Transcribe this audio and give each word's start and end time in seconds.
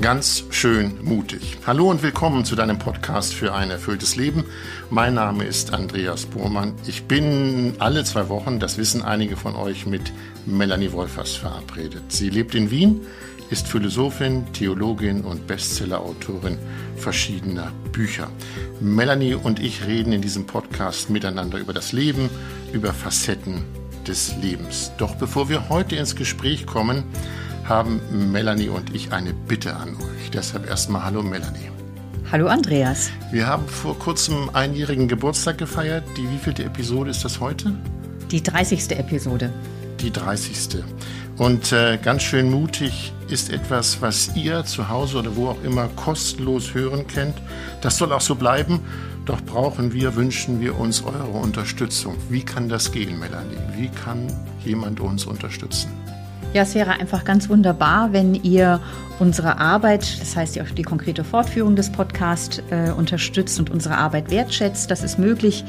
Ganz 0.00 0.44
schön 0.48 1.04
mutig. 1.04 1.58
Hallo 1.66 1.90
und 1.90 2.02
willkommen 2.02 2.46
zu 2.46 2.56
deinem 2.56 2.78
Podcast 2.78 3.34
für 3.34 3.52
ein 3.52 3.70
erfülltes 3.70 4.16
Leben. 4.16 4.44
Mein 4.88 5.12
Name 5.12 5.44
ist 5.44 5.74
Andreas 5.74 6.24
Bohrmann. 6.24 6.72
Ich 6.86 7.04
bin 7.04 7.74
alle 7.80 8.02
zwei 8.04 8.30
Wochen, 8.30 8.60
das 8.60 8.78
wissen 8.78 9.02
einige 9.02 9.36
von 9.36 9.56
euch, 9.56 9.84
mit 9.84 10.10
Melanie 10.46 10.92
Wolfers 10.92 11.34
verabredet. 11.34 12.04
Sie 12.08 12.30
lebt 12.30 12.54
in 12.54 12.70
Wien, 12.70 13.02
ist 13.50 13.68
Philosophin, 13.68 14.50
Theologin 14.54 15.20
und 15.20 15.46
Bestsellerautorin 15.46 16.56
verschiedener 16.96 17.70
Bücher. 17.92 18.30
Melanie 18.80 19.34
und 19.34 19.60
ich 19.60 19.86
reden 19.86 20.14
in 20.14 20.22
diesem 20.22 20.46
Podcast 20.46 21.10
miteinander 21.10 21.58
über 21.58 21.74
das 21.74 21.92
Leben, 21.92 22.30
über 22.72 22.94
Facetten 22.94 23.64
des 24.06 24.34
Lebens. 24.40 24.92
Doch 24.96 25.16
bevor 25.16 25.50
wir 25.50 25.68
heute 25.68 25.96
ins 25.96 26.16
Gespräch 26.16 26.64
kommen, 26.64 27.04
haben 27.70 28.00
Melanie 28.32 28.68
und 28.68 28.94
ich 28.94 29.12
eine 29.12 29.32
Bitte 29.32 29.76
an 29.76 29.90
euch. 29.94 30.30
Deshalb 30.32 30.68
erstmal 30.68 31.04
Hallo 31.04 31.22
Melanie. 31.22 31.70
Hallo 32.30 32.48
Andreas. 32.48 33.10
Wir 33.30 33.46
haben 33.46 33.66
vor 33.68 33.96
kurzem 33.98 34.50
einjährigen 34.52 35.06
Geburtstag 35.06 35.56
gefeiert. 35.56 36.04
Die 36.16 36.28
wievielte 36.28 36.64
Episode 36.64 37.10
ist 37.10 37.24
das 37.24 37.38
heute? 37.38 37.72
Die 38.30 38.42
30. 38.42 38.90
Episode. 38.98 39.52
Die 40.00 40.10
30. 40.10 40.82
Und 41.38 41.70
äh, 41.72 41.96
ganz 42.02 42.24
schön 42.24 42.50
mutig 42.50 43.12
ist 43.28 43.50
etwas, 43.50 44.02
was 44.02 44.34
ihr 44.34 44.64
zu 44.64 44.88
Hause 44.88 45.18
oder 45.18 45.36
wo 45.36 45.48
auch 45.48 45.62
immer 45.62 45.86
kostenlos 45.94 46.74
hören 46.74 47.06
könnt. 47.06 47.40
Das 47.82 47.98
soll 47.98 48.12
auch 48.12 48.20
so 48.20 48.34
bleiben. 48.34 48.80
Doch 49.26 49.40
brauchen 49.42 49.92
wir, 49.92 50.16
wünschen 50.16 50.60
wir 50.60 50.76
uns 50.76 51.04
eure 51.04 51.28
Unterstützung. 51.28 52.16
Wie 52.28 52.42
kann 52.42 52.68
das 52.68 52.90
gehen, 52.90 53.20
Melanie? 53.20 53.58
Wie 53.76 53.88
kann 53.88 54.26
jemand 54.64 54.98
uns 54.98 55.24
unterstützen? 55.24 55.99
Ja, 56.52 56.62
es 56.62 56.74
wäre 56.74 56.90
einfach 56.90 57.24
ganz 57.24 57.48
wunderbar, 57.48 58.12
wenn 58.12 58.34
ihr 58.34 58.80
unsere 59.20 59.58
Arbeit, 59.58 60.20
das 60.20 60.34
heißt 60.34 60.56
die, 60.56 60.62
die 60.74 60.82
konkrete 60.82 61.22
Fortführung 61.22 61.76
des 61.76 61.92
Podcasts, 61.92 62.60
äh, 62.70 62.90
unterstützt 62.90 63.60
und 63.60 63.70
unsere 63.70 63.96
Arbeit 63.96 64.32
wertschätzt. 64.32 64.90
Das 64.90 65.04
ist 65.04 65.16
möglich, 65.16 65.64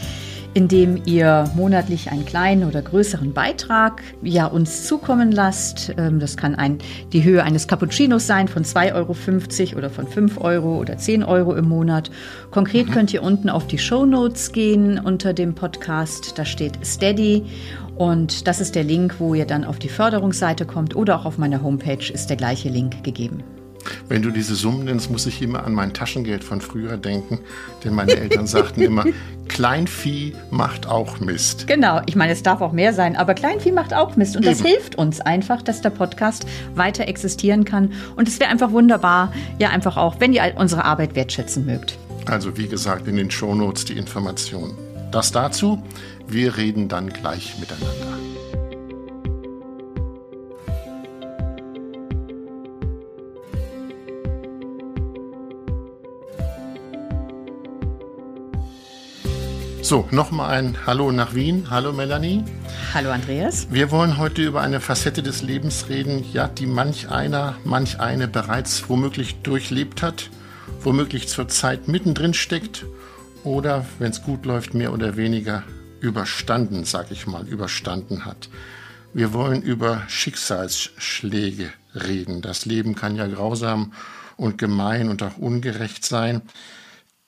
indem 0.54 1.02
ihr 1.06 1.50
monatlich 1.56 2.12
einen 2.12 2.26
kleinen 2.26 2.68
oder 2.68 2.82
größeren 2.82 3.32
Beitrag 3.34 4.02
ja, 4.22 4.48
uns 4.48 4.86
zukommen 4.86 5.32
lasst. 5.32 5.94
Ähm, 5.98 6.20
das 6.20 6.36
kann 6.36 6.56
ein, 6.56 6.80
die 7.14 7.24
Höhe 7.24 7.44
eines 7.44 7.68
Cappuccinos 7.68 8.26
sein 8.26 8.48
von 8.48 8.64
2,50 8.64 8.94
Euro 8.96 9.78
oder 9.78 9.90
von 9.90 10.08
5 10.08 10.42
Euro 10.42 10.80
oder 10.80 10.98
10 10.98 11.24
Euro 11.24 11.54
im 11.56 11.70
Monat. 11.70 12.10
Konkret 12.50 12.88
mhm. 12.88 12.92
könnt 12.92 13.14
ihr 13.14 13.24
unten 13.24 13.50
auf 13.50 13.68
die 13.68 13.78
Show 13.78 14.06
Notes 14.06 14.52
gehen 14.52 15.00
unter 15.00 15.34
dem 15.34 15.56
Podcast. 15.56 16.38
Da 16.38 16.46
steht 16.46 16.86
Steady 16.86 17.46
und 17.96 18.48
das 18.48 18.62
ist 18.62 18.76
der 18.76 18.84
Link, 18.84 19.16
wo 19.20 19.34
ihr 19.34 19.46
dann 19.46 19.64
auf 19.64 19.80
die 19.80 19.90
Förderungsseite 19.90 20.66
kommt 20.66 20.96
oder 20.96 21.20
auch 21.20 21.26
auf 21.26 21.38
meiner 21.38 21.62
Homepage 21.62 22.12
ist 22.12 22.28
der 22.28 22.38
gleiche 22.38 22.70
Link 22.70 23.04
gegeben. 23.04 23.44
Wenn 24.08 24.22
du 24.22 24.32
diese 24.32 24.56
Summen 24.56 24.86
nennst, 24.86 25.10
muss 25.10 25.26
ich 25.26 25.42
immer 25.42 25.66
an 25.66 25.74
mein 25.74 25.94
Taschengeld 25.94 26.44
von 26.44 26.62
früher 26.62 26.98
denken, 26.98 27.40
denn 27.84 27.94
meine 27.94 28.16
Eltern 28.16 28.48
sagten 28.48 28.82
immer, 28.82 29.06
Kleinvieh 29.48 30.34
macht 30.50 30.88
auch 30.88 31.20
Mist. 31.20 31.68
Genau, 31.68 32.02
ich 32.06 32.16
meine, 32.16 32.32
es 32.32 32.44
darf 32.44 32.62
auch 32.62 32.72
mehr 32.72 32.94
sein, 32.94 33.16
aber 33.16 33.34
Kleinvieh 33.34 33.72
macht 33.72 33.94
auch 33.94 34.16
Mist 34.16 34.36
und 34.36 34.44
Eben. 34.44 34.52
das 34.52 34.66
hilft 34.66 34.96
uns 34.96 35.20
einfach, 35.20 35.62
dass 35.62 35.82
der 35.82 35.90
Podcast 35.90 36.46
weiter 36.76 37.08
existieren 37.08 37.66
kann 37.66 37.92
und 38.16 38.28
es 38.28 38.40
wäre 38.40 38.50
einfach 38.50 38.72
wunderbar, 38.72 39.34
ja 39.60 39.70
einfach 39.70 39.98
auch, 39.98 40.20
wenn 40.20 40.34
ihr 40.34 40.54
unsere 40.58 40.86
Arbeit 40.86 41.16
wertschätzen 41.16 41.66
mögt. 41.66 41.98
Also 42.26 42.58
wie 42.58 42.68
gesagt, 42.68 43.08
in 43.08 43.16
den 43.16 43.32
Shownotes 43.32 43.86
die 43.86 43.98
Informationen. 43.98 44.91
Das 45.12 45.34
dazu. 45.34 45.84
Wir 46.26 46.56
reden 46.56 46.88
dann 46.88 47.10
gleich 47.10 47.60
miteinander. 47.60 48.18
So, 59.82 60.08
nochmal 60.12 60.58
ein 60.58 60.78
Hallo 60.86 61.12
nach 61.12 61.36
Wien. 61.36 61.68
Hallo 61.70 61.92
Melanie. 61.92 62.46
Hallo 62.94 63.10
Andreas. 63.10 63.68
Wir 63.70 63.92
wollen 63.92 64.18
heute 64.18 64.42
über 64.42 64.62
eine 64.62 64.80
Facette 64.80 65.22
des 65.22 65.42
Lebens 65.42 65.90
reden, 65.90 66.24
ja, 66.32 66.48
die 66.48 66.68
manch 66.68 67.10
einer, 67.10 67.56
manch 67.66 68.00
eine 68.00 68.30
bereits 68.30 68.88
womöglich 68.88 69.42
durchlebt 69.42 70.02
hat, 70.02 70.30
womöglich 70.82 71.28
zurzeit 71.28 71.90
mittendrin 71.90 72.34
steckt 72.34 72.86
oder, 73.44 73.86
wenn 74.00 74.12
es 74.12 74.24
gut 74.24 74.46
läuft, 74.46 74.74
mehr 74.74 74.94
oder 74.94 75.18
weniger 75.18 75.64
überstanden, 76.00 76.84
sag 76.84 77.12
ich 77.12 77.28
mal, 77.28 77.48
überstanden 77.48 78.26
hat. 78.26 78.50
Wir 79.14 79.34
wollen 79.34 79.62
über 79.62 80.04
Schicksalsschläge 80.08 81.70
reden. 81.94 82.42
Das 82.42 82.66
Leben 82.66 82.96
kann 82.96 83.16
ja 83.16 83.28
grausam 83.28 83.94
und 84.38 84.58
gemein 84.58 85.10
und 85.10 85.22
auch 85.22 85.38
ungerecht 85.38 86.06
sein. 86.06 86.42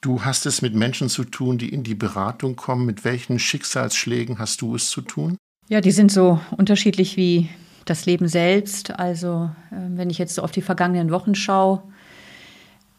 Du 0.02 0.26
hast 0.26 0.46
es 0.46 0.62
mit 0.62 0.76
Menschen 0.76 1.10
zu 1.10 1.24
tun, 1.24 1.58
die 1.58 1.70
in 1.70 1.84
die 1.84 1.96
Beratung 1.96 2.56
kommen. 2.56 2.86
Mit 2.86 3.06
welchen 3.06 3.40
Schicksalsschlägen 3.40 4.40
hast 4.40 4.62
du 4.62 4.76
es 4.76 4.90
zu 4.90 5.02
tun? 5.02 5.38
Ja, 5.70 5.82
die 5.82 5.92
sind 5.92 6.12
so 6.12 6.40
unterschiedlich 6.58 7.16
wie 7.16 7.50
das 7.86 8.06
Leben 8.06 8.28
selbst. 8.28 8.92
Also, 9.00 9.50
äh, 9.72 9.76
wenn 9.98 10.10
ich 10.10 10.18
jetzt 10.18 10.36
so 10.36 10.42
auf 10.42 10.52
die 10.52 10.62
vergangenen 10.62 11.12
Wochen 11.12 11.36
schaue, 11.36 11.84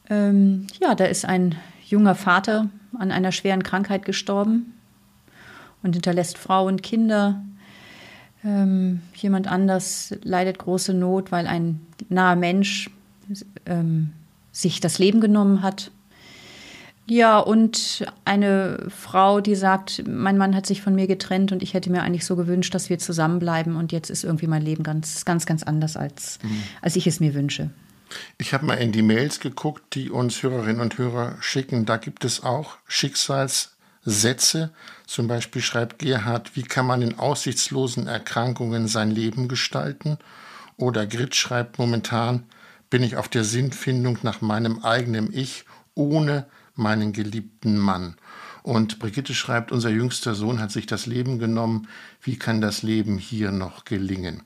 ähm, 0.09 0.67
ja, 0.81 0.95
da 0.95 1.05
ist 1.07 1.25
ein 1.25 1.57
junger 1.87 2.15
Vater 2.15 2.69
an 2.99 3.11
einer 3.11 3.33
schweren 3.33 3.63
Krankheit 3.63 4.05
gestorben 4.05 4.75
und 5.83 5.93
hinterlässt 5.93 6.39
Frau 6.39 6.67
und 6.67 6.83
Kinder. 6.83 7.43
Ähm, 8.45 9.01
jemand 9.15 9.47
anders 9.47 10.15
leidet 10.23 10.59
große 10.59 10.95
Not, 10.95 11.33
weil 11.33 11.47
ein 11.47 11.81
naher 12.09 12.37
Mensch 12.37 12.91
ähm, 13.67 14.13
sich 14.53 14.81
das 14.81 14.99
Leben 14.99 15.21
genommen 15.21 15.63
hat. 15.63 15.91
Ja, 17.07 17.39
und 17.39 18.07
eine 18.25 18.87
Frau, 18.89 19.43
die 19.43 19.55
sagt, 19.57 20.05
mein 20.07 20.39
Mann 20.39 20.57
hat 20.57 20.65
sich 20.65 20.81
von 20.81 20.95
mir 20.95 21.07
getrennt 21.07 21.53
und 21.53 21.63
ich 21.63 21.75
hätte 21.75 21.91
mir 21.91 22.03
eigentlich 22.03 22.25
so 22.25 22.35
gewünscht, 22.35 22.75
dass 22.75 22.89
wir 22.89 22.99
zusammenbleiben 22.99 23.77
und 23.77 23.93
jetzt 23.93 24.09
ist 24.09 24.25
irgendwie 24.25 24.47
mein 24.47 24.63
Leben 24.63 24.83
ganz, 24.83 25.25
ganz, 25.27 25.45
ganz 25.45 25.63
anders, 25.63 25.99
als, 25.99 26.39
mhm. 26.43 26.63
als 26.81 26.97
ich 26.97 27.07
es 27.07 27.21
mir 27.21 27.35
wünsche. 27.35 27.71
Ich 28.39 28.53
habe 28.55 28.67
mal 28.67 28.75
in 28.75 28.93
die 28.93 29.03
Mails 29.03 29.41
geguckt, 29.41 29.95
die 29.95 30.11
uns 30.11 30.43
Hörerinnen 30.43 30.81
und 30.81 30.99
Hörer 30.99 31.37
schicken. 31.41 31.87
Da 31.87 31.97
gibt 31.97 32.25
es 32.25 32.43
auch 32.43 32.77
Schicksalssätze. 32.87 34.73
Zum 35.07 35.29
Beispiel 35.29 35.63
schreibt 35.63 35.99
Gerhard, 35.99 36.57
wie 36.57 36.63
kann 36.63 36.87
man 36.87 37.03
in 37.03 37.19
aussichtslosen 37.19 38.07
Erkrankungen 38.07 38.89
sein 38.89 39.11
Leben 39.11 39.49
gestalten? 39.49 40.19
Oder 40.77 41.07
Grit 41.07 41.35
schreibt 41.35 41.79
momentan, 41.79 42.45
bin 42.91 43.03
ich 43.03 43.17
auf 43.17 43.29
der 43.29 43.45
Sinnfindung 43.45 44.19
nach 44.23 44.41
meinem 44.41 44.85
eigenen 44.85 45.33
Ich 45.33 45.65
ohne 45.95 46.47
meinen 46.75 47.13
geliebten 47.13 47.79
Mann. 47.79 48.17
Und 48.63 48.99
Brigitte 48.99 49.35
schreibt, 49.35 49.73
unser 49.73 49.91
jüngster 49.91 50.35
Sohn 50.35 50.59
hat 50.59 50.73
sich 50.73 50.87
das 50.87 51.05
Leben 51.05 51.39
genommen. 51.39 51.87
Wie 52.23 52.39
kann 52.39 52.61
das 52.61 52.83
Leben 52.83 53.19
hier 53.19 53.53
noch 53.53 53.85
gelingen? 53.85 54.43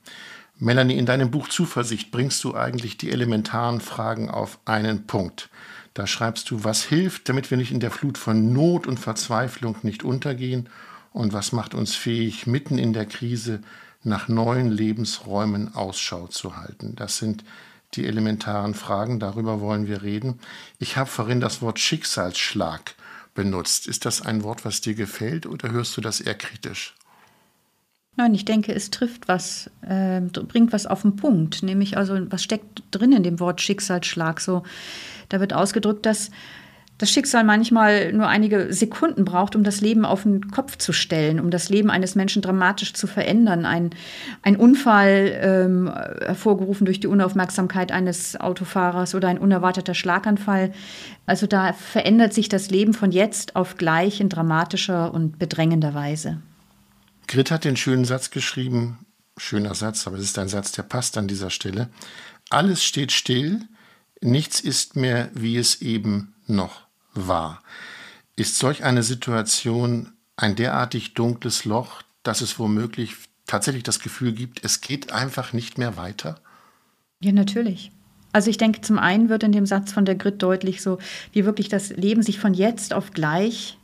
Melanie, 0.61 0.97
in 0.97 1.05
deinem 1.05 1.31
Buch 1.31 1.47
Zuversicht 1.47 2.11
bringst 2.11 2.43
du 2.43 2.53
eigentlich 2.53 2.97
die 2.97 3.11
elementaren 3.11 3.79
Fragen 3.79 4.29
auf 4.29 4.59
einen 4.65 5.07
Punkt. 5.07 5.49
Da 5.93 6.05
schreibst 6.05 6.51
du, 6.51 6.65
was 6.65 6.83
hilft, 6.83 7.29
damit 7.29 7.49
wir 7.49 7.57
nicht 7.57 7.71
in 7.71 7.79
der 7.79 7.91
Flut 7.91 8.17
von 8.17 8.51
Not 8.51 8.85
und 8.85 8.99
Verzweiflung 8.99 9.77
nicht 9.83 10.03
untergehen 10.03 10.67
und 11.13 11.31
was 11.31 11.53
macht 11.53 11.73
uns 11.73 11.95
fähig, 11.95 12.45
mitten 12.45 12.77
in 12.77 12.91
der 12.91 13.05
Krise 13.05 13.61
nach 14.03 14.27
neuen 14.27 14.69
Lebensräumen 14.69 15.75
Ausschau 15.75 16.27
zu 16.27 16.57
halten. 16.57 16.93
Das 16.97 17.17
sind 17.17 17.45
die 17.93 18.05
elementaren 18.05 18.73
Fragen, 18.73 19.21
darüber 19.21 19.61
wollen 19.61 19.87
wir 19.87 20.01
reden. 20.01 20.39
Ich 20.77 20.97
habe 20.97 21.09
vorhin 21.09 21.39
das 21.39 21.61
Wort 21.61 21.79
Schicksalsschlag 21.79 22.95
benutzt. 23.33 23.87
Ist 23.87 24.03
das 24.03 24.21
ein 24.21 24.43
Wort, 24.43 24.65
was 24.65 24.81
dir 24.81 24.93
gefällt 24.93 25.45
oder 25.45 25.71
hörst 25.71 25.95
du 25.95 26.01
das 26.01 26.19
eher 26.19 26.35
kritisch? 26.35 26.95
Nein, 28.17 28.33
ich 28.33 28.43
denke, 28.43 28.73
es 28.73 28.91
trifft 28.91 29.27
was, 29.27 29.69
äh, 29.81 30.19
bringt 30.21 30.73
was 30.73 30.85
auf 30.85 31.03
den 31.03 31.15
Punkt. 31.15 31.63
Nämlich 31.63 31.97
also, 31.97 32.19
was 32.29 32.43
steckt 32.43 32.83
drin 32.91 33.13
in 33.13 33.23
dem 33.23 33.39
Wort 33.39 33.61
Schicksalsschlag? 33.61 34.41
So, 34.41 34.63
da 35.29 35.39
wird 35.39 35.53
ausgedrückt, 35.53 36.05
dass 36.05 36.31
das 36.99 37.09
Schicksal 37.09 37.45
manchmal 37.45 38.11
nur 38.11 38.27
einige 38.27 38.73
Sekunden 38.73 39.23
braucht, 39.23 39.55
um 39.55 39.63
das 39.63 39.79
Leben 39.79 40.03
auf 40.03 40.23
den 40.23 40.51
Kopf 40.51 40.77
zu 40.77 40.91
stellen, 40.91 41.39
um 41.39 41.49
das 41.49 41.69
Leben 41.69 41.89
eines 41.89 42.13
Menschen 42.15 42.41
dramatisch 42.41 42.93
zu 42.93 43.07
verändern. 43.07 43.65
Ein, 43.65 43.91
ein 44.41 44.57
Unfall, 44.57 45.31
ähm, 45.41 45.89
hervorgerufen 46.25 46.83
durch 46.83 46.99
die 46.99 47.07
Unaufmerksamkeit 47.07 47.93
eines 47.93 48.37
Autofahrers 48.37 49.15
oder 49.15 49.29
ein 49.29 49.39
unerwarteter 49.39 49.93
Schlaganfall. 49.93 50.73
Also 51.25 51.47
da 51.47 51.71
verändert 51.71 52.33
sich 52.33 52.49
das 52.49 52.69
Leben 52.69 52.93
von 52.93 53.13
jetzt 53.13 53.55
auf 53.55 53.77
gleich 53.77 54.19
in 54.19 54.27
dramatischer 54.27 55.13
und 55.13 55.39
bedrängender 55.39 55.93
Weise. 55.93 56.41
Grit 57.29 57.51
hat 57.51 57.63
den 57.63 57.77
schönen 57.77 58.05
Satz 58.05 58.31
geschrieben, 58.31 59.05
schöner 59.37 59.75
Satz, 59.75 60.07
aber 60.07 60.17
es 60.17 60.23
ist 60.23 60.39
ein 60.39 60.49
Satz, 60.49 60.71
der 60.71 60.81
passt 60.81 61.15
an 61.15 61.27
dieser 61.27 61.51
Stelle. 61.51 61.89
Alles 62.49 62.83
steht 62.83 63.11
still, 63.11 63.61
nichts 64.19 64.59
ist 64.59 64.95
mehr, 64.95 65.29
wie 65.35 65.55
es 65.55 65.83
eben 65.83 66.33
noch 66.47 66.87
war. 67.13 67.61
Ist 68.35 68.57
solch 68.57 68.83
eine 68.83 69.03
Situation 69.03 70.11
ein 70.37 70.55
derartig 70.55 71.13
dunkles 71.13 71.65
Loch, 71.65 72.01
dass 72.23 72.41
es 72.41 72.57
womöglich 72.57 73.15
tatsächlich 73.45 73.83
das 73.83 73.99
Gefühl 73.99 74.31
gibt, 74.31 74.65
es 74.65 74.81
geht 74.81 75.11
einfach 75.11 75.53
nicht 75.53 75.77
mehr 75.77 75.97
weiter? 75.97 76.41
Ja, 77.19 77.31
natürlich. 77.31 77.91
Also 78.31 78.49
ich 78.49 78.57
denke, 78.57 78.81
zum 78.81 78.97
einen 78.97 79.29
wird 79.29 79.43
in 79.43 79.51
dem 79.51 79.67
Satz 79.67 79.91
von 79.91 80.03
der 80.03 80.15
Grit 80.15 80.41
deutlich 80.41 80.81
so, 80.81 80.97
wie 81.31 81.45
wirklich 81.45 81.69
das 81.69 81.89
Leben 81.89 82.23
sich 82.23 82.39
von 82.39 82.55
jetzt 82.55 82.91
auf 82.91 83.11
gleich 83.11 83.77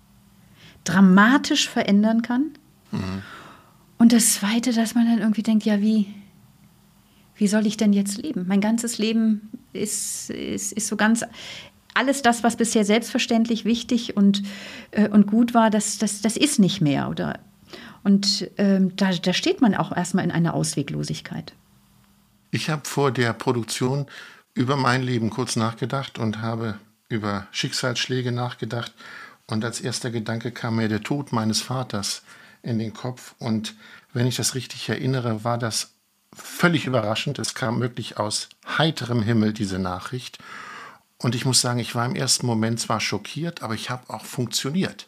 dramatisch 0.84 1.70
verändern 1.70 2.24
kann. 2.24 2.58
Mhm. 2.98 3.22
Und 3.98 4.14
das 4.14 4.34
Zweite, 4.34 4.74
dass 4.74 4.96
man 4.96 5.06
dann 5.06 5.20
irgendwie 5.20 5.44
denkt, 5.44 5.66
ja, 5.66 5.82
wie, 5.82 6.14
wie 7.36 7.48
soll 7.48 7.66
ich 7.66 7.78
denn 7.78 7.94
jetzt 7.94 8.18
leben? 8.18 8.46
Mein 8.48 8.62
ganzes 8.62 8.98
Leben 8.98 9.50
ist, 9.74 10.30
ist, 10.30 10.74
ist 10.74 10.88
so 10.88 10.96
ganz, 10.96 11.24
alles 11.94 12.22
das, 12.22 12.44
was 12.44 12.58
bisher 12.58 12.86
selbstverständlich 12.86 13.66
wichtig 13.66 14.16
und, 14.16 14.44
äh, 14.92 15.10
und 15.10 15.28
gut 15.28 15.54
war, 15.54 15.70
das, 15.70 15.98
das, 15.98 16.22
das 16.22 16.38
ist 16.38 16.60
nicht 16.60 16.82
mehr. 16.82 17.10
Oder, 17.10 17.40
und 18.04 18.52
ähm, 18.58 18.96
da, 18.96 19.12
da 19.12 19.34
steht 19.34 19.62
man 19.62 19.74
auch 19.76 19.96
erstmal 19.96 20.26
in 20.26 20.32
einer 20.32 20.54
Ausweglosigkeit. 20.54 21.54
Ich 22.52 22.70
habe 22.70 22.84
vor 22.86 23.12
der 23.12 23.34
Produktion 23.34 24.06
über 24.54 24.76
mein 24.76 25.04
Leben 25.04 25.30
kurz 25.30 25.56
nachgedacht 25.56 26.20
und 26.20 26.42
habe 26.42 26.80
über 27.10 27.48
Schicksalsschläge 27.52 28.32
nachgedacht. 28.32 28.94
Und 29.48 29.64
als 29.64 29.82
erster 29.82 30.12
Gedanke 30.12 30.52
kam 30.52 30.78
mir 30.78 30.88
der 30.88 31.04
Tod 31.04 31.32
meines 31.32 31.62
Vaters 31.62 32.24
in 32.66 32.80
den 32.80 32.94
Kopf. 32.94 33.36
Und 33.40 33.76
wenn 34.14 34.28
ich 34.28 34.36
das 34.36 34.56
richtig 34.56 34.90
erinnere, 34.90 35.44
war 35.44 35.58
das 35.58 35.92
völlig 36.34 36.86
überraschend. 36.86 37.40
Es 37.40 37.54
kam 37.54 37.80
wirklich 37.80 38.18
aus 38.18 38.50
heiterem 38.68 39.22
Himmel, 39.22 39.54
diese 39.54 39.80
Nachricht. 39.80 40.40
Und 41.18 41.36
ich 41.36 41.46
muss 41.46 41.62
sagen, 41.62 41.80
ich 41.80 41.96
war 41.96 42.06
im 42.06 42.16
ersten 42.16 42.46
Moment 42.46 42.80
zwar 42.80 43.00
schockiert, 43.00 43.64
aber 43.64 43.74
ich 43.74 43.90
habe 43.90 44.14
auch 44.14 44.26
funktioniert. 44.26 45.08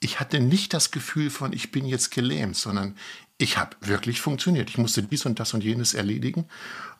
Ich 0.00 0.20
hatte 0.20 0.40
nicht 0.40 0.74
das 0.74 0.90
Gefühl 0.90 1.30
von, 1.30 1.52
ich 1.52 1.70
bin 1.70 1.86
jetzt 1.86 2.10
gelähmt, 2.10 2.56
sondern 2.56 2.96
ich 3.38 3.56
habe 3.56 3.76
wirklich 3.80 4.20
funktioniert. 4.20 4.68
Ich 4.68 4.78
musste 4.78 5.02
dies 5.02 5.24
und 5.24 5.40
das 5.40 5.54
und 5.54 5.64
jenes 5.64 5.94
erledigen. 5.94 6.46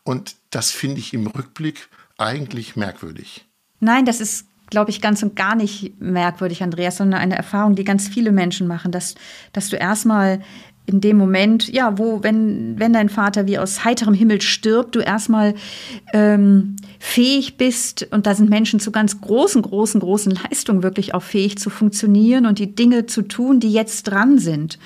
Und 0.05 0.37
das 0.51 0.71
finde 0.71 1.01
ich 1.01 1.13
im 1.13 1.27
Rückblick 1.27 1.89
eigentlich 2.17 2.77
merkwürdig. 2.77 3.47
Nein, 3.81 4.05
das 4.05 4.21
ist, 4.21 4.47
glaube 4.71 4.91
ich, 4.91 5.01
ganz 5.01 5.23
und 5.23 5.37
gar 5.37 5.57
nicht 5.57 6.01
merkwürdig, 6.01 6.63
Andreas, 6.63 6.97
sondern 6.97 7.21
eine 7.21 7.37
Erfahrung, 7.37 7.75
die 7.75 7.85
ganz 7.85 8.09
viele 8.09 8.33
Menschen 8.33 8.67
machen, 8.67 8.93
dass, 8.93 9.15
dass 9.53 9.69
du 9.69 9.77
erstmal 9.77 10.41
in 10.87 11.01
dem 11.01 11.19
Moment, 11.19 11.69
ja, 11.69 11.99
wo, 11.99 12.23
wenn, 12.23 12.79
wenn 12.79 12.93
dein 12.93 13.09
Vater 13.09 13.47
wie 13.47 13.59
aus 13.59 13.85
heiterem 13.85 14.15
Himmel 14.15 14.41
stirbt, 14.41 14.97
du 14.97 15.01
erstmal 15.01 15.55
ähm, 16.13 16.77
fähig 16.99 17.57
bist, 17.57 18.09
und 18.11 18.27
da 18.27 18.35
sind 18.35 18.51
Menschen 18.51 18.81
zu 18.81 18.91
ganz 18.91 19.21
großen, 19.21 19.63
großen, 19.63 20.01
großen 20.01 20.33
Leistungen 20.33 20.83
wirklich 20.83 21.15
auch 21.15 21.23
fähig 21.23 21.59
zu 21.59 21.71
funktionieren 21.71 22.47
und 22.47 22.59
die 22.59 22.75
Dinge 22.75 23.07
zu 23.07 23.23
tun, 23.23 23.61
die 23.61 23.73
jetzt 23.73 24.05
dran 24.05 24.39
sind. 24.39 24.79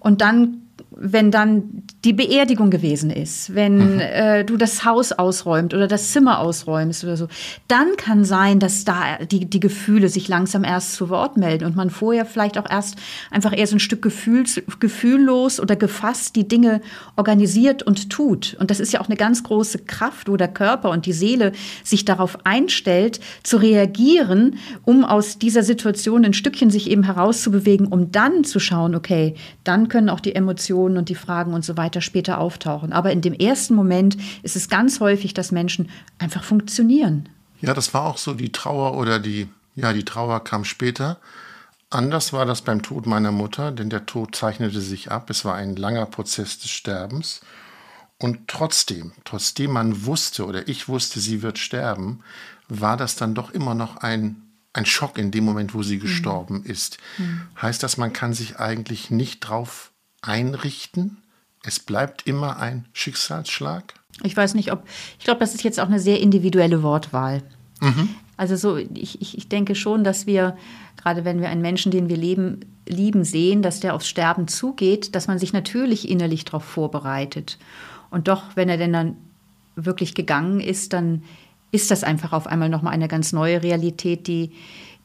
Und 0.00 0.20
dann 0.20 0.64
wenn 0.96 1.30
dann 1.30 1.82
die 2.04 2.12
Beerdigung 2.12 2.70
gewesen 2.70 3.10
ist, 3.10 3.54
wenn 3.54 3.94
mhm. 3.94 4.00
äh, 4.00 4.44
du 4.44 4.56
das 4.56 4.84
Haus 4.84 5.12
ausräumt 5.12 5.72
oder 5.72 5.88
das 5.88 6.12
Zimmer 6.12 6.38
ausräumst 6.38 7.02
oder 7.04 7.16
so, 7.16 7.28
dann 7.66 7.96
kann 7.96 8.24
sein, 8.24 8.60
dass 8.60 8.84
da 8.84 9.18
die, 9.30 9.46
die 9.46 9.60
Gefühle 9.60 10.10
sich 10.10 10.28
langsam 10.28 10.64
erst 10.64 10.94
zu 10.94 11.08
Wort 11.08 11.38
melden 11.38 11.64
und 11.64 11.76
man 11.76 11.88
vorher 11.88 12.26
vielleicht 12.26 12.58
auch 12.58 12.68
erst 12.68 12.96
einfach 13.30 13.56
eher 13.56 13.66
so 13.66 13.76
ein 13.76 13.80
Stück 13.80 14.02
gefühls, 14.02 14.60
gefühllos 14.80 15.60
oder 15.60 15.76
gefasst 15.76 16.36
die 16.36 16.46
Dinge 16.46 16.82
organisiert 17.16 17.82
und 17.82 18.10
tut. 18.10 18.54
Und 18.60 18.70
das 18.70 18.80
ist 18.80 18.92
ja 18.92 19.00
auch 19.00 19.08
eine 19.08 19.16
ganz 19.16 19.42
große 19.42 19.78
Kraft, 19.80 20.28
wo 20.28 20.36
der 20.36 20.48
Körper 20.48 20.90
und 20.90 21.06
die 21.06 21.12
Seele 21.12 21.52
sich 21.82 22.04
darauf 22.04 22.44
einstellt, 22.44 23.20
zu 23.42 23.56
reagieren, 23.56 24.58
um 24.84 25.04
aus 25.04 25.38
dieser 25.38 25.62
Situation 25.62 26.24
ein 26.24 26.34
Stückchen 26.34 26.70
sich 26.70 26.90
eben 26.90 27.04
herauszubewegen, 27.04 27.86
um 27.86 28.12
dann 28.12 28.44
zu 28.44 28.60
schauen, 28.60 28.94
okay, 28.94 29.34
dann 29.64 29.88
können 29.88 30.10
auch 30.10 30.20
die 30.20 30.34
Emotionen 30.34 30.98
und 30.98 31.08
die 31.08 31.14
Fragen 31.14 31.54
und 31.54 31.64
so 31.64 31.76
weiter 31.78 31.93
später 32.00 32.38
auftauchen. 32.38 32.92
Aber 32.92 33.12
in 33.12 33.20
dem 33.20 33.34
ersten 33.34 33.74
Moment 33.74 34.16
ist 34.42 34.56
es 34.56 34.68
ganz 34.68 35.00
häufig, 35.00 35.34
dass 35.34 35.52
Menschen 35.52 35.90
einfach 36.18 36.44
funktionieren. 36.44 37.28
Ja, 37.60 37.74
das 37.74 37.94
war 37.94 38.04
auch 38.04 38.18
so 38.18 38.34
die 38.34 38.52
Trauer 38.52 38.96
oder 38.96 39.18
die, 39.18 39.48
ja, 39.74 39.92
die 39.92 40.04
Trauer 40.04 40.42
kam 40.44 40.64
später. 40.64 41.18
Anders 41.90 42.32
war 42.32 42.44
das 42.44 42.62
beim 42.62 42.82
Tod 42.82 43.06
meiner 43.06 43.32
Mutter, 43.32 43.70
denn 43.70 43.88
der 43.88 44.04
Tod 44.06 44.34
zeichnete 44.34 44.80
sich 44.80 45.10
ab. 45.10 45.30
Es 45.30 45.44
war 45.44 45.54
ein 45.54 45.76
langer 45.76 46.06
Prozess 46.06 46.58
des 46.58 46.70
Sterbens. 46.70 47.40
Und 48.18 48.48
trotzdem, 48.48 49.12
trotzdem 49.24 49.72
man 49.72 50.04
wusste 50.04 50.46
oder 50.46 50.68
ich 50.68 50.88
wusste, 50.88 51.20
sie 51.20 51.42
wird 51.42 51.58
sterben, 51.58 52.20
war 52.68 52.96
das 52.96 53.16
dann 53.16 53.34
doch 53.34 53.50
immer 53.50 53.74
noch 53.74 53.98
ein, 53.98 54.42
ein 54.72 54.86
Schock 54.86 55.18
in 55.18 55.30
dem 55.30 55.44
Moment, 55.44 55.74
wo 55.74 55.82
sie 55.82 55.96
mhm. 55.96 56.00
gestorben 56.00 56.58
mhm. 56.60 56.70
ist. 56.70 56.98
Mhm. 57.18 57.42
Heißt 57.60 57.82
das, 57.82 57.96
man 57.96 58.12
kann 58.12 58.32
sich 58.34 58.58
eigentlich 58.58 59.10
nicht 59.10 59.40
drauf 59.40 59.92
einrichten? 60.22 61.18
Es 61.64 61.80
bleibt 61.80 62.26
immer 62.26 62.58
ein 62.58 62.86
Schicksalsschlag? 62.92 63.94
Ich 64.22 64.36
weiß 64.36 64.54
nicht, 64.54 64.72
ob. 64.72 64.84
Ich 65.18 65.24
glaube, 65.24 65.40
das 65.40 65.54
ist 65.54 65.64
jetzt 65.64 65.80
auch 65.80 65.88
eine 65.88 65.98
sehr 65.98 66.20
individuelle 66.20 66.82
Wortwahl. 66.82 67.42
Mhm. 67.80 68.10
Also 68.36 68.56
so, 68.56 68.76
ich, 68.76 69.20
ich, 69.20 69.38
ich 69.38 69.48
denke 69.48 69.74
schon, 69.74 70.04
dass 70.04 70.26
wir, 70.26 70.56
gerade 70.96 71.24
wenn 71.24 71.40
wir 71.40 71.48
einen 71.48 71.62
Menschen, 71.62 71.90
den 71.90 72.08
wir 72.08 72.16
leben, 72.16 72.60
lieben, 72.86 73.24
sehen, 73.24 73.62
dass 73.62 73.80
der 73.80 73.94
aufs 73.94 74.08
Sterben 74.08 74.48
zugeht, 74.48 75.14
dass 75.14 75.26
man 75.26 75.38
sich 75.38 75.52
natürlich 75.52 76.08
innerlich 76.08 76.44
darauf 76.44 76.64
vorbereitet. 76.64 77.58
Und 78.10 78.28
doch, 78.28 78.42
wenn 78.54 78.68
er 78.68 78.76
denn 78.76 78.92
dann 78.92 79.16
wirklich 79.76 80.14
gegangen 80.14 80.60
ist, 80.60 80.92
dann 80.92 81.22
ist 81.70 81.90
das 81.90 82.04
einfach 82.04 82.32
auf 82.32 82.46
einmal 82.46 82.68
nochmal 82.68 82.92
eine 82.92 83.08
ganz 83.08 83.32
neue 83.32 83.62
Realität, 83.62 84.26
die, 84.26 84.52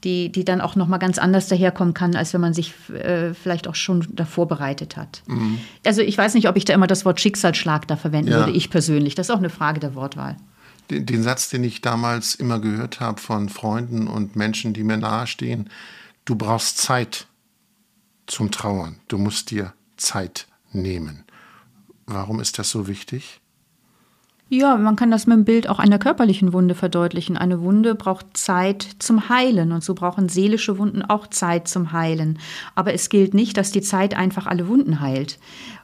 die, 0.03 0.31
die 0.31 0.45
dann 0.45 0.61
auch 0.61 0.75
nochmal 0.75 0.99
ganz 0.99 1.17
anders 1.17 1.47
daherkommen 1.47 1.93
kann, 1.93 2.15
als 2.15 2.33
wenn 2.33 2.41
man 2.41 2.53
sich 2.53 2.73
äh, 2.89 3.33
vielleicht 3.33 3.67
auch 3.67 3.75
schon 3.75 4.07
davor 4.11 4.47
bereitet 4.47 4.95
hat. 4.95 5.23
Mhm. 5.27 5.59
Also 5.85 6.01
ich 6.01 6.17
weiß 6.17 6.33
nicht, 6.35 6.47
ob 6.47 6.55
ich 6.55 6.65
da 6.65 6.73
immer 6.73 6.87
das 6.87 7.05
Wort 7.05 7.19
Schicksalsschlag 7.19 7.87
da 7.87 7.97
verwenden 7.97 8.31
ja. 8.31 8.39
würde, 8.39 8.51
ich 8.51 8.69
persönlich. 8.69 9.15
Das 9.15 9.27
ist 9.27 9.35
auch 9.35 9.39
eine 9.39 9.49
Frage 9.49 9.79
der 9.79 9.95
Wortwahl. 9.95 10.37
Den, 10.89 11.05
den 11.05 11.23
Satz, 11.23 11.49
den 11.49 11.63
ich 11.63 11.81
damals 11.81 12.35
immer 12.35 12.59
gehört 12.59 12.99
habe 12.99 13.19
von 13.19 13.49
Freunden 13.49 14.07
und 14.07 14.35
Menschen, 14.35 14.73
die 14.73 14.83
mir 14.83 14.97
nahestehen, 14.97 15.69
du 16.25 16.35
brauchst 16.35 16.77
Zeit 16.77 17.27
zum 18.25 18.51
Trauern. 18.51 18.99
Du 19.07 19.17
musst 19.17 19.51
dir 19.51 19.73
Zeit 19.97 20.47
nehmen. 20.71 21.25
Warum 22.05 22.39
ist 22.39 22.57
das 22.57 22.71
so 22.71 22.87
wichtig? 22.87 23.38
Ja, 24.51 24.77
man 24.77 24.95
kann 24.95 25.11
das 25.11 25.27
mit 25.27 25.37
dem 25.37 25.45
Bild 25.45 25.69
auch 25.69 25.77
einer 25.77 25.99
körperlichen 25.99 26.53
Wunde 26.53 26.73
verdeutlichen. 26.73 27.37
Eine 27.37 27.61
Wunde 27.61 27.93
braucht 27.93 28.35
Zeit 28.35 28.87
zum 28.97 29.29
Heilen 29.29 29.71
und 29.71 29.83
so 29.83 29.93
brauchen 29.93 30.27
seelische 30.27 30.79
Wunden 30.79 31.03
auch 31.03 31.27
Zeit 31.27 31.67
zum 31.67 31.91
Heilen. 31.91 32.39
Aber 32.73 32.91
es 32.91 33.09
gilt 33.09 33.35
nicht, 33.35 33.57
dass 33.57 33.71
die 33.71 33.81
Zeit 33.81 34.17
einfach 34.17 34.47
alle 34.47 34.67
Wunden 34.67 35.01
heilt. 35.01 35.37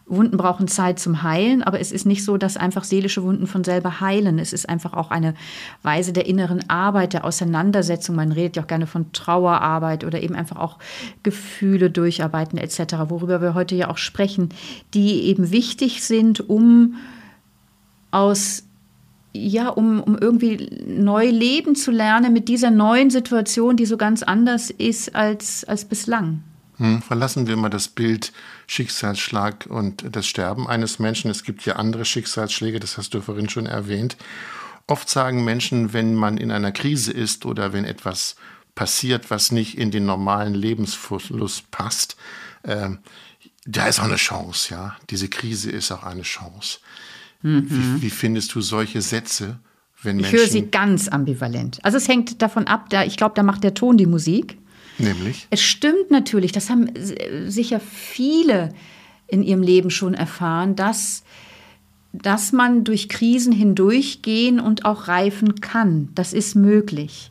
Wunden 0.08 0.38
brauchen 0.38 0.68
Zeit 0.68 1.00
zum 1.00 1.22
Heilen, 1.22 1.62
aber 1.62 1.80
es 1.80 1.92
ist 1.92 2.06
nicht 2.06 2.24
so, 2.24 2.38
dass 2.38 2.58
einfach 2.58 2.84
seelische 2.84 3.22
Wunden 3.22 3.46
von 3.46 3.64
selber 3.64 4.02
heilen. 4.02 4.40
Es 4.40 4.52
ist 4.52 4.68
einfach 4.68 4.94
auch 4.94 5.12
eine 5.12 5.36
Weise 5.84 6.12
der 6.12 6.26
inneren 6.26 6.68
Arbeit, 6.68 7.14
der 7.14 7.24
Auseinandersetzung. 7.24 8.16
Man 8.16 8.32
redet 8.32 8.56
ja 8.56 8.64
auch 8.64 8.68
gerne 8.68 8.88
von 8.88 9.12
Trauerarbeit 9.12 10.04
oder 10.04 10.24
eben 10.24 10.36
einfach 10.36 10.58
auch 10.58 10.80
Gefühle 11.22 11.92
durcharbeiten 11.92 12.58
etc., 12.58 12.96
worüber 13.10 13.42
wir 13.42 13.54
heute 13.54 13.76
ja 13.76 13.92
auch 13.92 13.98
sprechen, 13.98 14.50
die 14.96 15.26
eben 15.26 15.52
wichtig 15.52 16.04
sind, 16.04 16.50
um 16.50 16.96
aus 18.16 18.65
ja, 19.36 19.70
um, 19.70 20.02
um 20.02 20.18
irgendwie 20.18 20.70
neu 20.86 21.30
leben 21.30 21.76
zu 21.76 21.92
lernen 21.92 22.34
mit 22.34 22.48
dieser 22.48 22.72
neuen 22.72 23.10
Situation, 23.10 23.78
die 23.78 23.86
so 23.86 23.98
ganz 23.98 24.24
anders 24.24 24.70
ist 24.70 25.16
als, 25.16 25.64
als 25.66 25.86
bislang. 25.86 26.44
Hm, 26.78 27.02
verlassen 27.02 27.48
wir 27.48 27.56
mal 27.56 27.70
das 27.70 27.88
Bild 27.88 28.34
Schicksalsschlag 28.68 29.68
und 29.70 30.04
das 30.12 30.28
Sterben 30.28 30.68
eines 30.68 31.00
Menschen. 31.00 31.32
Es 31.32 31.44
gibt 31.44 31.66
ja 31.66 31.78
andere 31.78 32.06
Schicksalsschläge, 32.06 32.80
das 32.80 32.98
hast 32.98 33.14
du 33.14 33.22
vorhin 33.22 33.50
schon 33.50 33.66
erwähnt. 33.66 34.18
Oft 34.88 35.10
sagen 35.10 35.44
Menschen, 35.44 35.94
wenn 35.94 36.16
man 36.16 36.38
in 36.38 36.52
einer 36.52 36.72
Krise 36.72 37.12
ist 37.12 37.46
oder 37.46 37.74
wenn 37.74 37.86
etwas 37.86 38.36
passiert, 38.76 39.32
was 39.32 39.52
nicht 39.52 39.78
in 39.78 39.90
den 39.90 40.06
normalen 40.06 40.54
Lebensfluss 40.54 41.64
passt, 41.72 42.18
äh, 42.64 42.90
da 43.66 43.88
ist 43.88 44.00
auch 44.00 44.06
eine 44.06 44.18
Chance, 44.18 44.74
ja. 44.74 44.96
Diese 45.10 45.28
Krise 45.28 45.72
ist 45.72 45.92
auch 45.92 46.04
eine 46.04 46.22
Chance. 46.22 46.80
Mhm. 47.46 47.68
Wie, 47.70 48.02
wie, 48.02 48.10
findest 48.10 48.56
du 48.56 48.62
solche 48.62 49.02
Sätze, 49.02 49.60
wenn 50.02 50.16
Menschen. 50.16 50.34
Ich 50.34 50.42
höre 50.42 50.48
sie 50.50 50.64
ganz 50.64 51.08
ambivalent. 51.08 51.78
Also 51.84 51.98
es 51.98 52.08
hängt 52.08 52.42
davon 52.42 52.66
ab, 52.66 52.90
da, 52.90 53.04
ich 53.04 53.18
glaube, 53.18 53.36
da 53.36 53.44
macht 53.44 53.64
der 53.64 53.76
Ton 53.76 53.98
die 53.98 54.08
Musik. 54.08 54.58
Nämlich? 54.98 55.46
Es 55.52 55.62
stimmt 55.62 56.10
natürlich, 56.10 56.54
das 56.54 56.72
haben 56.72 56.90
sicher 57.46 57.80
viele 57.80 58.74
in 59.28 59.44
ihrem 59.44 59.62
Leben 59.62 59.92
schon 59.92 60.16
erfahren, 60.16 60.76
dass, 60.76 61.24
dass 62.14 62.52
man 62.52 62.84
durch 62.84 63.10
Krisen 63.10 63.54
hindurchgehen 63.54 64.60
und 64.60 64.86
auch 64.86 65.08
reifen 65.08 65.62
kann. 65.62 66.10
Das 66.16 66.34
ist 66.34 66.56
möglich. 66.56 67.30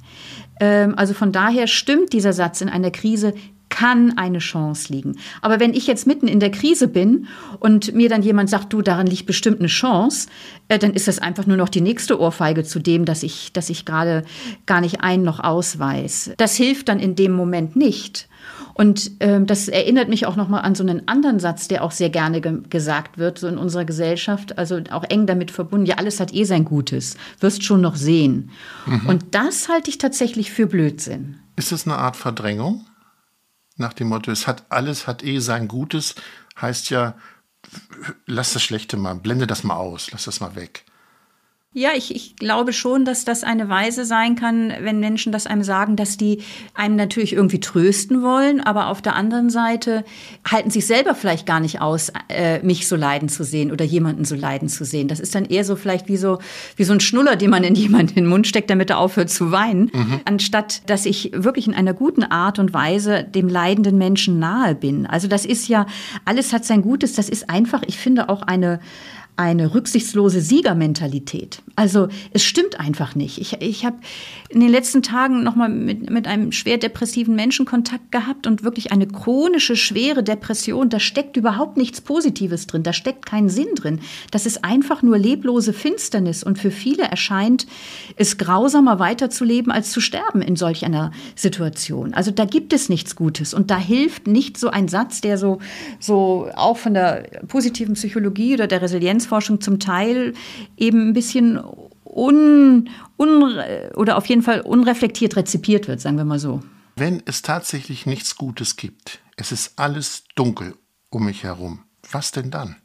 Ähm, 0.60 0.94
also 0.96 1.12
von 1.12 1.32
daher 1.32 1.66
stimmt 1.66 2.12
dieser 2.12 2.32
Satz 2.32 2.60
in 2.60 2.68
einer 2.68 2.92
Krise 2.92 3.34
kann 3.74 4.16
eine 4.16 4.38
Chance 4.38 4.92
liegen. 4.92 5.16
Aber 5.42 5.58
wenn 5.58 5.74
ich 5.74 5.88
jetzt 5.88 6.06
mitten 6.06 6.28
in 6.28 6.38
der 6.38 6.52
Krise 6.52 6.86
bin 6.86 7.26
und 7.58 7.92
mir 7.92 8.08
dann 8.08 8.22
jemand 8.22 8.48
sagt, 8.48 8.72
du, 8.72 8.82
daran 8.82 9.08
liegt 9.08 9.26
bestimmt 9.26 9.58
eine 9.58 9.66
Chance, 9.66 10.28
äh, 10.68 10.78
dann 10.78 10.92
ist 10.92 11.08
das 11.08 11.18
einfach 11.18 11.46
nur 11.46 11.56
noch 11.56 11.68
die 11.68 11.80
nächste 11.80 12.20
Ohrfeige 12.20 12.62
zu 12.62 12.78
dem, 12.78 13.04
dass 13.04 13.24
ich, 13.24 13.52
dass 13.52 13.70
ich 13.70 13.84
gerade 13.84 14.22
gar 14.66 14.80
nicht 14.80 15.00
ein 15.00 15.22
noch 15.22 15.40
ausweis. 15.40 16.30
Das 16.36 16.54
hilft 16.54 16.88
dann 16.88 17.00
in 17.00 17.16
dem 17.16 17.32
Moment 17.32 17.74
nicht. 17.74 18.28
Und 18.74 19.10
ähm, 19.18 19.46
das 19.46 19.66
erinnert 19.66 20.08
mich 20.08 20.24
auch 20.26 20.36
nochmal 20.36 20.62
an 20.62 20.76
so 20.76 20.84
einen 20.84 21.08
anderen 21.08 21.40
Satz, 21.40 21.66
der 21.66 21.82
auch 21.82 21.90
sehr 21.90 22.10
gerne 22.10 22.40
ge 22.40 22.58
gesagt 22.70 23.18
wird, 23.18 23.40
so 23.40 23.48
in 23.48 23.58
unserer 23.58 23.84
Gesellschaft, 23.84 24.56
also 24.56 24.80
auch 24.92 25.04
eng 25.08 25.26
damit 25.26 25.50
verbunden, 25.50 25.86
ja, 25.86 25.96
alles 25.96 26.20
hat 26.20 26.32
eh 26.32 26.44
sein 26.44 26.64
Gutes, 26.64 27.16
wirst 27.40 27.64
schon 27.64 27.80
noch 27.80 27.96
sehen. 27.96 28.50
Mhm. 28.86 29.06
Und 29.06 29.24
das 29.32 29.68
halte 29.68 29.90
ich 29.90 29.98
tatsächlich 29.98 30.52
für 30.52 30.66
Blödsinn. 30.66 31.38
Ist 31.56 31.72
das 31.72 31.86
eine 31.86 31.96
Art 31.96 32.16
Verdrängung? 32.16 32.84
Nach 33.76 33.92
dem 33.92 34.08
Motto, 34.08 34.30
es 34.30 34.46
hat 34.46 34.64
alles 34.68 35.06
hat 35.06 35.24
eh 35.24 35.40
sein 35.40 35.68
Gutes, 35.68 36.14
heißt 36.60 36.90
ja, 36.90 37.14
lass 38.26 38.52
das 38.52 38.62
Schlechte 38.62 38.96
mal, 38.96 39.14
blende 39.14 39.46
das 39.46 39.64
mal 39.64 39.76
aus, 39.76 40.10
lass 40.12 40.24
das 40.24 40.40
mal 40.40 40.54
weg. 40.54 40.84
Ja, 41.76 41.90
ich, 41.96 42.14
ich 42.14 42.36
glaube 42.36 42.72
schon, 42.72 43.04
dass 43.04 43.24
das 43.24 43.42
eine 43.42 43.68
Weise 43.68 44.04
sein 44.04 44.36
kann, 44.36 44.72
wenn 44.82 45.00
Menschen 45.00 45.32
das 45.32 45.48
einem 45.48 45.64
sagen, 45.64 45.96
dass 45.96 46.16
die 46.16 46.38
einen 46.72 46.94
natürlich 46.94 47.32
irgendwie 47.32 47.58
trösten 47.58 48.22
wollen, 48.22 48.60
aber 48.60 48.86
auf 48.86 49.02
der 49.02 49.16
anderen 49.16 49.50
Seite 49.50 50.04
halten 50.48 50.70
sich 50.70 50.86
selber 50.86 51.16
vielleicht 51.16 51.46
gar 51.46 51.58
nicht 51.58 51.80
aus, 51.80 52.12
äh, 52.28 52.60
mich 52.60 52.86
so 52.86 52.94
leiden 52.94 53.28
zu 53.28 53.42
sehen 53.42 53.72
oder 53.72 53.84
jemanden 53.84 54.24
so 54.24 54.36
leiden 54.36 54.68
zu 54.68 54.84
sehen. 54.84 55.08
Das 55.08 55.18
ist 55.18 55.34
dann 55.34 55.46
eher 55.46 55.64
so 55.64 55.74
vielleicht 55.74 56.06
wie 56.06 56.16
so, 56.16 56.38
wie 56.76 56.84
so 56.84 56.92
ein 56.92 57.00
Schnuller, 57.00 57.34
den 57.34 57.50
man 57.50 57.64
in 57.64 57.74
jemanden 57.74 58.10
in 58.10 58.24
den 58.24 58.28
Mund 58.28 58.46
steckt, 58.46 58.70
damit 58.70 58.90
er 58.90 58.98
aufhört 58.98 59.30
zu 59.30 59.50
weinen, 59.50 59.90
mhm. 59.92 60.20
anstatt 60.26 60.88
dass 60.88 61.06
ich 61.06 61.32
wirklich 61.34 61.66
in 61.66 61.74
einer 61.74 61.92
guten 61.92 62.22
Art 62.22 62.60
und 62.60 62.72
Weise 62.72 63.24
dem 63.24 63.48
leidenden 63.48 63.98
Menschen 63.98 64.38
nahe 64.38 64.76
bin. 64.76 65.06
Also 65.06 65.26
das 65.26 65.44
ist 65.44 65.66
ja, 65.66 65.86
alles 66.24 66.52
hat 66.52 66.64
sein 66.64 66.82
Gutes, 66.82 67.14
das 67.14 67.28
ist 67.28 67.50
einfach, 67.50 67.82
ich 67.84 67.98
finde 67.98 68.28
auch 68.28 68.42
eine, 68.42 68.78
eine 69.36 69.74
rücksichtslose 69.74 70.40
Siegermentalität. 70.40 71.60
Also 71.74 72.08
es 72.32 72.44
stimmt 72.44 72.78
einfach 72.78 73.16
nicht. 73.16 73.38
Ich, 73.38 73.60
ich 73.60 73.84
habe 73.84 73.96
in 74.48 74.60
den 74.60 74.68
letzten 74.68 75.02
Tagen 75.02 75.42
nochmal 75.42 75.68
mit, 75.68 76.08
mit 76.08 76.28
einem 76.28 76.52
schwer 76.52 76.78
depressiven 76.78 77.34
Menschen 77.34 77.66
Kontakt 77.66 78.12
gehabt 78.12 78.46
und 78.46 78.62
wirklich 78.62 78.92
eine 78.92 79.08
chronische, 79.08 79.74
schwere 79.74 80.22
Depression. 80.22 80.88
Da 80.88 81.00
steckt 81.00 81.36
überhaupt 81.36 81.76
nichts 81.76 82.00
Positives 82.00 82.68
drin, 82.68 82.84
da 82.84 82.92
steckt 82.92 83.26
kein 83.26 83.48
Sinn 83.48 83.74
drin. 83.74 83.98
Das 84.30 84.46
ist 84.46 84.64
einfach 84.64 85.02
nur 85.02 85.18
leblose 85.18 85.72
Finsternis 85.72 86.44
und 86.44 86.60
für 86.60 86.70
viele 86.70 87.02
erscheint 87.02 87.66
es 88.14 88.38
grausamer 88.38 89.00
weiterzuleben 89.00 89.72
als 89.72 89.90
zu 89.90 90.00
sterben 90.00 90.42
in 90.42 90.54
solch 90.54 90.84
einer 90.84 91.10
Situation. 91.34 92.14
Also 92.14 92.30
da 92.30 92.44
gibt 92.44 92.72
es 92.72 92.88
nichts 92.88 93.16
Gutes 93.16 93.52
und 93.52 93.72
da 93.72 93.78
hilft 93.78 94.28
nicht 94.28 94.58
so 94.58 94.70
ein 94.70 94.86
Satz, 94.86 95.20
der 95.20 95.38
so, 95.38 95.58
so 95.98 96.48
auch 96.54 96.76
von 96.76 96.94
der 96.94 97.24
positiven 97.48 97.94
Psychologie 97.94 98.54
oder 98.54 98.68
der 98.68 98.80
Resilienz 98.80 99.23
Resilienzforschung 99.24 99.60
zum 99.60 99.78
Teil 99.80 100.34
eben 100.76 101.08
ein 101.08 101.12
bisschen 101.12 101.60
un, 102.04 102.88
un 103.16 103.60
oder 103.94 104.16
auf 104.16 104.26
jeden 104.26 104.42
Fall 104.42 104.60
unreflektiert 104.60 105.36
rezipiert 105.36 105.88
wird, 105.88 106.00
sagen 106.00 106.16
wir 106.16 106.24
mal 106.24 106.38
so. 106.38 106.62
Wenn 106.96 107.22
es 107.26 107.42
tatsächlich 107.42 108.06
nichts 108.06 108.36
Gutes 108.36 108.76
gibt, 108.76 109.20
es 109.36 109.50
ist 109.50 109.78
alles 109.78 110.24
dunkel 110.36 110.74
um 111.10 111.24
mich 111.24 111.42
herum, 111.42 111.80
was 112.10 112.30
denn 112.30 112.50
dann? 112.50 112.76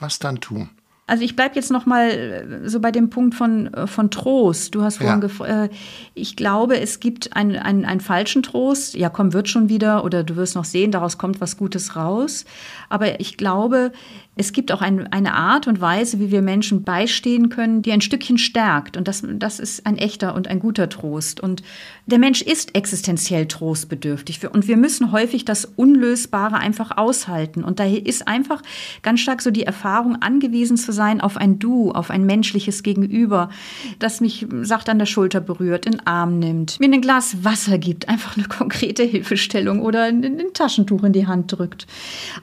Was 0.00 0.18
dann 0.18 0.40
tun? 0.40 0.70
Also 1.08 1.24
ich 1.24 1.34
bleibe 1.34 1.56
jetzt 1.56 1.70
noch 1.70 1.84
mal 1.84 2.08
äh, 2.08 2.68
so 2.68 2.80
bei 2.80 2.92
dem 2.92 3.10
Punkt 3.10 3.34
von, 3.34 3.72
äh, 3.74 3.86
von 3.86 4.10
Trost. 4.10 4.74
Du 4.74 4.82
hast 4.82 4.98
vorhin 4.98 5.16
ja. 5.16 5.20
gefragt, 5.20 5.72
äh, 5.72 5.76
ich 6.14 6.36
glaube, 6.36 6.80
es 6.80 7.00
gibt 7.00 7.36
einen, 7.36 7.56
einen, 7.56 7.84
einen 7.84 8.00
falschen 8.00 8.42
Trost. 8.42 8.94
Ja, 8.94 9.10
komm, 9.10 9.32
wird 9.32 9.48
schon 9.48 9.68
wieder 9.68 10.04
oder 10.04 10.22
du 10.22 10.36
wirst 10.36 10.54
noch 10.54 10.64
sehen, 10.64 10.92
daraus 10.92 11.18
kommt 11.18 11.40
was 11.40 11.56
Gutes 11.56 11.96
raus. 11.96 12.44
Aber 12.88 13.20
ich 13.20 13.36
glaube, 13.36 13.92
es 14.34 14.54
gibt 14.54 14.72
auch 14.72 14.80
ein, 14.80 15.12
eine 15.12 15.34
Art 15.34 15.66
und 15.66 15.82
Weise, 15.82 16.18
wie 16.18 16.30
wir 16.30 16.40
Menschen 16.40 16.84
beistehen 16.84 17.50
können, 17.50 17.82
die 17.82 17.92
ein 17.92 18.00
Stückchen 18.00 18.38
stärkt. 18.38 18.96
Und 18.96 19.06
das, 19.06 19.22
das 19.26 19.60
ist 19.60 19.84
ein 19.86 19.98
echter 19.98 20.34
und 20.34 20.48
ein 20.48 20.58
guter 20.58 20.88
Trost. 20.88 21.38
Und 21.38 21.62
der 22.06 22.18
Mensch 22.18 22.40
ist 22.40 22.74
existenziell 22.74 23.46
trostbedürftig. 23.46 24.40
Und 24.50 24.68
wir 24.68 24.78
müssen 24.78 25.12
häufig 25.12 25.44
das 25.44 25.66
Unlösbare 25.66 26.56
einfach 26.56 26.96
aushalten. 26.96 27.62
Und 27.62 27.78
daher 27.78 28.06
ist 28.06 28.26
einfach 28.26 28.62
ganz 29.02 29.20
stark 29.20 29.42
so 29.42 29.50
die 29.50 29.64
Erfahrung, 29.64 30.22
angewiesen 30.22 30.78
zu 30.78 30.92
sein 30.92 31.20
auf 31.20 31.36
ein 31.36 31.58
Du, 31.58 31.92
auf 31.92 32.10
ein 32.10 32.24
menschliches 32.24 32.82
Gegenüber, 32.82 33.50
das 33.98 34.22
mich 34.22 34.46
sacht 34.62 34.88
an 34.88 34.98
der 34.98 35.06
Schulter 35.06 35.42
berührt, 35.42 35.84
in 35.84 35.92
den 35.92 36.06
Arm 36.06 36.38
nimmt, 36.38 36.80
mir 36.80 36.90
ein 36.90 37.02
Glas 37.02 37.44
Wasser 37.44 37.76
gibt, 37.76 38.08
einfach 38.08 38.38
eine 38.38 38.46
konkrete 38.48 39.02
Hilfestellung 39.02 39.80
oder 39.80 40.04
ein, 40.04 40.24
ein 40.24 40.54
Taschentuch 40.54 41.04
in 41.04 41.12
die 41.12 41.26
Hand 41.26 41.52
drückt. 41.52 41.86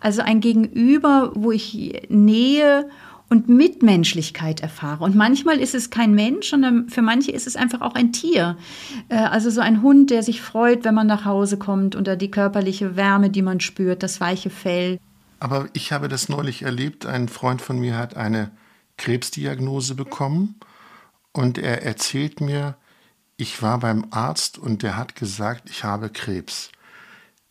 Also 0.01 0.21
ein 0.21 0.39
Gegenüber, 0.39 1.31
wo 1.33 1.51
ich 1.51 1.78
Nähe 2.09 2.89
und 3.29 3.47
Mitmenschlichkeit 3.47 4.61
erfahre. 4.61 5.03
Und 5.03 5.15
manchmal 5.15 5.59
ist 5.59 5.75
es 5.75 5.91
kein 5.91 6.13
Mensch, 6.13 6.49
sondern 6.49 6.89
für 6.89 7.03
manche 7.03 7.31
ist 7.31 7.45
es 7.45 7.55
einfach 7.55 7.81
auch 7.81 7.93
ein 7.93 8.11
Tier. 8.11 8.57
Äh, 9.07 9.17
also 9.17 9.51
so 9.51 9.61
ein 9.61 9.81
Hund, 9.83 10.09
der 10.09 10.23
sich 10.23 10.41
freut, 10.41 10.83
wenn 10.83 10.95
man 10.95 11.07
nach 11.07 11.25
Hause 11.25 11.57
kommt 11.57 11.95
oder 11.95 12.15
die 12.15 12.31
körperliche 12.31 12.95
Wärme, 12.95 13.29
die 13.29 13.43
man 13.43 13.59
spürt, 13.59 14.01
das 14.01 14.19
weiche 14.19 14.49
Fell. 14.49 14.99
Aber 15.39 15.69
ich 15.73 15.91
habe 15.91 16.07
das 16.07 16.27
neulich 16.27 16.63
erlebt. 16.63 17.05
Ein 17.05 17.29
Freund 17.29 17.61
von 17.61 17.79
mir 17.79 17.97
hat 17.97 18.17
eine 18.17 18.51
Krebsdiagnose 18.97 19.95
bekommen 19.95 20.55
und 21.31 21.57
er 21.57 21.83
erzählt 21.83 22.41
mir, 22.41 22.75
ich 23.37 23.61
war 23.61 23.79
beim 23.79 24.07
Arzt 24.09 24.57
und 24.57 24.83
der 24.83 24.97
hat 24.97 25.15
gesagt, 25.15 25.69
ich 25.69 25.85
habe 25.85 26.09
Krebs. 26.09 26.71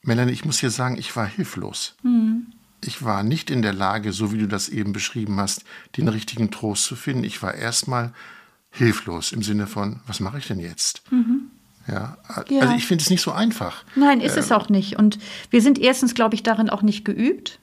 Melanie, 0.02 0.32
ich 0.32 0.44
muss 0.44 0.58
dir 0.58 0.70
sagen, 0.70 0.98
ich 0.98 1.14
war 1.16 1.26
hilflos. 1.26 1.94
Mhm 2.02 2.57
ich 2.84 3.04
war 3.04 3.22
nicht 3.22 3.50
in 3.50 3.62
der 3.62 3.72
Lage, 3.72 4.12
so 4.12 4.32
wie 4.32 4.38
du 4.38 4.48
das 4.48 4.68
eben 4.68 4.92
beschrieben 4.92 5.38
hast, 5.38 5.64
den 5.96 6.08
richtigen 6.08 6.50
Trost 6.50 6.84
zu 6.84 6.96
finden. 6.96 7.24
Ich 7.24 7.42
war 7.42 7.54
erstmal 7.54 8.12
hilflos 8.70 9.32
im 9.32 9.42
Sinne 9.42 9.66
von, 9.66 10.00
was 10.06 10.20
mache 10.20 10.38
ich 10.38 10.46
denn 10.46 10.60
jetzt? 10.60 11.02
Mhm. 11.10 11.50
Ja, 11.88 12.18
ja, 12.50 12.60
also 12.60 12.74
ich 12.74 12.86
finde 12.86 13.02
es 13.02 13.10
nicht 13.10 13.22
so 13.22 13.32
einfach. 13.32 13.82
Nein, 13.96 14.20
ist 14.20 14.34
ähm, 14.34 14.40
es 14.40 14.52
auch 14.52 14.68
nicht. 14.68 14.98
Und 14.98 15.18
wir 15.50 15.62
sind 15.62 15.78
erstens, 15.78 16.14
glaube 16.14 16.34
ich, 16.34 16.42
darin 16.42 16.68
auch 16.68 16.82
nicht 16.82 17.04
geübt. 17.04 17.58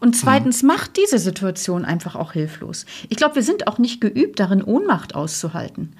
Und 0.00 0.16
zweitens 0.16 0.62
mhm. 0.62 0.68
macht 0.68 0.96
diese 0.96 1.18
Situation 1.18 1.84
einfach 1.84 2.16
auch 2.16 2.32
hilflos. 2.32 2.86
Ich 3.08 3.16
glaube, 3.16 3.36
wir 3.36 3.42
sind 3.42 3.66
auch 3.66 3.78
nicht 3.78 4.00
geübt 4.00 4.40
darin, 4.40 4.62
Ohnmacht 4.62 5.14
auszuhalten 5.14 5.94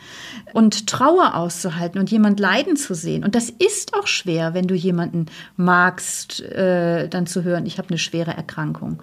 und 0.53 0.87
Trauer 0.87 1.35
auszuhalten 1.35 2.01
und 2.01 2.11
jemand 2.11 2.41
leiden 2.41 2.77
zu 2.77 2.95
sehen. 2.95 3.25
Und 3.25 3.35
das 3.35 3.51
ist 3.51 3.95
auch 3.95 4.07
schwer, 4.07 4.55
wenn 4.55 4.67
du 4.67 4.75
jemanden 4.75 5.27
magst, 5.57 6.41
äh, 6.41 7.09
dann 7.09 7.27
zu 7.27 7.43
hören, 7.43 7.67
ich 7.67 7.79
habe 7.79 7.89
eine 7.89 7.99
schwere 7.99 8.33
Erkrankung. 8.33 9.03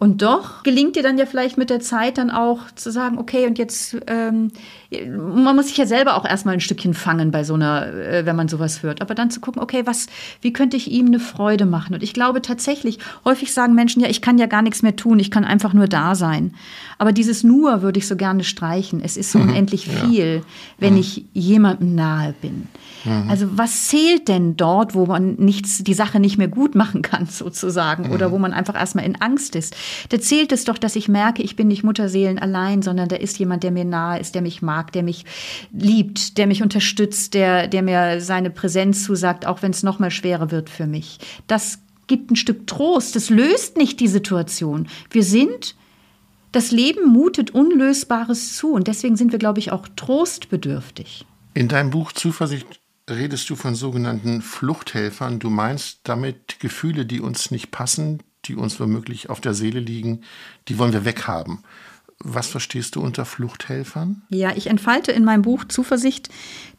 Und 0.00 0.22
doch 0.22 0.62
gelingt 0.62 0.94
dir 0.94 1.02
dann 1.02 1.18
ja 1.18 1.26
vielleicht 1.26 1.58
mit 1.58 1.70
der 1.70 1.80
Zeit 1.80 2.18
dann 2.18 2.30
auch 2.30 2.70
zu 2.76 2.92
sagen, 2.92 3.18
okay, 3.18 3.46
und 3.46 3.58
jetzt, 3.58 3.96
ähm, 4.06 4.52
man 4.90 5.54
muss 5.54 5.68
sich 5.68 5.76
ja 5.76 5.84
selber 5.84 6.16
auch 6.16 6.24
erstmal 6.24 6.54
ein 6.54 6.60
Stückchen 6.60 6.94
fangen 6.94 7.30
bei 7.30 7.44
so 7.44 7.54
einer, 7.54 7.92
äh, 7.92 8.24
wenn 8.24 8.36
man 8.36 8.48
sowas 8.48 8.82
hört. 8.82 9.02
Aber 9.02 9.14
dann 9.14 9.30
zu 9.30 9.40
gucken, 9.40 9.60
okay, 9.60 9.82
was, 9.84 10.06
wie 10.40 10.52
könnte 10.52 10.78
ich 10.78 10.90
ihm 10.90 11.06
eine 11.06 11.20
Freude 11.20 11.66
machen? 11.66 11.94
Und 11.94 12.02
ich 12.02 12.14
glaube 12.14 12.40
tatsächlich, 12.40 12.98
häufig 13.24 13.52
sagen 13.52 13.74
Menschen, 13.74 14.00
ja, 14.00 14.08
ich 14.08 14.22
kann 14.22 14.38
ja 14.38 14.46
gar 14.46 14.62
nichts 14.62 14.82
mehr 14.82 14.96
tun, 14.96 15.18
ich 15.18 15.30
kann 15.30 15.44
einfach 15.44 15.74
nur 15.74 15.88
da 15.88 16.14
sein. 16.14 16.54
Aber 16.96 17.12
dieses 17.12 17.44
nur 17.44 17.82
würde 17.82 17.98
ich 17.98 18.08
so 18.08 18.16
gerne 18.16 18.44
streichen. 18.44 19.00
Es 19.02 19.16
ist 19.16 19.30
so 19.30 19.38
mhm. 19.38 19.50
unendlich 19.50 19.86
ja. 19.86 19.92
viel, 20.06 20.42
wenn 20.78 20.94
mhm. 20.94 21.00
ich 21.00 21.24
jemandem 21.34 21.94
nahe 21.94 22.34
bin. 22.40 22.68
Mhm. 23.04 23.28
Also 23.28 23.46
was 23.58 23.88
zählt 23.88 24.28
denn 24.28 24.56
dort, 24.56 24.94
wo 24.94 25.06
man 25.06 25.34
nichts, 25.34 25.84
die 25.84 25.94
Sache 25.94 26.18
nicht 26.18 26.38
mehr 26.38 26.48
gut 26.48 26.74
machen 26.74 27.02
kann, 27.02 27.26
sozusagen, 27.30 28.10
oder 28.10 28.28
mhm. 28.28 28.32
wo 28.32 28.38
man 28.38 28.52
einfach 28.52 28.74
erstmal 28.74 29.04
in 29.04 29.20
Angst 29.20 29.54
ist? 29.54 29.76
Da 30.08 30.18
zählt 30.18 30.50
es 30.52 30.64
doch, 30.64 30.78
dass 30.78 30.96
ich 30.96 31.08
merke, 31.08 31.42
ich 31.42 31.56
bin 31.56 31.68
nicht 31.68 31.84
Mutterseelen 31.84 32.38
allein, 32.38 32.82
sondern 32.82 33.08
da 33.08 33.16
ist 33.16 33.38
jemand, 33.38 33.62
der 33.62 33.70
mir 33.70 33.84
nahe 33.84 34.18
ist, 34.18 34.34
der 34.34 34.42
mich 34.42 34.62
mag, 34.62 34.77
der 34.84 35.02
mich 35.02 35.24
liebt, 35.72 36.38
der 36.38 36.46
mich 36.46 36.62
unterstützt, 36.62 37.34
der, 37.34 37.68
der 37.68 37.82
mir 37.82 38.20
seine 38.20 38.50
Präsenz 38.50 39.04
zusagt, 39.04 39.46
auch 39.46 39.62
wenn 39.62 39.70
es 39.70 39.82
noch 39.82 39.98
mal 39.98 40.10
schwerer 40.10 40.50
wird 40.50 40.70
für 40.70 40.86
mich. 40.86 41.18
Das 41.46 41.80
gibt 42.06 42.30
ein 42.30 42.36
Stück 42.36 42.66
Trost. 42.66 43.14
Das 43.16 43.30
löst 43.30 43.76
nicht 43.76 44.00
die 44.00 44.08
Situation. 44.08 44.88
Wir 45.10 45.22
sind 45.22 45.76
das 46.52 46.70
Leben 46.70 47.12
mutet 47.12 47.50
Unlösbares 47.50 48.56
zu 48.56 48.72
und 48.72 48.88
deswegen 48.88 49.16
sind 49.16 49.32
wir, 49.32 49.38
glaube 49.38 49.58
ich, 49.58 49.70
auch 49.70 49.86
trostbedürftig. 49.96 51.26
In 51.52 51.68
deinem 51.68 51.90
Buch 51.90 52.12
Zuversicht 52.12 52.80
redest 53.08 53.50
du 53.50 53.56
von 53.56 53.74
sogenannten 53.74 54.40
Fluchthelfern. 54.40 55.40
Du 55.40 55.50
meinst 55.50 56.00
damit 56.04 56.58
Gefühle, 56.60 57.04
die 57.04 57.20
uns 57.20 57.50
nicht 57.50 57.70
passen, 57.70 58.22
die 58.46 58.54
uns 58.54 58.80
womöglich 58.80 59.28
auf 59.28 59.40
der 59.40 59.54
Seele 59.54 59.80
liegen, 59.80 60.22
die 60.68 60.78
wollen 60.78 60.92
wir 60.92 61.04
weghaben. 61.04 61.64
Was 62.24 62.48
verstehst 62.48 62.96
du 62.96 63.00
unter 63.00 63.24
Fluchthelfern? 63.24 64.22
Ja, 64.30 64.52
ich 64.56 64.66
entfalte 64.66 65.12
in 65.12 65.24
meinem 65.24 65.42
Buch 65.42 65.64
Zuversicht 65.64 66.28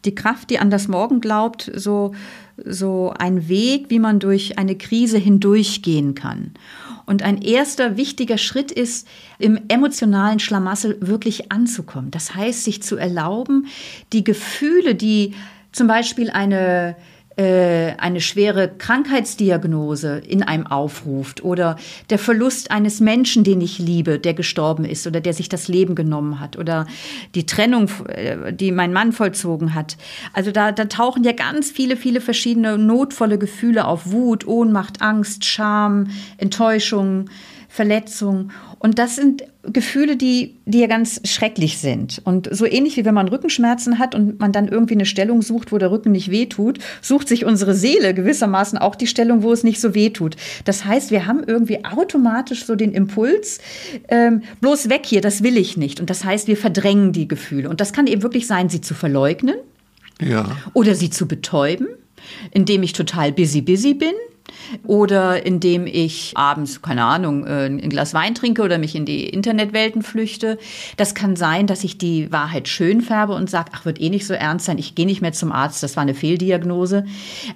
die 0.04 0.14
Kraft, 0.14 0.50
die 0.50 0.60
an 0.60 0.70
das 0.70 0.90
Morgen 0.90 1.22
glaubt, 1.22 1.72
so, 1.76 2.14
so 2.58 3.14
ein 3.18 3.48
Weg, 3.48 3.86
wie 3.90 4.00
man 4.00 4.20
durch 4.20 4.58
eine 4.58 4.76
Krise 4.76 5.18
hindurchgehen 5.18 6.14
kann. 6.14 6.52
Und 7.06 7.24
ein 7.24 7.42
erster 7.42 7.96
wichtiger 7.96 8.38
Schritt 8.38 8.72
ist, 8.72 9.08
im 9.40 9.60
emotionalen 9.70 10.40
Schlamassel 10.40 10.98
wirklich 11.00 11.52
anzukommen. 11.52 12.12
Das 12.12 12.36
heißt, 12.36 12.66
sich 12.66 12.84
zu 12.84 12.98
erlauben, 12.98 13.68
die 14.12 14.26
Gefühle, 14.26 14.94
die 14.94 15.34
zum 15.72 15.88
Beispiel 15.88 16.30
eine 16.30 16.98
äh, 17.40 17.96
eine 17.98 18.20
schwere 18.20 18.68
Krankheitsdiagnose 18.68 20.22
in 20.28 20.44
einem 20.44 20.68
aufruft 20.68 21.42
oder 21.42 21.78
der 22.10 22.20
Verlust 22.20 22.70
eines 22.70 23.00
Menschen, 23.00 23.46
den 23.46 23.62
ich 23.62 23.80
liebe, 23.80 24.20
der 24.20 24.34
gestorben 24.34 24.84
ist 24.84 25.08
oder 25.08 25.22
der 25.22 25.34
sich 25.34 25.48
das 25.48 25.70
Leben 25.70 25.96
genommen 25.96 26.42
hat 26.42 26.58
oder 26.58 26.86
die 27.36 27.46
Trennung, 27.46 27.90
äh, 28.10 28.52
die 28.52 28.74
mein 28.74 28.92
Mann 28.92 29.14
vollzogen 29.14 29.74
hat. 29.74 29.96
Also 30.34 30.52
da, 30.52 30.74
da 30.74 30.86
tauchen 30.86 31.24
ja 31.24 31.32
ganz 31.32 31.72
viele, 31.72 31.96
viele 31.96 32.20
verschiedene 32.20 32.78
notvolle 32.78 33.38
Gefühle 33.38 33.86
auf. 33.86 34.12
Wut, 34.12 34.46
Ohnmacht, 34.46 35.02
Angst, 35.02 35.46
Scham, 35.46 36.08
Enttäuschung, 36.38 37.30
Verletzung. 37.72 38.50
Und 38.80 38.98
das 38.98 39.16
sind 39.16 39.44
Gefühle, 39.62 40.18
die, 40.18 40.56
die 40.66 40.80
ja 40.80 40.88
ganz 40.88 41.22
schrecklich 41.24 41.78
sind. 41.78 42.20
Und 42.24 42.50
so 42.52 42.66
ähnlich 42.66 42.98
wie 42.98 43.06
wenn 43.06 43.14
man 43.14 43.28
Rückenschmerzen 43.28 44.00
hat 44.00 44.16
und 44.16 44.40
man 44.40 44.52
dann 44.52 44.68
irgendwie 44.68 44.96
eine 44.96 45.06
Stellung 45.06 45.44
sucht, 45.44 45.72
wo 45.72 45.78
der 45.78 45.92
Rücken 45.92 46.12
nicht 46.12 46.32
wehtut, 46.32 46.80
sucht 47.02 47.28
sich 47.28 47.46
unsere 47.46 47.76
Seele 47.76 48.16
gewissermaßen 48.16 48.80
auch 48.80 48.96
die 48.96 49.06
Stellung, 49.06 49.44
wo 49.44 49.54
es 49.54 49.64
nicht 49.64 49.80
so 49.80 49.94
wehtut. 49.94 50.36
Das 50.66 50.84
heißt, 50.84 51.12
wir 51.12 51.28
haben 51.28 51.44
irgendwie 51.46 51.86
automatisch 51.86 52.66
so 52.66 52.76
den 52.76 52.92
Impuls, 52.92 53.60
ähm, 54.08 54.42
bloß 54.62 54.90
weg 54.90 55.04
hier, 55.06 55.22
das 55.22 55.44
will 55.44 55.56
ich 55.56 55.78
nicht. 55.78 56.00
Und 56.00 56.10
das 56.10 56.26
heißt, 56.26 56.48
wir 56.48 56.58
verdrängen 56.58 57.14
die 57.14 57.28
Gefühle. 57.28 57.70
Und 57.70 57.82
das 57.82 57.94
kann 57.94 58.08
eben 58.08 58.24
wirklich 58.24 58.48
sein, 58.48 58.70
sie 58.70 58.82
zu 58.82 58.96
verleugnen 58.96 59.56
ja. 60.20 60.58
oder 60.74 60.96
sie 60.96 61.12
zu 61.12 61.28
betäuben, 61.28 61.88
indem 62.52 62.82
ich 62.82 62.94
total 62.94 63.32
busy, 63.32 63.62
busy 63.62 63.94
bin 63.94 64.14
oder 64.86 65.46
indem 65.46 65.88
ich 65.88 66.34
abends, 66.36 66.82
keine 66.82 67.04
Ahnung, 67.04 67.46
äh, 67.46 67.66
ein 67.66 67.90
Glas 67.90 68.14
Wein 68.14 68.36
trinke 68.36 68.62
oder 68.62 68.78
mich 68.78 68.96
in 68.96 69.06
die 69.06 69.28
Internetwelten 69.28 70.02
flüchte. 70.02 70.58
Das 70.98 71.16
kann 71.16 71.36
sein, 71.36 71.68
dass 71.68 71.84
ich 71.84 71.98
die 71.98 72.32
Wahrheit 72.32 72.68
schön 72.68 73.02
färbe 73.02 73.34
und 73.34 73.50
sage, 73.50 73.72
ach, 73.74 73.86
wird 73.86 74.00
eh 74.02 74.10
nicht 74.10 74.26
so 74.26 74.34
ernst 74.34 74.66
sein, 74.66 74.78
ich 74.78 74.96
gehe 74.96 75.06
nicht 75.06 75.22
mehr 75.22 75.34
zum 75.34 75.52
Arzt, 75.52 75.84
das 75.84 75.96
war 75.96 76.04
eine 76.04 76.14
Fehldiagnose. 76.14 77.06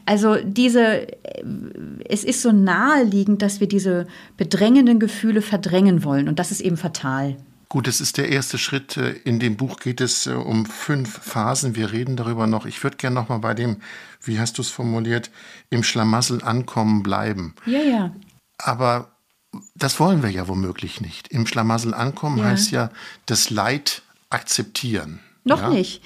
Also 0.06 0.36
diese, 0.44 1.08
es 2.08 2.24
ist 2.24 2.42
so 2.42 2.52
naheliegend, 2.52 3.42
dass 3.42 3.60
wir 3.60 3.68
diese 3.68 4.08
bedrängenden 4.38 5.00
Gefühle 5.00 5.42
verdrängen 5.42 6.04
wollen 6.04 6.28
und 6.28 6.40
das 6.40 6.52
ist 6.52 6.62
eben 6.62 6.78
fatal. 6.78 7.38
Gut, 7.74 7.88
das 7.88 8.02
ist 8.02 8.18
der 8.18 8.30
erste 8.30 8.60
Schritt. 8.60 8.98
Äh, 8.98 9.14
in 9.24 9.40
dem 9.40 9.58
Buch 9.58 9.80
geht 9.80 10.00
es 10.00 10.28
äh, 10.28 10.34
um 10.34 10.68
fünf 10.68 11.24
Phasen. 11.24 11.76
Wir 11.76 11.92
reden 11.92 12.16
darüber 12.16 12.46
noch. 12.46 12.68
Ich 12.68 12.84
würde 12.84 12.98
gerne 12.98 13.16
noch 13.16 13.30
mal 13.30 13.40
bei 13.40 13.56
dem, 13.56 13.78
wie 14.22 14.40
hast 14.40 14.60
du 14.60 14.62
es 14.62 14.70
formuliert, 14.70 15.32
im 15.72 15.82
Schlamassel 15.82 16.44
ankommen 16.44 17.02
bleiben. 17.02 17.56
Ja, 17.66 17.80
ja. 17.80 18.16
Aber 18.60 19.16
das 19.74 20.00
wollen 20.00 20.22
wir 20.22 20.30
ja 20.30 20.48
womöglich 20.48 21.02
nicht. 21.02 21.30
Im 21.30 21.48
Schlamassel 21.48 21.96
ankommen 21.96 22.38
ja. 22.38 22.44
heißt 22.44 22.70
ja 22.70 22.92
das 23.26 23.50
Leid 23.50 24.04
akzeptieren. 24.30 25.20
Noch 25.44 25.64
ja? 25.64 25.70
nicht. 25.70 26.04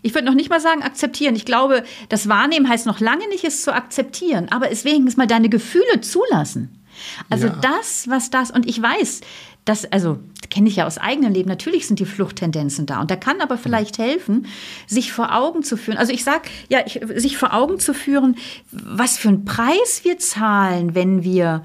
Ich 0.00 0.14
würde 0.14 0.24
noch 0.26 0.34
nicht 0.34 0.48
mal 0.48 0.58
sagen 0.58 0.82
akzeptieren. 0.82 1.36
Ich 1.36 1.44
glaube, 1.44 1.84
das 2.08 2.30
Wahrnehmen 2.30 2.66
heißt 2.66 2.86
noch 2.86 3.00
lange 3.00 3.28
nicht, 3.28 3.44
es 3.44 3.62
zu 3.62 3.74
akzeptieren, 3.74 4.48
aber 4.50 4.70
es 4.70 4.86
wenigstens 4.86 5.18
mal 5.18 5.26
deine 5.26 5.50
Gefühle 5.50 6.00
zulassen. 6.00 6.82
Also 7.28 7.48
ja. 7.48 7.56
das, 7.60 8.08
was 8.08 8.30
das, 8.30 8.50
und 8.50 8.66
ich 8.66 8.80
weiß, 8.80 9.20
das, 9.66 9.84
also 9.92 10.18
kenne 10.58 10.70
ich 10.70 10.76
ja 10.76 10.88
aus 10.88 10.98
eigenem 10.98 11.32
Leben, 11.32 11.48
natürlich 11.48 11.86
sind 11.86 12.00
die 12.00 12.04
Fluchttendenzen 12.04 12.84
da. 12.84 13.00
Und 13.00 13.12
da 13.12 13.14
kann 13.16 13.40
aber 13.40 13.58
vielleicht 13.58 13.98
helfen, 13.98 14.46
sich 14.88 15.12
vor 15.12 15.32
Augen 15.32 15.62
zu 15.62 15.76
führen. 15.76 15.96
Also 15.96 16.12
ich 16.12 16.24
sage, 16.24 16.48
ja, 16.68 16.80
ich, 16.84 17.00
sich 17.14 17.36
vor 17.36 17.54
Augen 17.54 17.78
zu 17.78 17.94
führen, 17.94 18.34
was 18.72 19.18
für 19.18 19.28
einen 19.28 19.44
Preis 19.44 20.00
wir 20.02 20.18
zahlen, 20.18 20.96
wenn 20.96 21.22
wir 21.22 21.62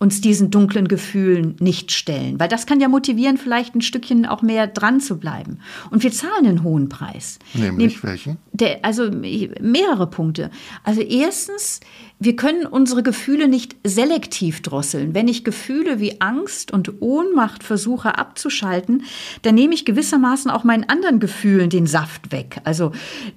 uns 0.00 0.20
diesen 0.20 0.50
dunklen 0.50 0.88
Gefühlen 0.88 1.54
nicht 1.60 1.92
stellen. 1.92 2.40
Weil 2.40 2.48
das 2.48 2.66
kann 2.66 2.80
ja 2.80 2.88
motivieren, 2.88 3.36
vielleicht 3.36 3.76
ein 3.76 3.82
Stückchen 3.82 4.26
auch 4.26 4.42
mehr 4.42 4.66
dran 4.66 5.00
zu 5.00 5.18
bleiben. 5.18 5.60
Und 5.92 6.02
wir 6.02 6.10
zahlen 6.10 6.46
einen 6.46 6.64
hohen 6.64 6.88
Preis. 6.88 7.38
Nämlich 7.54 7.94
Nehm, 7.94 8.02
welchen? 8.02 8.36
Der, 8.52 8.84
also 8.84 9.10
mehrere 9.12 10.08
Punkte. 10.08 10.50
Also 10.82 11.02
erstens, 11.02 11.78
wir 12.20 12.34
können 12.34 12.66
unsere 12.66 13.04
Gefühle 13.04 13.46
nicht 13.46 13.76
selektiv 13.84 14.60
drosseln. 14.60 15.14
Wenn 15.14 15.28
ich 15.28 15.44
Gefühle 15.44 16.00
wie 16.00 16.20
Angst 16.20 16.72
und 16.72 17.00
Ohnmacht 17.00 17.62
versuche 17.62 18.18
abzuschalten, 18.18 19.04
dann 19.42 19.54
nehme 19.54 19.74
ich 19.74 19.84
gewissermaßen 19.84 20.50
auch 20.50 20.64
meinen 20.64 20.88
anderen 20.88 21.20
Gefühlen 21.20 21.70
den 21.70 21.86
Saft 21.86 22.32
weg. 22.32 22.60
Also 22.64 22.90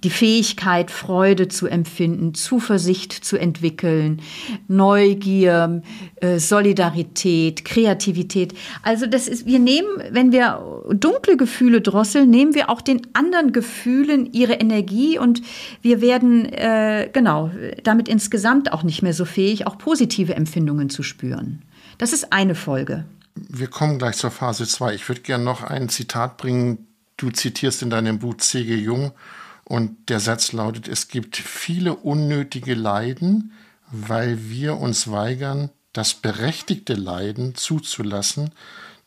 die 0.04 0.10
Fähigkeit, 0.10 0.90
Freude 0.90 1.48
zu 1.48 1.68
empfinden, 1.68 2.34
Zuversicht 2.34 3.14
zu 3.14 3.38
entwickeln, 3.38 4.22
Neugier, 4.68 5.84
äh, 6.16 6.40
Solidarität, 6.40 7.64
Kreativität. 7.64 8.56
Also 8.82 9.06
das 9.06 9.28
ist, 9.28 9.46
wir 9.46 9.60
nehmen, 9.60 9.90
wenn 10.10 10.32
wir 10.32 10.86
dunkle 10.90 11.38
Gefühle 11.38 11.82
drosseln, 11.82 12.32
nehmen 12.32 12.56
wir 12.56 12.72
auch 12.72 12.82
den 12.82 13.02
anderen 13.14 13.52
Gefühlen 13.52 14.32
ihre 14.34 14.54
Energie 14.54 15.20
und 15.20 15.44
wir 15.84 16.02
werden, 16.02 16.46
äh, 16.46 17.10
genau, 17.14 17.52
damit 17.84 18.10
insgesamt 18.10 18.71
auch 18.74 18.84
nicht 18.84 19.02
mehr 19.02 19.14
so 19.14 19.26
fähig, 19.26 19.68
auch 19.68 19.78
positive 19.78 20.36
Empfindungen 20.36 20.90
zu 20.90 21.04
spüren. 21.04 21.62
Das 21.98 22.14
ist 22.14 22.34
eine 22.34 22.56
Folge. 22.56 23.06
Wir 23.36 23.68
kommen 23.68 23.98
gleich 23.98 24.18
zur 24.18 24.32
Phase 24.32 24.68
2. 24.68 24.96
Ich 24.96 25.08
würde 25.08 25.22
gerne 25.22 25.44
noch 25.44 25.64
ein 25.64 25.90
Zitat 25.90 26.38
bringen. 26.38 26.88
Du 27.18 27.30
zitierst 27.30 27.82
in 27.82 27.90
deinem 27.90 28.20
Buch 28.20 28.38
C.G. 28.38 28.76
Jung 28.76 29.12
und 29.64 30.10
der 30.10 30.20
Satz 30.20 30.52
lautet, 30.52 30.88
es 30.88 31.08
gibt 31.08 31.38
viele 31.38 31.96
unnötige 31.96 32.74
Leiden, 32.74 33.54
weil 33.92 34.50
wir 34.50 34.78
uns 34.78 35.12
weigern, 35.12 35.70
das 35.94 36.14
berechtigte 36.14 36.94
Leiden 36.94 37.56
zuzulassen, 37.56 38.52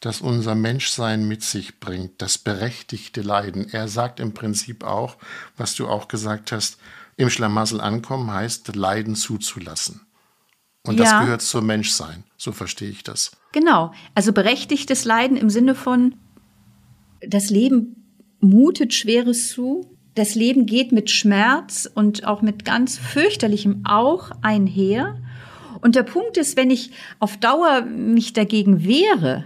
das 0.01 0.21
unser 0.21 0.55
Menschsein 0.55 1.27
mit 1.27 1.43
sich 1.43 1.81
bringt, 1.81 2.21
das 2.21 2.39
berechtigte 2.39 3.23
Leiden. 3.23 3.69
Er 3.73 3.89
sagt 3.89 4.21
im 4.21 4.35
Prinzip 4.35 4.85
auch, 4.85 5.17
was 5.57 5.75
du 5.75 5.89
auch 5.89 6.09
gesagt 6.09 6.53
hast, 6.53 6.79
im 7.17 7.31
Schlamassel 7.31 7.81
ankommen 7.81 8.31
heißt, 8.31 8.75
Leiden 8.75 9.15
zuzulassen. 9.15 10.01
Und 10.87 10.99
ja. 10.99 11.05
das 11.05 11.21
gehört 11.21 11.43
zum 11.43 11.67
Menschsein. 11.67 12.25
So 12.37 12.53
verstehe 12.53 12.91
ich 12.91 13.03
das. 13.03 13.33
Genau. 13.53 13.93
Also 14.15 14.33
berechtigtes 14.33 15.05
Leiden 15.05 15.37
im 15.37 15.49
Sinne 15.49 15.75
von, 15.75 16.15
das 17.21 17.51
Leben 17.51 18.05
mutet 18.41 18.93
Schweres 18.93 19.49
zu. 19.49 19.91
Das 20.15 20.35
Leben 20.35 20.67
geht 20.67 20.93
mit 20.93 21.11
Schmerz 21.11 21.91
und 21.93 22.27
auch 22.27 22.43
mit 22.43 22.65
ganz 22.65 22.99
fürchterlichem 22.99 23.85
auch 23.85 24.31
einher. 24.43 25.21
Und 25.81 25.97
der 25.97 26.03
Punkt 26.03 26.37
ist, 26.37 26.57
wenn 26.57 26.71
ich 26.71 26.93
auf 27.19 27.37
Dauer 27.39 27.83
mich 27.83 28.33
dagegen 28.33 28.85
wehre, 28.85 29.45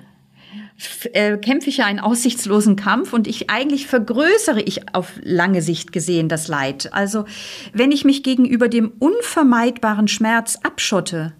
äh, 1.12 1.36
kämpfe 1.36 1.70
ich 1.70 1.78
ja 1.78 1.86
einen 1.86 2.00
aussichtslosen 2.00 2.76
Kampf 2.76 3.12
und 3.12 3.26
ich 3.26 3.50
eigentlich 3.50 3.86
vergrößere 3.86 4.60
ich 4.60 4.94
auf 4.94 5.12
lange 5.22 5.62
Sicht 5.62 5.92
gesehen 5.92 6.28
das 6.28 6.48
Leid. 6.48 6.92
Also 6.92 7.24
wenn 7.72 7.90
ich 7.90 8.04
mich 8.04 8.22
gegenüber 8.22 8.68
dem 8.68 8.92
unvermeidbaren 8.98 10.08
Schmerz 10.08 10.58
abschotte, 10.62 11.32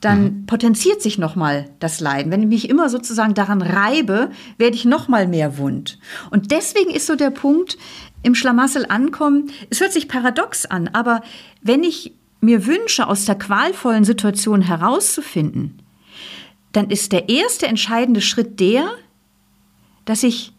dann 0.00 0.22
mhm. 0.22 0.46
potenziert 0.46 1.02
sich 1.02 1.18
nochmal 1.18 1.70
das 1.78 2.00
Leiden. 2.00 2.30
Wenn 2.30 2.42
ich 2.42 2.48
mich 2.48 2.68
immer 2.70 2.88
sozusagen 2.88 3.34
daran 3.34 3.62
reibe, 3.62 4.30
werde 4.58 4.76
ich 4.76 4.84
nochmal 4.84 5.26
mehr 5.26 5.58
wund. 5.58 5.98
Und 6.30 6.50
deswegen 6.50 6.90
ist 6.90 7.06
so 7.06 7.16
der 7.16 7.30
Punkt 7.30 7.78
im 8.22 8.34
Schlamassel 8.34 8.86
ankommen. 8.88 9.50
Es 9.70 9.80
hört 9.80 9.92
sich 9.92 10.08
paradox 10.08 10.66
an, 10.66 10.88
aber 10.92 11.22
wenn 11.62 11.82
ich 11.82 12.14
mir 12.40 12.66
wünsche, 12.66 13.06
aus 13.06 13.24
der 13.24 13.36
qualvollen 13.36 14.04
Situation 14.04 14.60
herauszufinden, 14.60 15.83
dann 16.76 16.90
ist 16.90 17.12
der 17.12 17.28
erste 17.28 17.66
entscheidende 17.66 18.20
Schritt 18.20 18.58
der, 18.60 18.90
dass 20.04 20.22
ich 20.22 20.53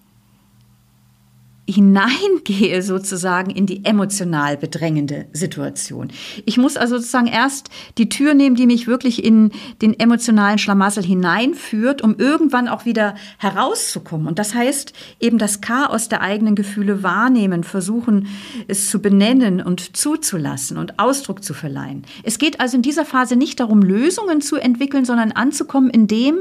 hineingehe 1.67 2.83
sozusagen 2.83 3.49
in 3.49 3.65
die 3.65 3.85
emotional 3.85 4.55
bedrängende 4.55 5.25
Situation. 5.33 6.09
Ich 6.45 6.57
muss 6.57 6.77
also 6.77 6.97
sozusagen 6.97 7.27
erst 7.27 7.69
die 7.97 8.07
Tür 8.07 8.35
nehmen, 8.35 8.55
die 8.55 8.67
mich 8.67 8.85
wirklich 8.85 9.23
in 9.23 9.51
den 9.81 9.99
emotionalen 9.99 10.59
Schlamassel 10.59 11.03
hineinführt, 11.03 12.03
um 12.03 12.15
irgendwann 12.17 12.67
auch 12.67 12.85
wieder 12.85 13.15
herauszukommen. 13.39 14.27
Und 14.27 14.37
das 14.37 14.53
heißt 14.53 14.93
eben 15.19 15.39
das 15.39 15.61
Chaos 15.61 16.07
der 16.07 16.21
eigenen 16.21 16.55
Gefühle 16.55 17.01
wahrnehmen, 17.01 17.63
versuchen 17.63 18.27
es 18.67 18.89
zu 18.91 19.01
benennen 19.01 19.59
und 19.59 19.97
zuzulassen 19.97 20.77
und 20.77 20.99
Ausdruck 20.99 21.43
zu 21.43 21.55
verleihen. 21.55 22.03
Es 22.23 22.37
geht 22.37 22.59
also 22.59 22.77
in 22.77 22.83
dieser 22.83 23.05
Phase 23.05 23.35
nicht 23.35 23.59
darum, 23.59 23.81
Lösungen 23.81 24.41
zu 24.41 24.57
entwickeln, 24.57 25.05
sondern 25.05 25.31
anzukommen 25.31 25.89
in 25.89 26.05
dem, 26.05 26.37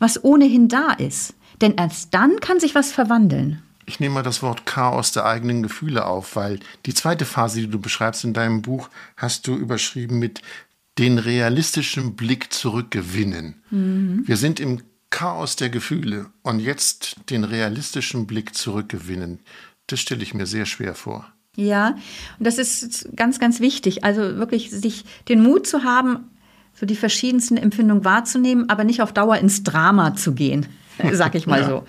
was 0.00 0.24
ohnehin 0.24 0.68
da 0.68 0.92
ist. 0.92 1.34
Denn 1.60 1.74
erst 1.76 2.12
dann 2.12 2.40
kann 2.40 2.58
sich 2.58 2.74
was 2.74 2.90
verwandeln 2.90 3.62
ich 3.88 4.00
nehme 4.00 4.14
mal 4.14 4.22
das 4.22 4.42
Wort 4.42 4.66
Chaos 4.66 5.12
der 5.12 5.24
eigenen 5.24 5.62
Gefühle 5.62 6.06
auf, 6.06 6.36
weil 6.36 6.60
die 6.86 6.94
zweite 6.94 7.24
Phase, 7.24 7.60
die 7.60 7.68
du 7.68 7.80
beschreibst 7.80 8.22
in 8.22 8.34
deinem 8.34 8.62
Buch, 8.62 8.90
hast 9.16 9.46
du 9.46 9.56
überschrieben 9.56 10.18
mit 10.18 10.42
den 10.98 11.18
realistischen 11.18 12.14
Blick 12.14 12.52
zurückgewinnen. 12.52 13.62
Mhm. 13.70 14.22
Wir 14.26 14.36
sind 14.36 14.60
im 14.60 14.82
Chaos 15.10 15.56
der 15.56 15.70
Gefühle 15.70 16.26
und 16.42 16.60
jetzt 16.60 17.16
den 17.30 17.44
realistischen 17.44 18.26
Blick 18.26 18.54
zurückgewinnen. 18.54 19.40
Das 19.86 20.00
stelle 20.00 20.22
ich 20.22 20.34
mir 20.34 20.46
sehr 20.46 20.66
schwer 20.66 20.94
vor. 20.94 21.26
Ja, 21.56 21.96
und 22.38 22.46
das 22.46 22.58
ist 22.58 23.08
ganz, 23.16 23.40
ganz 23.40 23.58
wichtig. 23.58 24.04
Also 24.04 24.36
wirklich 24.36 24.70
sich 24.70 25.04
den 25.28 25.42
Mut 25.42 25.66
zu 25.66 25.82
haben, 25.82 26.30
so 26.74 26.84
die 26.84 26.94
verschiedensten 26.94 27.56
Empfindungen 27.56 28.04
wahrzunehmen, 28.04 28.68
aber 28.68 28.84
nicht 28.84 29.00
auf 29.02 29.12
Dauer 29.12 29.38
ins 29.38 29.64
Drama 29.64 30.14
zu 30.14 30.34
gehen. 30.34 30.66
Sag 31.12 31.34
ich 31.34 31.46
mal 31.46 31.64
so. 31.64 31.84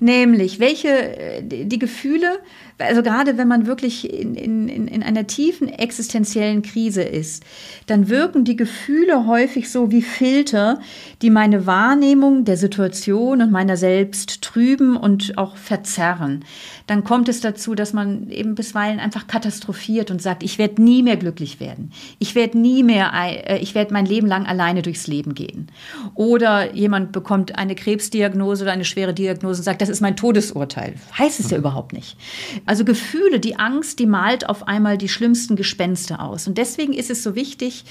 Nämlich, 0.00 0.60
welche 0.60 0.88
äh, 0.88 1.42
die 1.42 1.78
Gefühle, 1.78 2.38
also 2.78 3.02
gerade 3.02 3.38
wenn 3.38 3.48
man 3.48 3.66
wirklich 3.66 4.12
in, 4.12 4.34
in, 4.34 4.68
in 4.68 5.02
einer 5.02 5.26
tiefen 5.26 5.68
existenziellen 5.68 6.62
Krise 6.62 7.02
ist, 7.02 7.42
dann 7.86 8.08
wirken 8.08 8.44
die 8.44 8.56
Gefühle 8.56 9.26
häufig 9.26 9.70
so 9.70 9.90
wie 9.90 10.02
Filter, 10.02 10.80
die 11.22 11.30
meine 11.30 11.66
Wahrnehmung 11.66 12.44
der 12.44 12.56
Situation 12.56 13.40
und 13.40 13.50
meiner 13.50 13.76
selbst 13.76 14.42
trüben 14.42 14.96
und 14.96 15.38
auch 15.38 15.56
verzerren. 15.56 16.44
Dann 16.86 17.02
kommt 17.02 17.28
es 17.28 17.40
dazu, 17.40 17.74
dass 17.74 17.92
man 17.92 18.30
eben 18.30 18.54
bisweilen 18.54 19.00
einfach 19.00 19.26
katastrophiert 19.26 20.10
und 20.10 20.20
sagt, 20.20 20.42
ich 20.42 20.58
werde 20.58 20.82
nie 20.82 21.02
mehr 21.02 21.16
glücklich 21.16 21.60
werden. 21.60 21.92
Ich 22.18 22.34
werde 22.34 22.58
nie 22.58 22.82
mehr, 22.82 23.12
äh, 23.14 23.58
ich 23.58 23.74
werde 23.74 23.92
mein 23.92 24.06
Leben 24.06 24.26
lang 24.26 24.46
alleine 24.46 24.82
durchs 24.82 25.06
Leben 25.06 25.34
gehen. 25.34 25.68
Oder 26.14 26.74
jemand 26.74 27.12
bekommt 27.12 27.56
eine 27.58 27.74
Krebsdiagnose 27.74 28.64
oder 28.64 28.72
eine 28.72 28.84
schwere 28.84 29.14
Diagnose 29.14 29.60
und 29.60 29.64
sagt, 29.64 29.80
das 29.80 29.88
ist 29.88 30.00
mein 30.00 30.16
Todesurteil. 30.16 30.94
Heißt 31.18 31.40
es 31.40 31.50
ja 31.50 31.56
überhaupt 31.56 31.92
nicht. 31.92 32.16
Also 32.66 32.84
Gefühle, 32.84 33.38
die 33.38 33.58
Angst, 33.58 34.00
die 34.00 34.06
malt 34.06 34.48
auf 34.48 34.66
einmal 34.66 34.98
die 34.98 35.08
schlimmsten 35.08 35.54
Gespenster 35.54 36.20
aus. 36.20 36.48
Und 36.48 36.58
deswegen 36.58 36.92
ist 36.92 37.10
es 37.10 37.22
so 37.22 37.36
wichtig, 37.36 37.84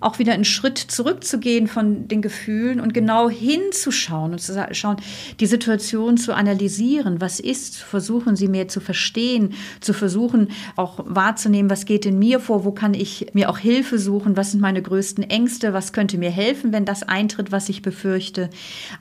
auch 0.00 0.18
wieder 0.18 0.32
einen 0.32 0.46
Schritt 0.46 0.78
zurückzugehen 0.78 1.68
von 1.68 2.08
den 2.08 2.22
Gefühlen 2.22 2.80
und 2.80 2.94
genau 2.94 3.28
hinzuschauen 3.28 4.32
und 4.32 4.38
zu 4.40 4.66
schauen, 4.72 4.96
die 5.38 5.46
Situation 5.46 6.16
zu 6.16 6.34
analysieren. 6.34 7.20
Was 7.20 7.40
ist? 7.40 7.76
Versuchen 7.76 8.34
Sie 8.34 8.48
mehr 8.48 8.68
zu 8.68 8.80
verstehen, 8.80 9.52
zu 9.80 9.92
versuchen 9.92 10.48
auch 10.76 11.00
wahrzunehmen, 11.06 11.70
was 11.70 11.84
geht 11.84 12.06
in 12.06 12.18
mir 12.18 12.40
vor, 12.40 12.64
wo 12.64 12.72
kann 12.72 12.94
ich 12.94 13.26
mir 13.34 13.50
auch 13.50 13.58
Hilfe 13.58 13.98
suchen, 13.98 14.36
was 14.36 14.52
sind 14.52 14.60
meine 14.60 14.80
größten 14.80 15.24
Ängste, 15.24 15.74
was 15.74 15.92
könnte 15.92 16.16
mir 16.16 16.30
helfen, 16.30 16.72
wenn 16.72 16.86
das 16.86 17.02
eintritt, 17.02 17.52
was 17.52 17.68
ich 17.68 17.82
befürchte. 17.82 18.48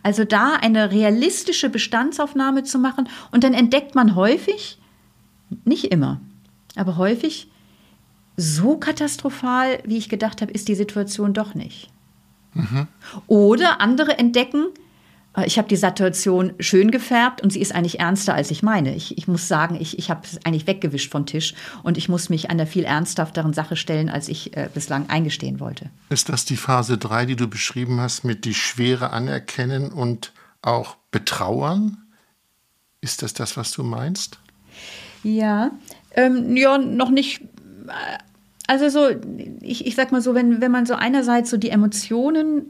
Also 0.03 0.25
da 0.25 0.55
eine 0.55 0.91
realistische 0.91 1.69
Bestandsaufnahme 1.69 2.63
zu 2.63 2.79
machen 2.79 3.07
und 3.31 3.45
dann 3.45 3.53
entdeckt 3.53 3.95
man 3.95 4.15
häufig, 4.15 4.77
nicht 5.65 5.85
immer, 5.85 6.21
aber 6.75 6.97
häufig, 6.97 7.47
so 8.37 8.77
katastrophal, 8.77 9.79
wie 9.85 9.97
ich 9.97 10.09
gedacht 10.09 10.41
habe, 10.41 10.51
ist 10.51 10.67
die 10.67 10.75
Situation 10.75 11.33
doch 11.33 11.53
nicht. 11.53 11.89
Mhm. 12.53 12.87
Oder 13.27 13.81
andere 13.81 14.17
entdecken, 14.17 14.67
äh, 15.35 15.45
ich 15.45 15.57
habe 15.57 15.67
die 15.67 15.75
Situation 15.75 16.53
schön 16.59 16.91
gefärbt 16.91 17.41
und 17.41 17.51
sie 17.51 17.61
ist 17.61 17.73
eigentlich 17.73 17.99
ernster, 17.99 18.33
als 18.33 18.51
ich 18.51 18.63
meine. 18.63 18.95
Ich, 18.95 19.17
ich 19.17 19.27
muss 19.27 19.47
sagen, 19.47 19.77
ich, 19.79 19.97
ich 19.97 20.09
habe 20.09 20.21
es 20.23 20.43
eigentlich 20.45 20.67
weggewischt 20.67 21.11
vom 21.11 21.25
Tisch 21.25 21.53
und 21.83 21.97
ich 21.97 22.09
muss 22.09 22.29
mich 22.29 22.49
einer 22.49 22.67
viel 22.67 22.83
ernsthafteren 22.83 23.53
Sache 23.53 23.75
stellen, 23.75 24.09
als 24.09 24.27
ich 24.27 24.55
äh, 24.57 24.69
bislang 24.73 25.09
eingestehen 25.09 25.59
wollte. 25.59 25.89
Ist 26.09 26.29
das 26.29 26.45
die 26.45 26.57
Phase 26.57 26.97
3, 26.97 27.25
die 27.25 27.35
du 27.35 27.47
beschrieben 27.47 27.99
hast, 28.01 28.23
mit 28.23 28.45
die 28.45 28.53
Schwere 28.53 29.11
anerkennen 29.11 29.91
und 29.91 30.33
auch 30.61 30.95
betrauern? 31.11 31.97
Ist 33.01 33.23
das 33.23 33.33
das, 33.33 33.57
was 33.57 33.71
du 33.71 33.83
meinst? 33.83 34.39
Ja, 35.23 35.71
ähm, 36.15 36.55
ja, 36.55 36.77
noch 36.77 37.10
nicht. 37.10 37.41
Also 38.67 38.89
so, 38.89 39.10
ich, 39.62 39.86
ich 39.86 39.95
sag 39.95 40.12
mal 40.12 40.21
so, 40.21 40.34
wenn, 40.34 40.62
wenn 40.62 40.71
man 40.71 40.86
so 40.86 40.93
einerseits 40.93 41.49
so 41.49 41.57
die 41.57 41.69
Emotionen, 41.69 42.67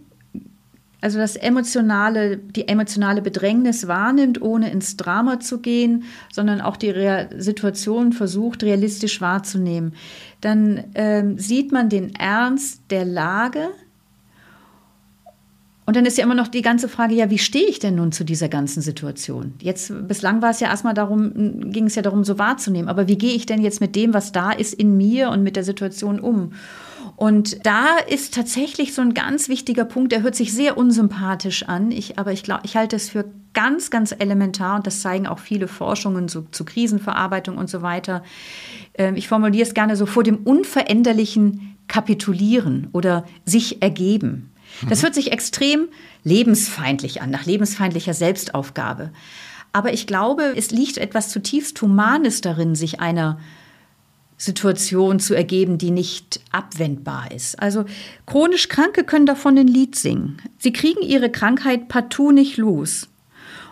also 1.00 1.18
das 1.18 1.36
emotionale, 1.36 2.38
die 2.38 2.68
emotionale 2.68 3.22
Bedrängnis 3.22 3.88
wahrnimmt, 3.88 4.42
ohne 4.42 4.72
ins 4.72 4.98
Drama 4.98 5.40
zu 5.40 5.60
gehen, 5.60 6.04
sondern 6.32 6.62
auch 6.62 6.78
die 6.78 6.92
Real 6.92 7.30
Situation 7.38 8.14
versucht, 8.14 8.64
realistisch 8.64 9.22
wahrzunehmen, 9.22 9.94
dann 10.42 10.86
ähm, 10.96 11.38
sieht 11.38 11.72
man 11.72 11.90
den 11.90 12.16
Ernst 12.16 12.82
der 12.90 13.06
Lage 13.06 13.70
und 15.86 15.96
dann 15.96 16.06
ist 16.06 16.18
ja 16.18 16.24
immer 16.24 16.36
noch 16.36 16.48
die 16.48 16.62
ganze 16.62 16.88
Frage, 16.88 17.16
ja, 17.16 17.30
wie 17.30 17.40
stehe 17.40 17.68
ich 17.68 17.80
denn 17.80 17.96
nun 17.96 18.12
zu 18.12 18.24
dieser 18.24 18.50
ganzen 18.50 18.82
Situation? 18.82 19.54
Jetzt, 19.62 19.92
bislang 20.08 20.42
war 20.42 20.52
es 20.52 20.60
ja 20.60 20.68
erstmal 20.68 20.94
darum, 20.94 21.72
ging 21.72 21.86
es 21.86 21.96
ja 21.96 22.02
darum, 22.02 22.24
so 22.24 22.38
wahrzunehmen. 22.38 22.88
Aber 22.88 23.08
wie 23.08 23.18
gehe 23.18 23.34
ich 23.34 23.46
denn 23.46 23.62
jetzt 23.62 23.82
mit 23.82 23.96
dem, 23.96 24.14
was 24.14 24.32
da 24.32 24.52
ist, 24.52 24.74
in 24.74 24.96
mir 24.96 25.30
und 25.32 25.42
mit 25.44 25.56
der 25.56 25.64
Situation 25.64 26.20
um? 26.20 26.54
Und 27.16 27.66
da 27.66 27.98
ist 28.10 28.34
tatsächlich 28.34 28.94
so 28.94 29.02
ein 29.02 29.14
ganz 29.14 29.50
wichtiger 29.50 29.86
Punkt, 29.86 30.12
der 30.12 30.22
hört 30.22 30.36
sich 30.36 30.54
sehr 30.54 30.78
unsympathisch 30.78 31.64
an, 31.64 31.92
ich, 31.92 32.18
aber 32.20 32.32
ich 32.32 32.44
glaube, 32.44 32.62
ich 32.64 32.76
halte 32.76 32.96
es 32.96 33.10
für 33.10 33.26
ganz, 33.54 33.90
ganz 33.90 34.14
elementar 34.18 34.78
und 34.78 34.88
das 34.88 35.02
zeigen 35.02 35.28
auch 35.28 35.40
viele 35.40 35.68
Forschungen 35.68 36.28
so, 36.28 36.46
zu 36.52 36.64
Krisenverarbeitung 36.64 37.58
und 37.58 37.70
so 37.70 37.82
weiter. 37.82 38.24
Ähm, 38.94 39.16
ich 39.16 39.28
formuliere 39.28 39.68
es 39.68 39.74
gerne 39.74 39.96
so 39.96 40.06
vor 40.06 40.24
dem 40.24 40.38
unveränderlichen 40.38 41.76
Kapitulieren 41.88 42.88
oder 42.94 43.26
sich 43.46 43.82
ergeben. 43.82 44.51
Das 44.90 45.04
hört 45.04 45.14
sich 45.14 45.32
extrem 45.32 45.90
lebensfeindlich 46.24 47.22
an, 47.22 47.30
nach 47.30 47.46
lebensfeindlicher 47.46 48.14
Selbstaufgabe. 48.14 49.12
Aber 49.74 49.94
ich 49.94 50.08
glaube, 50.08 50.54
es 50.56 50.72
liegt 50.72 50.98
etwas 50.98 51.30
zutiefst 51.30 51.82
Humanes 51.82 52.42
darin, 52.42 52.76
sich 52.76 53.00
einer 53.00 53.40
Situation 54.38 55.20
zu 55.20 55.36
ergeben, 55.36 55.78
die 55.78 55.92
nicht 55.92 56.42
abwendbar 56.52 57.32
ist. 57.32 57.60
Also 57.60 57.86
chronisch 58.26 58.70
Kranke 58.70 59.04
können 59.04 59.28
davon 59.28 59.58
ein 59.58 59.68
Lied 59.68 59.96
singen. 59.96 60.42
Sie 60.58 60.74
kriegen 60.74 61.02
ihre 61.04 61.30
Krankheit 61.30 61.88
partout 61.88 62.32
nicht 62.32 62.58
los. 62.58 63.08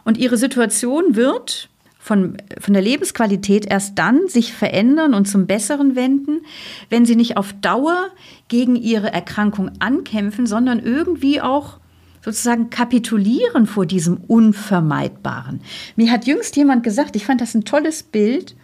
Und 0.06 0.18
ihre 0.18 0.38
Situation 0.38 1.16
wird 1.16 1.70
von, 2.10 2.38
von 2.60 2.74
der 2.74 2.82
Lebensqualität 2.82 3.68
erst 3.68 4.00
dann 4.00 4.28
sich 4.28 4.52
verändern 4.52 5.14
und 5.14 5.28
zum 5.28 5.46
Besseren 5.46 5.96
wenden, 5.96 6.42
wenn 6.90 7.06
sie 7.06 7.16
nicht 7.16 7.38
auf 7.38 7.54
Dauer 7.62 8.08
gegen 8.48 8.76
ihre 8.76 9.14
Erkrankung 9.14 9.70
ankämpfen, 9.78 10.48
sondern 10.48 10.80
irgendwie 10.80 11.40
auch 11.40 11.78
sozusagen 12.26 12.72
kapitulieren 12.72 13.68
vor 13.68 13.86
diesem 13.86 14.18
Unvermeidbaren. 14.18 15.62
Mir 15.98 16.12
hat 16.12 16.26
jüngst 16.26 16.56
jemand 16.56 16.82
gesagt, 16.84 17.16
ich 17.16 17.28
fand 17.28 17.42
das 17.42 17.54
ein 17.54 17.64
tolles 17.64 18.02
Bild, 18.02 18.56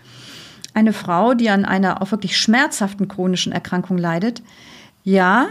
eine 0.73 0.91
Frau, 0.91 1.35
die 1.35 1.51
an 1.51 1.65
einer 1.65 2.01
auch 2.01 2.09
wirklich 2.09 2.39
schmerzhaften 2.39 3.07
chronischen 3.07 3.51
Erkrankung 3.51 3.99
leidet. 3.99 4.41
Ja, 5.03 5.49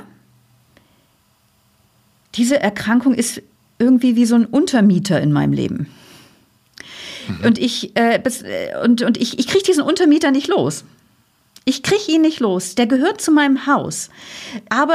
diese 2.35 2.59
Erkrankung 2.59 3.15
ist 3.15 3.41
irgendwie 3.79 4.17
wie 4.17 4.27
so 4.27 4.35
ein 4.35 4.47
Untermieter 4.47 5.21
in 5.21 5.33
meinem 5.33 5.53
Leben. 5.53 5.87
Mhm. 7.29 7.45
Und 7.45 7.59
ich, 7.59 7.97
äh, 7.97 8.17
äh, 8.17 8.77
und, 8.83 9.03
und 9.03 9.17
ich, 9.17 9.39
ich 9.39 9.47
kriege 9.47 9.65
diesen 9.65 9.83
Untermieter 9.83 10.31
nicht 10.31 10.49
los. 10.49 10.85
Ich 11.67 11.83
kriege 11.83 12.13
ihn 12.13 12.21
nicht 12.21 12.41
los. 12.41 12.75
Der 12.75 12.87
gehört 12.87 13.23
zu 13.23 13.33
meinem 13.33 13.67
Haus. 13.67 14.11
Aber 14.69 14.95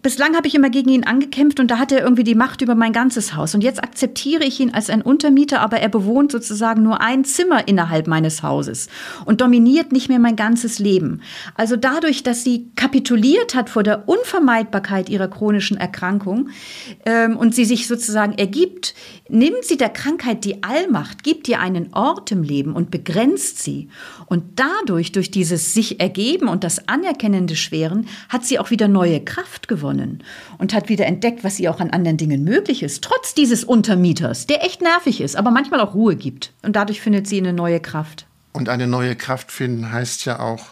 bislang 0.00 0.36
habe 0.36 0.46
ich 0.46 0.54
immer 0.54 0.70
gegen 0.70 0.90
ihn 0.90 1.02
angekämpft 1.02 1.58
und 1.58 1.72
da 1.72 1.78
hat 1.80 1.90
er 1.90 2.02
irgendwie 2.02 2.22
die 2.22 2.36
Macht 2.36 2.62
über 2.62 2.76
mein 2.76 2.92
ganzes 2.92 3.34
Haus. 3.34 3.52
Und 3.56 3.64
jetzt 3.64 3.82
akzeptiere 3.82 4.44
ich 4.44 4.60
ihn 4.60 4.72
als 4.72 4.90
ein 4.90 5.02
Untermieter, 5.02 5.60
aber 5.60 5.80
er 5.80 5.88
bewohnt 5.88 6.30
sozusagen 6.30 6.84
nur 6.84 7.00
ein 7.00 7.24
Zimmer 7.24 7.66
innerhalb 7.66 8.06
meines 8.06 8.44
Hauses 8.44 8.88
und 9.24 9.40
dominiert 9.40 9.90
nicht 9.90 10.08
mehr 10.08 10.20
mein 10.20 10.36
ganzes 10.36 10.78
Leben. 10.78 11.20
Also 11.56 11.74
dadurch, 11.74 12.22
dass 12.22 12.44
sie 12.44 12.70
kapituliert 12.76 13.56
hat 13.56 13.68
vor 13.68 13.82
der 13.82 14.08
Unvermeidbarkeit 14.08 15.08
ihrer 15.08 15.26
chronischen 15.26 15.76
Erkrankung 15.76 16.50
ähm, 17.06 17.36
und 17.36 17.56
sie 17.56 17.64
sich 17.64 17.88
sozusagen 17.88 18.34
ergibt, 18.34 18.94
nimmt 19.28 19.64
sie 19.64 19.76
der 19.76 19.88
Krankheit 19.88 20.44
die 20.44 20.62
Allmacht, 20.62 21.24
gibt 21.24 21.48
ihr 21.48 21.58
einen 21.58 21.92
Ort 21.92 22.30
im 22.30 22.44
Leben 22.44 22.74
und 22.74 22.92
begrenzt 22.92 23.62
sie. 23.62 23.88
Und 24.26 24.60
dadurch, 24.60 25.10
durch 25.10 25.32
dieses 25.32 25.74
sich 25.74 26.03
ergeben 26.04 26.48
und 26.48 26.64
das 26.64 26.86
anerkennende 26.86 27.56
Schweren 27.56 28.06
hat 28.28 28.44
sie 28.44 28.58
auch 28.58 28.70
wieder 28.70 28.88
neue 28.88 29.24
Kraft 29.24 29.68
gewonnen 29.68 30.22
und 30.58 30.74
hat 30.74 30.90
wieder 30.90 31.06
entdeckt, 31.06 31.44
was 31.44 31.58
ihr 31.58 31.70
auch 31.70 31.80
an 31.80 31.90
anderen 31.90 32.18
Dingen 32.18 32.44
möglich 32.44 32.82
ist, 32.82 33.02
trotz 33.02 33.32
dieses 33.32 33.64
Untermieters, 33.64 34.46
der 34.46 34.62
echt 34.62 34.82
nervig 34.82 35.22
ist, 35.22 35.34
aber 35.34 35.50
manchmal 35.50 35.80
auch 35.80 35.94
Ruhe 35.94 36.14
gibt. 36.14 36.52
Und 36.62 36.76
dadurch 36.76 37.00
findet 37.00 37.26
sie 37.26 37.38
eine 37.38 37.54
neue 37.54 37.80
Kraft. 37.80 38.26
Und 38.52 38.68
eine 38.68 38.86
neue 38.86 39.16
Kraft 39.16 39.50
finden 39.50 39.90
heißt 39.90 40.26
ja 40.26 40.40
auch 40.40 40.66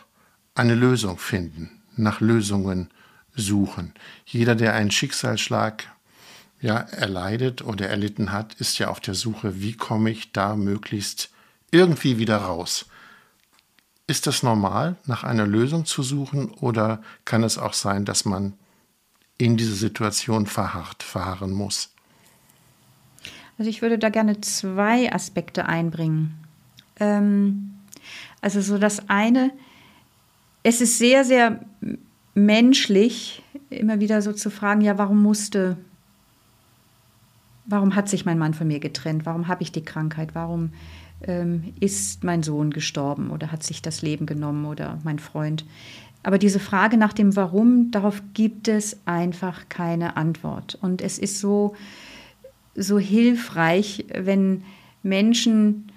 eine 0.54 0.74
Lösung 0.74 1.16
finden, 1.16 1.70
nach 1.96 2.20
Lösungen 2.20 2.90
suchen. 3.34 3.94
Jeder, 4.26 4.54
der 4.54 4.74
einen 4.74 4.90
Schicksalsschlag 4.90 5.84
ja, 6.60 6.76
erleidet 6.76 7.62
oder 7.62 7.88
erlitten 7.88 8.32
hat, 8.32 8.54
ist 8.54 8.78
ja 8.78 8.88
auf 8.88 9.00
der 9.00 9.14
Suche, 9.14 9.62
wie 9.62 9.72
komme 9.72 10.10
ich 10.10 10.32
da 10.32 10.56
möglichst 10.56 11.30
irgendwie 11.70 12.18
wieder 12.18 12.36
raus. 12.36 12.84
Ist 14.06 14.26
das 14.26 14.42
normal, 14.42 14.96
nach 15.06 15.24
einer 15.24 15.46
Lösung 15.46 15.84
zu 15.84 16.02
suchen 16.02 16.50
oder 16.60 17.00
kann 17.24 17.44
es 17.44 17.56
auch 17.56 17.72
sein, 17.72 18.04
dass 18.04 18.24
man 18.24 18.54
in 19.38 19.56
diese 19.56 19.74
Situation 19.74 20.46
verharrt, 20.46 21.02
verharren 21.02 21.52
muss? 21.52 21.90
Also 23.58 23.70
ich 23.70 23.82
würde 23.82 23.98
da 23.98 24.08
gerne 24.08 24.40
zwei 24.40 25.12
Aspekte 25.12 25.66
einbringen. 25.66 26.34
Ähm, 26.98 27.74
also 28.40 28.60
so 28.60 28.78
das 28.78 29.08
eine, 29.08 29.52
es 30.62 30.80
ist 30.80 30.98
sehr, 30.98 31.24
sehr 31.24 31.60
menschlich, 32.34 33.42
immer 33.70 34.00
wieder 34.00 34.22
so 34.22 34.32
zu 34.32 34.50
fragen, 34.50 34.80
ja, 34.80 34.98
warum 34.98 35.22
musste, 35.22 35.76
warum 37.66 37.94
hat 37.94 38.08
sich 38.08 38.24
mein 38.24 38.38
Mann 38.38 38.54
von 38.54 38.66
mir 38.66 38.80
getrennt? 38.80 39.26
Warum 39.26 39.48
habe 39.48 39.62
ich 39.62 39.72
die 39.72 39.84
Krankheit? 39.84 40.34
Warum 40.34 40.72
ähm, 41.26 41.74
ist 41.80 42.24
mein 42.24 42.42
Sohn 42.42 42.70
gestorben 42.70 43.30
oder 43.30 43.52
hat 43.52 43.62
sich 43.62 43.82
das 43.82 44.02
Leben 44.02 44.26
genommen 44.26 44.66
oder 44.66 44.98
mein 45.04 45.18
Freund. 45.18 45.64
Aber 46.22 46.38
diese 46.38 46.60
Frage 46.60 46.96
nach 46.96 47.12
dem 47.12 47.34
Warum, 47.36 47.90
darauf 47.90 48.22
gibt 48.34 48.68
es 48.68 49.00
einfach 49.06 49.68
keine 49.68 50.16
Antwort. 50.16 50.78
Und 50.80 51.02
es 51.02 51.18
ist 51.18 51.40
so, 51.40 51.74
so 52.74 52.98
hilfreich, 52.98 54.04
wenn 54.14 54.62
Menschen 55.02 55.91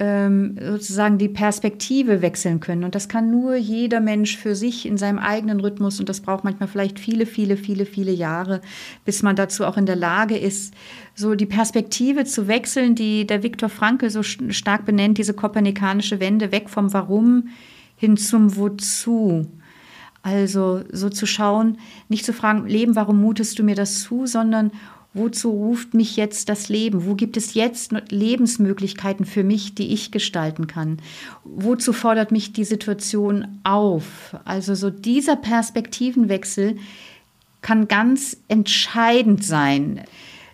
ähm, 0.00 0.56
sozusagen 0.58 1.18
die 1.18 1.28
Perspektive 1.28 2.22
wechseln 2.22 2.58
können. 2.58 2.84
Und 2.84 2.94
das 2.94 3.10
kann 3.10 3.30
nur 3.30 3.54
jeder 3.56 4.00
Mensch 4.00 4.38
für 4.38 4.56
sich 4.56 4.86
in 4.86 4.96
seinem 4.96 5.18
eigenen 5.18 5.60
Rhythmus. 5.60 6.00
Und 6.00 6.08
das 6.08 6.22
braucht 6.22 6.42
manchmal 6.42 6.70
vielleicht 6.70 6.98
viele, 6.98 7.26
viele, 7.26 7.58
viele, 7.58 7.84
viele 7.84 8.10
Jahre, 8.10 8.62
bis 9.04 9.22
man 9.22 9.36
dazu 9.36 9.66
auch 9.66 9.76
in 9.76 9.84
der 9.84 9.96
Lage 9.96 10.38
ist, 10.38 10.72
so 11.14 11.34
die 11.34 11.44
Perspektive 11.44 12.24
zu 12.24 12.48
wechseln, 12.48 12.94
die 12.94 13.26
der 13.26 13.42
Viktor 13.42 13.68
Frankl 13.68 14.08
so 14.08 14.22
stark 14.22 14.86
benennt, 14.86 15.18
diese 15.18 15.34
kopernikanische 15.34 16.18
Wende, 16.18 16.50
weg 16.50 16.70
vom 16.70 16.94
Warum 16.94 17.48
hin 17.94 18.16
zum 18.16 18.56
Wozu. 18.56 19.46
Also 20.22 20.82
so 20.90 21.10
zu 21.10 21.26
schauen, 21.26 21.76
nicht 22.08 22.24
zu 22.24 22.32
fragen, 22.32 22.66
Leben, 22.66 22.96
warum 22.96 23.20
mutest 23.20 23.58
du 23.58 23.62
mir 23.62 23.74
das 23.74 24.00
zu, 24.00 24.24
sondern 24.24 24.70
Wozu 25.12 25.50
ruft 25.50 25.92
mich 25.92 26.16
jetzt 26.16 26.48
das 26.48 26.68
Leben? 26.68 27.04
Wo 27.04 27.16
gibt 27.16 27.36
es 27.36 27.54
jetzt 27.54 27.92
Lebensmöglichkeiten 28.10 29.26
für 29.26 29.42
mich, 29.42 29.74
die 29.74 29.92
ich 29.92 30.12
gestalten 30.12 30.68
kann? 30.68 30.98
Wozu 31.42 31.92
fordert 31.92 32.30
mich 32.30 32.52
die 32.52 32.64
Situation 32.64 33.58
auf? 33.64 34.36
Also 34.44 34.76
so 34.76 34.88
dieser 34.88 35.34
Perspektivenwechsel 35.34 36.76
kann 37.60 37.88
ganz 37.88 38.36
entscheidend 38.46 39.44
sein. 39.44 40.02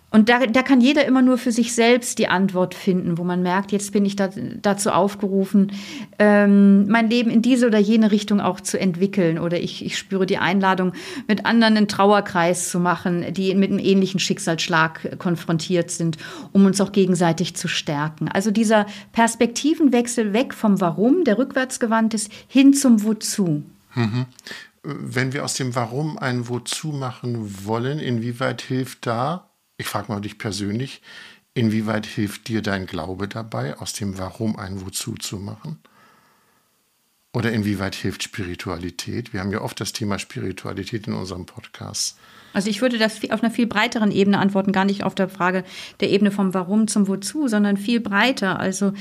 Und 0.09 0.29
da, 0.29 0.45
da 0.45 0.63
kann 0.63 0.79
jeder 0.79 1.05
immer 1.05 1.21
nur 1.21 1.37
für 1.37 1.51
sich 1.51 1.75
selbst 1.75 2.17
die 2.17 2.29
Antwort 2.29 2.73
finden, 2.73 3.17
wo 3.17 3.25
man 3.25 3.43
merkt, 3.43 3.73
jetzt 3.73 3.91
bin 3.91 4.05
ich 4.05 4.15
da, 4.15 4.29
dazu 4.61 4.91
aufgerufen, 4.91 5.73
ähm, 6.17 6.87
mein 6.87 7.09
Leben 7.09 7.29
in 7.29 7.41
diese 7.41 7.67
oder 7.67 7.77
jene 7.77 8.09
Richtung 8.09 8.39
auch 8.39 8.61
zu 8.61 8.79
entwickeln. 8.79 9.37
Oder 9.37 9.59
ich, 9.59 9.85
ich 9.85 9.97
spüre 9.97 10.25
die 10.25 10.37
Einladung, 10.37 10.93
mit 11.27 11.45
anderen 11.45 11.75
einen 11.75 11.87
Trauerkreis 11.89 12.69
zu 12.69 12.79
machen, 12.79 13.33
die 13.33 13.53
mit 13.53 13.69
einem 13.69 13.79
ähnlichen 13.79 14.21
Schicksalsschlag 14.21 15.19
konfrontiert 15.19 15.91
sind, 15.91 16.17
um 16.53 16.65
uns 16.65 16.79
auch 16.79 16.93
gegenseitig 16.93 17.57
zu 17.57 17.67
stärken. 17.67 18.29
Also 18.29 18.49
dieser 18.49 18.85
Perspektivenwechsel 19.11 20.31
weg 20.31 20.53
vom 20.53 20.79
Warum, 20.79 21.25
der 21.25 21.37
rückwärts 21.37 21.81
gewandt 21.81 22.13
ist, 22.13 22.31
hin 22.47 22.73
zum 22.73 23.03
Wozu. 23.03 23.63
Mhm. 23.93 24.25
Wenn 24.83 25.33
wir 25.33 25.43
aus 25.43 25.55
dem 25.55 25.75
Warum 25.75 26.17
ein 26.17 26.47
Wozu 26.47 26.93
machen 26.93 27.65
wollen, 27.65 27.99
inwieweit 27.99 28.61
hilft 28.61 29.05
da 29.05 29.47
ich 29.77 29.87
frage 29.87 30.11
mal 30.11 30.21
dich 30.21 30.37
persönlich, 30.37 31.01
inwieweit 31.53 32.05
hilft 32.05 32.47
dir 32.47 32.61
dein 32.61 32.85
Glaube 32.85 33.27
dabei, 33.27 33.77
aus 33.77 33.93
dem 33.93 34.17
Warum 34.17 34.57
ein 34.57 34.81
Wozu 34.85 35.15
zu 35.15 35.37
machen? 35.37 35.79
Oder 37.33 37.51
inwieweit 37.51 37.93
hilft 37.93 38.23
Spiritualität? 38.23 39.33
Wir 39.33 39.41
haben 39.41 39.51
ja 39.51 39.61
oft 39.61 39.79
das 39.79 39.93
Thema 39.93 40.17
Spiritualität 40.17 41.07
in 41.07 41.13
unserem 41.13 41.45
Podcast. 41.45 42.17
Also 42.53 42.69
ich 42.69 42.81
würde 42.81 42.97
das 42.97 43.19
auf 43.29 43.43
einer 43.43 43.51
viel 43.51 43.67
breiteren 43.67 44.11
Ebene 44.11 44.39
antworten, 44.39 44.71
gar 44.71 44.85
nicht 44.85 45.03
auf 45.03 45.13
der 45.13 45.29
Frage 45.29 45.63
der 45.99 46.09
Ebene 46.09 46.31
vom 46.31 46.55
Warum 46.55 46.87
zum 46.87 47.07
Wozu, 47.07 47.47
sondern 47.47 47.77
viel 47.77 47.99
breiter. 47.99 48.59
Also 48.59 48.93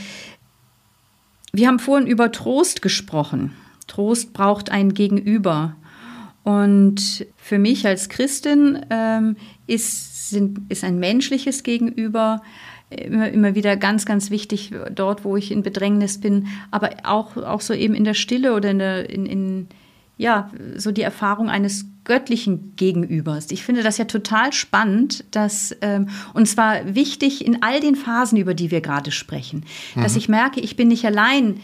wir 1.53 1.69
haben 1.69 1.79
vorhin 1.79 2.07
über 2.07 2.33
Trost 2.33 2.83
gesprochen. 2.83 3.55
Trost 3.87 4.35
braucht 4.35 4.71
ein 4.71 4.93
Gegenüber. 4.93 5.77
Und 6.43 7.27
für 7.37 7.59
mich 7.59 7.87
als 7.87 8.11
Christin 8.11 8.85
ähm, 8.91 9.37
ist 9.67 10.15
sind, 10.31 10.61
ist 10.69 10.85
ein 10.85 10.99
menschliches 10.99 11.62
Gegenüber 11.62 12.43
immer, 12.91 13.29
immer 13.31 13.55
wieder 13.55 13.77
ganz, 13.77 14.07
ganz 14.07 14.31
wichtig 14.31 14.73
dort, 14.95 15.25
wo 15.25 15.37
ich 15.37 15.51
in 15.51 15.62
Bedrängnis 15.62 16.21
bin, 16.21 16.49
aber 16.71 16.91
auch, 17.05 17.37
auch 17.37 17.61
so 17.61 17.75
eben 17.75 17.95
in 17.95 18.05
der 18.05 18.15
Stille 18.15 18.55
oder 18.55 18.71
in, 18.71 18.79
der, 18.79 19.11
in, 19.11 19.27
in 19.27 19.69
ja, 20.19 20.51
so 20.77 20.93
die 20.93 21.03
Erfahrung 21.03 21.51
eines 21.51 21.87
göttlichen 22.05 22.75
Gegenübers. 22.77 23.51
Ich 23.51 23.65
finde 23.65 23.83
das 23.83 23.99
ja 23.99 24.05
total 24.05 24.53
spannend, 24.53 25.25
dass, 25.33 25.77
ähm, 25.83 26.09
und 26.33 26.47
zwar 26.47 26.95
wichtig 26.95 27.45
in 27.45 27.62
all 27.62 27.81
den 27.81 27.97
Phasen, 27.97 28.39
über 28.39 28.55
die 28.55 28.71
wir 28.71 28.81
gerade 28.81 29.11
sprechen, 29.11 29.65
mhm. 29.95 30.03
dass 30.03 30.17
ich 30.17 30.29
merke, 30.29 30.61
ich 30.61 30.77
bin 30.77 30.89
nicht 30.89 31.05
allein 31.05 31.61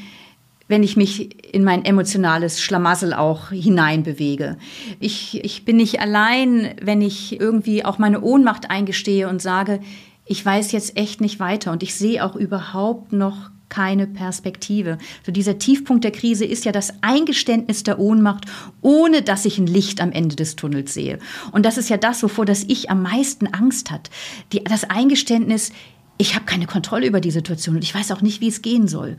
wenn 0.72 0.82
ich 0.82 0.96
mich 0.96 1.52
in 1.52 1.64
mein 1.64 1.85
emotionales 1.85 2.62
Schlamassel 2.62 3.12
auch 3.12 3.50
hineinbewege. 3.50 4.56
Ich, 5.00 5.44
ich 5.44 5.66
bin 5.66 5.76
nicht 5.76 6.00
allein, 6.00 6.74
wenn 6.80 7.02
ich 7.02 7.38
irgendwie 7.38 7.85
auch 7.85 7.98
meine 7.98 8.22
Ohnmacht 8.22 8.70
eingestehe 8.70 9.28
und 9.28 9.42
sage, 9.42 9.80
ich 10.24 10.42
weiß 10.42 10.72
jetzt 10.72 10.96
echt 10.96 11.20
nicht 11.20 11.40
weiter 11.40 11.72
und 11.72 11.82
ich 11.82 11.94
sehe 11.94 12.24
auch 12.24 12.37
überhaupt 12.37 13.12
noch 13.12 13.50
keine 13.68 14.06
Perspektive. 14.06 14.96
So 15.26 15.30
dieser 15.30 15.58
Tiefpunkt 15.58 16.04
der 16.04 16.11
Krise 16.11 16.46
ist 16.46 16.64
ja 16.64 16.72
das 16.72 16.94
Eingeständnis 17.02 17.82
der 17.82 17.98
Ohnmacht, 17.98 18.46
ohne 18.80 19.20
dass 19.20 19.44
ich 19.44 19.58
ein 19.58 19.66
Licht 19.66 20.00
am 20.00 20.11
Ende 20.11 20.37
des 20.37 20.56
Tunnels 20.56 20.94
sehe. 20.94 21.18
Und 21.52 21.66
das 21.66 21.76
ist 21.76 21.90
ja 21.90 21.98
das, 21.98 22.22
wovor 22.22 22.46
das 22.46 22.64
Ich 22.64 22.88
am 22.88 23.02
meisten 23.02 23.46
Angst 23.46 23.90
hat. 23.90 24.08
Die, 24.54 24.64
das 24.64 24.85
Eingeständnis, 24.85 25.70
ich 26.18 26.35
habe 26.35 26.44
keine 26.44 26.66
Kontrolle 26.66 27.07
über 27.07 27.20
die 27.20 27.31
Situation 27.31 27.77
und 27.77 27.83
ich 27.83 27.94
weiß 27.94 28.12
auch 28.12 28.20
nicht, 28.20 28.40
wie 28.40 28.48
es 28.48 28.62
gehen 28.62 28.87
soll. 28.87 29.16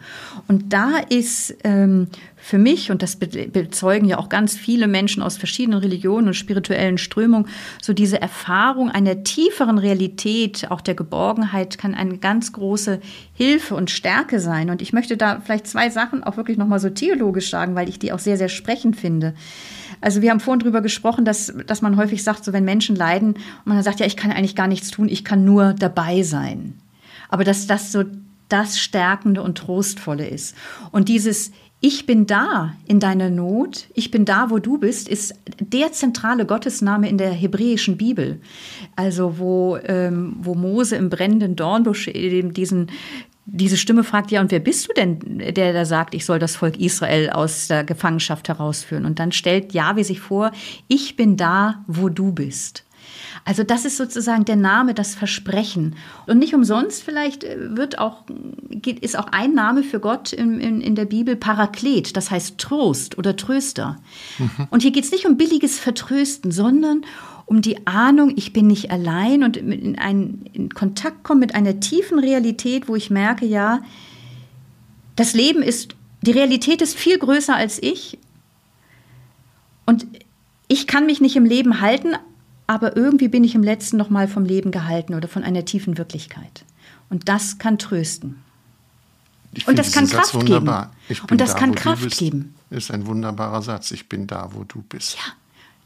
Und 0.47 0.71
da 0.71 0.99
ist 1.09 1.53
ähm, 1.63 2.07
für 2.37 2.57
mich, 2.57 2.91
und 2.91 3.01
das 3.01 3.17
bezeugen 3.17 4.07
ja 4.07 4.19
auch 4.19 4.29
ganz 4.29 4.55
viele 4.55 4.87
Menschen 4.87 5.21
aus 5.21 5.35
verschiedenen 5.35 5.79
Religionen 5.79 6.27
und 6.27 6.33
spirituellen 6.33 6.97
Strömungen, 6.97 7.47
so 7.81 7.93
diese 7.93 8.21
Erfahrung 8.21 8.89
einer 8.89 9.23
tieferen 9.23 9.79
Realität, 9.79 10.71
auch 10.71 10.81
der 10.81 10.95
Geborgenheit, 10.95 11.77
kann 11.77 11.93
eine 11.95 12.19
ganz 12.19 12.53
große 12.53 13.01
Hilfe 13.33 13.75
und 13.75 13.91
Stärke 13.91 14.39
sein. 14.39 14.69
Und 14.69 14.81
ich 14.81 14.93
möchte 14.93 15.17
da 15.17 15.41
vielleicht 15.43 15.67
zwei 15.67 15.89
Sachen 15.89 16.23
auch 16.23 16.37
wirklich 16.37 16.57
nochmal 16.57 16.79
so 16.79 16.89
theologisch 16.89 17.49
sagen, 17.49 17.75
weil 17.75 17.89
ich 17.89 17.99
die 17.99 18.13
auch 18.13 18.19
sehr, 18.19 18.37
sehr 18.37 18.49
sprechend 18.49 18.95
finde. 18.95 19.33
Also 19.99 20.21
wir 20.21 20.29
haben 20.31 20.39
vorhin 20.39 20.59
drüber 20.59 20.81
gesprochen, 20.81 21.25
dass, 21.25 21.53
dass 21.65 21.81
man 21.81 21.97
häufig 21.97 22.23
sagt, 22.23 22.45
so 22.45 22.53
wenn 22.53 22.65
Menschen 22.65 22.95
leiden 22.95 23.33
und 23.33 23.65
man 23.65 23.77
dann 23.77 23.83
sagt, 23.83 23.99
ja, 23.99 24.05
ich 24.05 24.17
kann 24.17 24.31
eigentlich 24.31 24.55
gar 24.55 24.67
nichts 24.67 24.91
tun, 24.91 25.09
ich 25.09 25.25
kann 25.25 25.43
nur 25.43 25.73
dabei 25.73 26.23
sein 26.23 26.75
aber 27.33 27.43
dass 27.43 27.65
das 27.65 27.91
so 27.91 28.03
das 28.47 28.79
Stärkende 28.79 29.41
und 29.41 29.57
Trostvolle 29.57 30.27
ist. 30.27 30.55
Und 30.91 31.09
dieses 31.09 31.51
Ich 31.81 32.05
bin 32.05 32.27
da 32.27 32.75
in 32.85 32.99
deiner 32.99 33.31
Not, 33.31 33.87
ich 33.95 34.11
bin 34.11 34.23
da, 34.23 34.51
wo 34.51 34.59
du 34.59 34.77
bist, 34.77 35.09
ist 35.09 35.33
der 35.59 35.91
zentrale 35.91 36.45
Gottesname 36.45 37.09
in 37.09 37.17
der 37.17 37.31
hebräischen 37.31 37.97
Bibel. 37.97 38.39
Also 38.95 39.39
wo, 39.39 39.77
ähm, 39.83 40.35
wo 40.39 40.53
Mose 40.53 40.95
im 40.95 41.09
brennenden 41.09 41.55
Dornbusch 41.55 42.07
eben 42.07 42.53
diesen, 42.53 42.91
diese 43.47 43.77
Stimme 43.77 44.03
fragt, 44.03 44.29
ja, 44.29 44.39
und 44.39 44.51
wer 44.51 44.59
bist 44.59 44.87
du 44.87 44.93
denn, 44.93 45.39
der 45.39 45.73
da 45.73 45.83
sagt, 45.85 46.13
ich 46.13 46.23
soll 46.23 46.37
das 46.37 46.55
Volk 46.55 46.79
Israel 46.79 47.31
aus 47.31 47.67
der 47.67 47.83
Gefangenschaft 47.83 48.47
herausführen? 48.47 49.05
Und 49.05 49.17
dann 49.17 49.31
stellt 49.31 49.73
Jahwe 49.73 50.03
sich 50.03 50.21
vor, 50.21 50.51
ich 50.87 51.15
bin 51.15 51.35
da, 51.35 51.83
wo 51.87 52.09
du 52.09 52.31
bist. 52.31 52.85
Also 53.45 53.63
das 53.63 53.85
ist 53.85 53.97
sozusagen 53.97 54.45
der 54.45 54.55
Name, 54.55 54.93
das 54.93 55.15
Versprechen. 55.15 55.95
Und 56.27 56.39
nicht 56.39 56.53
umsonst 56.53 57.03
vielleicht 57.03 57.43
äh, 57.43 57.75
wird 57.75 57.99
auch, 57.99 58.23
ist 59.01 59.17
auch 59.17 59.27
ein 59.31 59.53
Name 59.53 59.83
für 59.83 59.99
Gott 59.99 60.33
in, 60.33 60.59
in, 60.59 60.81
in 60.81 60.95
der 60.95 61.05
Bibel 61.05 61.35
Paraklet, 61.35 62.15
das 62.15 62.31
heißt 62.31 62.57
Trost 62.57 63.17
oder 63.17 63.35
Tröster. 63.35 63.97
Mhm. 64.39 64.67
Und 64.69 64.81
hier 64.81 64.91
geht 64.91 65.03
es 65.03 65.11
nicht 65.11 65.25
um 65.25 65.37
billiges 65.37 65.79
Vertrösten, 65.79 66.51
sondern 66.51 67.03
um 67.45 67.61
die 67.61 67.85
Ahnung, 67.85 68.33
ich 68.35 68.53
bin 68.53 68.67
nicht 68.67 68.91
allein 68.91 69.43
und 69.43 69.57
in, 69.57 69.97
einen, 69.99 70.45
in 70.53 70.69
Kontakt 70.69 71.23
kommen 71.23 71.41
mit 71.41 71.55
einer 71.55 71.79
tiefen 71.79 72.19
Realität, 72.19 72.87
wo 72.87 72.95
ich 72.95 73.09
merke, 73.09 73.45
ja, 73.45 73.81
das 75.15 75.33
Leben 75.33 75.61
ist, 75.61 75.95
die 76.21 76.31
Realität 76.31 76.81
ist 76.81 76.95
viel 76.95 77.17
größer 77.17 77.55
als 77.55 77.81
ich. 77.81 78.17
Und 79.85 80.07
ich 80.67 80.87
kann 80.87 81.05
mich 81.05 81.19
nicht 81.19 81.35
im 81.35 81.45
Leben 81.45 81.81
halten, 81.81 82.15
aber 82.67 82.95
irgendwie 82.95 83.27
bin 83.27 83.43
ich 83.43 83.55
im 83.55 83.63
letzten 83.63 83.97
noch 83.97 84.09
mal 84.09 84.27
vom 84.27 84.45
Leben 84.45 84.71
gehalten 84.71 85.13
oder 85.13 85.27
von 85.27 85.43
einer 85.43 85.65
tiefen 85.65 85.97
Wirklichkeit. 85.97 86.65
Und 87.09 87.29
das 87.29 87.57
kann 87.57 87.77
trösten. 87.77 88.41
Und 89.67 89.77
das 89.77 89.91
kann 89.91 90.07
Kraft 90.07 90.33
geben. 90.45 90.69
Und 91.29 91.39
das 91.39 91.53
da, 91.53 91.59
kann 91.59 91.75
Kraft 91.75 92.03
bist, 92.03 92.17
geben. 92.17 92.55
Ist 92.69 92.91
ein 92.91 93.05
wunderbarer 93.05 93.61
Satz. 93.61 93.91
Ich 93.91 94.09
bin 94.09 94.25
da, 94.25 94.49
wo 94.53 94.63
du 94.63 94.81
bist. 94.81 95.15
Ja, 95.15 95.33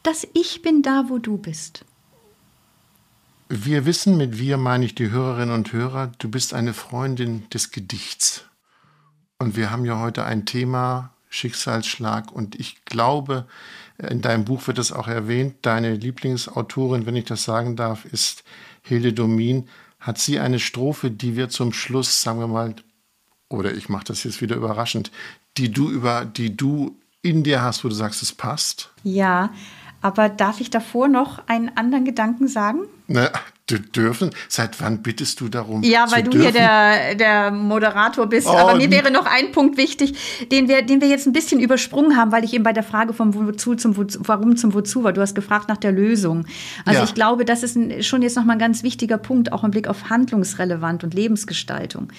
das 0.03 0.25
Ich 0.33 0.61
bin 0.61 0.81
da, 0.81 1.05
wo 1.09 1.17
du 1.17 1.37
bist. 1.37 1.83
Wir 3.49 3.85
wissen, 3.85 4.17
mit 4.17 4.39
wir 4.39 4.57
meine 4.57 4.85
ich 4.85 4.95
die 4.95 5.09
Hörerinnen 5.09 5.53
und 5.53 5.71
Hörer, 5.71 6.11
du 6.17 6.29
bist 6.29 6.53
eine 6.53 6.73
Freundin 6.73 7.49
des 7.49 7.71
Gedichts. 7.71 8.43
Und 9.39 9.55
wir 9.55 9.71
haben 9.71 9.85
ja 9.85 9.99
heute 9.99 10.25
ein 10.25 10.45
Thema, 10.45 11.11
Schicksalsschlag. 11.29 12.31
Und 12.31 12.59
ich 12.59 12.85
glaube, 12.85 13.45
in 13.97 14.21
deinem 14.21 14.45
Buch 14.45 14.67
wird 14.67 14.77
es 14.77 14.91
auch 14.91 15.07
erwähnt, 15.07 15.55
deine 15.63 15.95
Lieblingsautorin, 15.95 17.05
wenn 17.05 17.15
ich 17.15 17.25
das 17.25 17.43
sagen 17.43 17.75
darf, 17.75 18.05
ist 18.05 18.43
Hilde 18.81 19.13
Domin. 19.13 19.67
Hat 19.99 20.17
sie 20.19 20.39
eine 20.39 20.59
Strophe, 20.59 21.11
die 21.11 21.35
wir 21.35 21.49
zum 21.49 21.73
Schluss, 21.73 22.21
sagen 22.21 22.39
wir 22.39 22.47
mal, 22.47 22.75
oder 23.49 23.73
ich 23.73 23.89
mache 23.89 24.05
das 24.05 24.23
jetzt 24.23 24.41
wieder 24.41 24.55
überraschend, 24.55 25.11
die 25.57 25.71
du 25.71 25.89
über, 25.89 26.25
die 26.25 26.55
du 26.55 26.97
in 27.21 27.43
dir 27.43 27.61
hast, 27.61 27.83
wo 27.83 27.89
du 27.89 27.95
sagst, 27.95 28.21
es 28.21 28.31
passt? 28.31 28.91
Ja, 29.03 29.51
aber 30.01 30.29
darf 30.29 30.61
ich 30.61 30.69
davor 30.69 31.07
noch 31.07 31.47
einen 31.47 31.75
anderen 31.75 32.05
Gedanken 32.05 32.47
sagen? 32.47 32.81
Na, 33.07 33.31
dürfen. 33.69 34.31
Seit 34.47 34.79
wann 34.81 35.01
bittest 35.01 35.41
du 35.41 35.49
darum? 35.49 35.83
Ja, 35.83 36.05
weil 36.11 36.23
du 36.23 36.31
dürfen? 36.31 36.43
hier 36.43 36.51
der, 36.53 37.15
der 37.15 37.51
Moderator 37.51 38.27
bist. 38.27 38.47
Oh, 38.47 38.51
Aber 38.51 38.75
mir 38.75 38.89
wäre 38.91 39.11
noch 39.11 39.25
ein 39.25 39.51
Punkt 39.51 39.77
wichtig, 39.77 40.47
den 40.51 40.67
wir, 40.67 40.81
den 40.81 41.01
wir 41.01 41.07
jetzt 41.09 41.27
ein 41.27 41.33
bisschen 41.33 41.59
übersprungen 41.59 42.15
haben, 42.15 42.31
weil 42.31 42.43
ich 42.45 42.53
eben 42.53 42.63
bei 42.63 42.73
der 42.73 42.83
Frage 42.83 43.13
vom 43.13 43.33
Wozu 43.35 43.75
zum 43.75 43.97
Wozu, 43.97 44.19
Warum 44.23 44.55
zum 44.55 44.73
Wozu 44.73 45.03
war. 45.03 45.13
Du 45.13 45.21
hast 45.21 45.35
gefragt 45.35 45.67
nach 45.69 45.77
der 45.77 45.91
Lösung. 45.91 46.45
Also 46.85 46.99
Ja. 46.99 47.03
ich 47.05 47.13
glaube, 47.13 47.43
das 47.45 47.63
ist 47.63 47.75
ein, 47.75 48.01
schon 48.03 48.21
jetzt 48.21 48.35
nochmal 48.35 48.55
ein 48.55 48.59
ganz 48.59 48.83
wichtiger 48.83 49.17
Punkt, 49.17 49.51
auch 49.51 49.63
im 49.63 49.71
Blick 49.71 49.87
auf 49.87 50.09
Handlungsrelevant 50.09 51.03
und 51.03 51.13
Lebensgestaltung. 51.13 52.11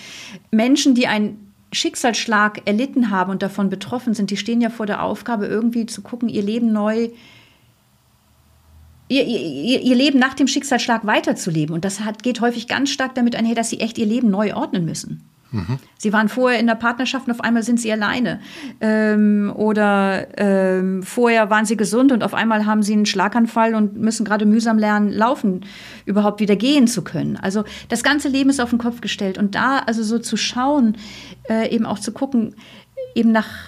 Menschen, 0.51 0.95
die 0.95 1.07
einen 1.07 1.53
Schicksalsschlag 1.73 2.63
erlitten 2.67 3.11
haben 3.11 3.31
und 3.31 3.43
davon 3.43 3.69
betroffen 3.69 4.15
sind, 4.15 4.31
die 4.31 4.37
stehen 4.37 4.61
ja 4.61 4.71
vor 4.71 4.87
der 4.87 5.03
Aufgabe, 5.03 5.47
irgendwie 5.47 5.87
zu 5.87 6.01
gucken, 6.03 6.29
ihr 6.29 6.43
Leben 6.43 6.73
neu 6.73 7.11
ihr, 9.09 9.25
ihr, 9.25 9.81
ihr 9.81 9.95
Leben 9.95 10.19
nach 10.19 10.35
dem 10.35 10.47
Schicksalsschlag 10.47 11.07
weiterzuleben. 11.07 11.75
Und 11.75 11.85
das 11.85 12.01
hat, 12.01 12.23
geht 12.23 12.41
häufig 12.41 12.69
ganz 12.69 12.91
stark 12.91 13.15
damit 13.15 13.37
einher, 13.37 13.55
dass 13.55 13.71
sie 13.71 13.81
echt 13.81 13.99
ihr 13.99 14.07
Leben 14.07 14.31
neu 14.31 14.55
ordnen 14.55 14.85
müssen. 14.85 15.29
Sie 15.97 16.13
waren 16.13 16.29
vorher 16.29 16.61
in 16.61 16.67
der 16.67 16.75
Partnerschaft 16.75 17.27
und 17.27 17.33
auf 17.33 17.41
einmal 17.41 17.63
sind 17.63 17.81
sie 17.81 17.91
alleine. 17.91 18.41
Ähm, 18.81 19.51
oder 19.55 20.27
ähm, 20.37 21.03
vorher 21.03 21.49
waren 21.49 21.65
sie 21.65 21.77
gesund 21.77 22.13
und 22.13 22.23
auf 22.23 22.35
einmal 22.35 22.67
haben 22.67 22.83
sie 22.83 22.93
einen 22.93 23.07
Schlaganfall 23.07 23.75
und 23.75 23.97
müssen 23.97 24.27
gerade 24.27 24.45
mühsam 24.45 24.79
lernen, 24.79 25.11
laufen, 25.11 25.65
überhaupt 26.05 26.41
wieder 26.41 26.57
gehen 26.57 26.87
zu 26.87 27.03
können. 27.03 27.39
Also 27.39 27.65
das 27.89 28.03
ganze 28.03 28.29
Leben 28.29 28.51
ist 28.51 28.61
auf 28.61 28.71
den 28.71 28.79
Kopf 28.79 29.01
gestellt. 29.01 29.39
Und 29.39 29.55
da 29.55 29.79
also 29.79 30.03
so 30.03 30.19
zu 30.19 30.37
schauen, 30.37 30.99
äh, 31.49 31.75
eben 31.75 31.87
auch 31.87 31.99
zu 31.99 32.13
gucken, 32.13 32.55
eben 33.15 33.33
nach 33.33 33.68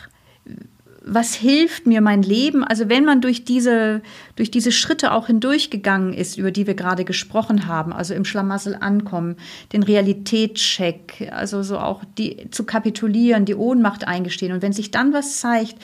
was 1.12 1.34
hilft 1.34 1.86
mir 1.86 2.00
mein 2.00 2.22
Leben? 2.22 2.62
Also 2.62 2.88
wenn 2.88 3.04
man 3.04 3.20
durch 3.20 3.44
diese, 3.44 4.00
durch 4.36 4.52
diese 4.52 4.70
Schritte 4.70 5.12
auch 5.12 5.26
hindurchgegangen 5.26 6.12
ist, 6.12 6.38
über 6.38 6.52
die 6.52 6.68
wir 6.68 6.74
gerade 6.74 7.04
gesprochen 7.04 7.66
haben, 7.66 7.92
also 7.92 8.14
im 8.14 8.24
Schlamassel 8.24 8.76
ankommen, 8.78 9.36
den 9.72 9.82
Realitätscheck, 9.82 11.32
also 11.32 11.64
so 11.64 11.78
auch 11.78 12.04
die 12.16 12.48
zu 12.52 12.62
kapitulieren, 12.62 13.44
die 13.44 13.56
Ohnmacht 13.56 14.06
eingestehen. 14.06 14.52
Und 14.52 14.62
wenn 14.62 14.72
sich 14.72 14.92
dann 14.92 15.12
was 15.12 15.38
zeigt, 15.38 15.74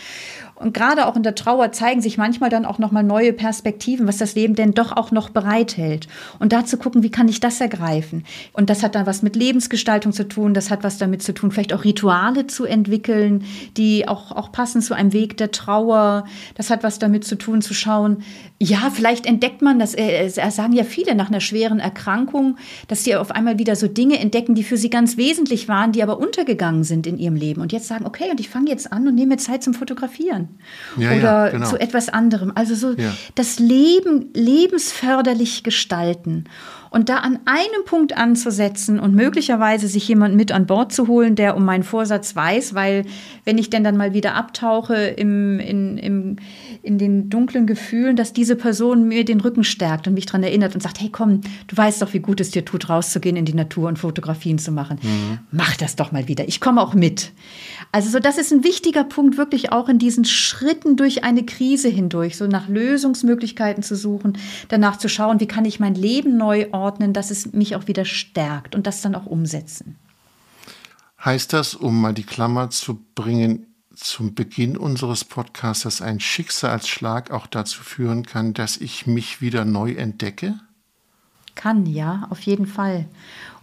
und 0.59 0.73
gerade 0.73 1.07
auch 1.07 1.17
in 1.17 1.23
der 1.23 1.35
Trauer 1.35 1.73
zeigen 1.73 2.01
sich 2.01 2.17
manchmal 2.17 2.49
dann 2.49 2.65
auch 2.65 2.79
nochmal 2.79 3.03
neue 3.03 3.33
Perspektiven, 3.33 4.07
was 4.07 4.17
das 4.17 4.35
Leben 4.35 4.55
denn 4.55 4.73
doch 4.73 4.97
auch 4.97 5.11
noch 5.11 5.29
bereithält. 5.29 6.09
Und 6.39 6.53
da 6.53 6.65
zu 6.65 6.79
gucken, 6.79 7.03
wie 7.03 7.11
kann 7.11 7.29
ich 7.29 7.41
das 7.41 7.61
ergreifen? 7.61 8.25
Und 8.55 8.71
das 8.71 8.83
hat 8.83 8.95
dann 8.95 9.07
was 9.07 9.23
mit 9.23 9.37
Lebensgestaltung 9.37 10.13
zu 10.13 10.27
tun, 10.27 10.55
das 10.55 10.71
hat 10.71 10.83
was 10.83 10.97
damit 10.97 11.23
zu 11.23 11.35
tun, 11.35 11.51
vielleicht 11.51 11.75
auch 11.75 11.85
Rituale 11.85 12.47
zu 12.47 12.65
entwickeln, 12.65 13.45
die 13.77 14.09
auch, 14.09 14.33
auch 14.33 14.51
passen 14.51 14.81
zu 14.81 14.95
einem 14.95 15.13
Weg 15.13 15.37
der 15.37 15.51
Trauer. 15.51 16.25
Das 16.55 16.71
hat 16.71 16.83
was 16.83 16.99
damit 16.99 17.25
zu 17.25 17.37
tun, 17.37 17.61
zu 17.61 17.75
schauen, 17.75 18.23
ja, 18.59 18.91
vielleicht 18.91 19.27
entdeckt 19.27 19.61
man 19.61 19.79
das, 19.79 19.95
äh, 19.95 20.29
sagen 20.29 20.73
ja 20.73 20.85
viele 20.85 21.15
nach 21.15 21.29
einer 21.29 21.41
schweren 21.41 21.79
Erkrankung, 21.79 22.57
dass 22.89 23.05
sie 23.05 23.15
auf 23.15 23.31
einmal 23.31 23.59
wieder 23.59 23.77
so 23.77 23.87
Dinge 23.89 24.19
entdecken, 24.19 24.55
die 24.55 24.65
für 24.65 24.79
sie 24.79 24.89
ganz 24.89 25.19
wesentlich 25.19 25.69
waren, 25.69 25.93
die 25.93 26.03
aber 26.03 26.19
untergegangen 26.19 26.83
sind 26.83 27.07
in 27.07 27.19
ihrem 27.19 27.37
Leben. 27.37 27.61
Und 27.61 27.73
jetzt 27.73 27.89
sagen, 27.89 28.07
okay, 28.07 28.31
und 28.31 28.41
ich 28.41 28.49
fange 28.49 28.71
jetzt 28.71 28.91
an 28.91 29.07
und 29.07 29.15
nehme 29.15 29.35
mir 29.35 29.37
Zeit 29.37 29.63
zum 29.63 29.75
Fotografieren. 29.75 30.46
Ja, 30.97 31.13
ja, 31.13 31.19
Oder 31.19 31.51
genau. 31.53 31.67
zu 31.69 31.79
etwas 31.81 32.09
anderem. 32.09 32.53
Also 32.55 32.75
so 32.75 32.93
Ja. 32.93 33.13
das 33.35 33.59
Leben 33.59 34.31
lebensförderlich 34.35 35.63
gestalten. 35.63 36.45
Und 36.91 37.09
da 37.09 37.19
an 37.19 37.39
einem 37.45 37.85
Punkt 37.85 38.17
anzusetzen 38.17 39.01
und 39.01 39.15
möglicherweise 39.15 39.89
sich 39.89 40.07
jemand 40.09 40.35
mit 40.35 40.53
an 40.53 40.67
Bord 40.67 40.93
zu 40.93 41.09
holen, 41.09 41.35
der 41.35 41.57
um 41.57 41.65
meinen 41.65 41.83
Vorsatz 41.83 42.35
weiß, 42.35 42.75
weil 42.75 43.05
wenn 43.45 43.59
ich 43.59 43.71
denn 43.71 43.85
dann 43.85 43.97
mal 43.97 44.15
wieder 44.15 44.35
abtauche 44.35 44.95
im, 44.95 45.59
in, 45.61 45.99
im, 45.99 46.37
in 46.83 46.99
den 46.99 47.31
dunklen 47.31 47.67
Gefühlen, 47.67 48.17
dass 48.17 48.33
diese 48.33 48.57
Person 48.57 49.09
mir 49.09 49.25
den 49.25 49.41
Rücken 49.41 49.65
stärkt 49.65 50.07
und 50.07 50.15
mich 50.15 50.27
daran 50.27 50.43
erinnert 50.43 50.75
und 50.75 50.81
sagt, 50.81 51.01
hey 51.01 51.11
komm, 51.11 51.41
du 51.67 51.77
weißt 51.77 52.03
doch, 52.03 52.13
wie 52.13 52.21
gut 52.21 52.41
es 52.41 52.51
dir 52.51 52.65
tut, 52.65 52.89
rauszugehen 52.89 53.37
in 53.37 53.45
die 53.45 53.55
Natur 53.55 53.89
und 53.89 53.99
Fotografien 53.99 54.59
zu 54.59 54.73
machen. 54.73 54.99
Mach 55.51 55.77
das 55.77 55.97
doch 55.97 56.13
mal 56.13 56.29
wieder. 56.29 56.49
Ich 56.49 56.61
komme 56.61 56.81
auch 56.81 56.95
mit. 56.95 57.33
Also 57.93 58.11
so, 58.11 58.19
das 58.19 58.39
ist 58.39 58.53
ein 58.53 58.65
wichtiger 58.65 59.05
Punkt, 59.05 59.37
wirklich 59.37 59.73
auch 59.73 59.89
in 59.89 59.99
diesen 59.99 60.25
Schritten 60.25 60.97
durch 60.97 61.25
eine 61.25 61.45
Krise 61.45 61.89
hindurch, 61.89 62.37
so 62.37 62.47
nach 62.47 62.69
Lösungsmöglichkeiten 62.69 63.83
zu 63.83 63.97
suchen, 63.97 64.39
danach 64.69 64.97
zu 64.99 65.09
schauen, 65.09 65.41
wie 65.41 65.47
kann 65.47 65.65
ich 65.65 65.81
mein 65.81 65.95
Leben 65.95 66.37
neu 66.37 66.67
ordnen, 66.77 67.13
dass 67.13 67.31
es 67.31 67.53
mich 67.53 67.77
auch 67.77 67.87
wieder 67.87 68.05
stärkt 68.05 68.75
und 68.75 68.87
das 68.87 69.01
dann 69.03 69.15
auch 69.15 69.27
umsetzen. 69.27 69.97
Heißt 71.25 71.53
das, 71.53 71.75
um 71.75 72.01
mal 72.01 72.15
die 72.15 72.25
Klammer 72.25 72.71
zu 72.71 73.05
bringen, 73.15 73.67
zum 73.95 74.35
Beginn 74.35 74.77
unseres 74.77 75.25
Podcasts, 75.25 75.85
dass 75.85 76.03
ein 76.03 76.21
Schicksalsschlag 76.21 77.31
auch 77.31 77.47
dazu 77.47 77.83
führen 77.83 78.27
kann, 78.27 78.53
dass 78.53 78.77
ich 78.77 79.07
mich 79.07 79.41
wieder 79.41 79.65
neu 79.65 79.93
entdecke? 79.93 80.59
Kann, 81.57 81.87
ja, 81.87 82.29
auf 82.31 82.41
jeden 82.43 82.67
Fall. 82.67 83.07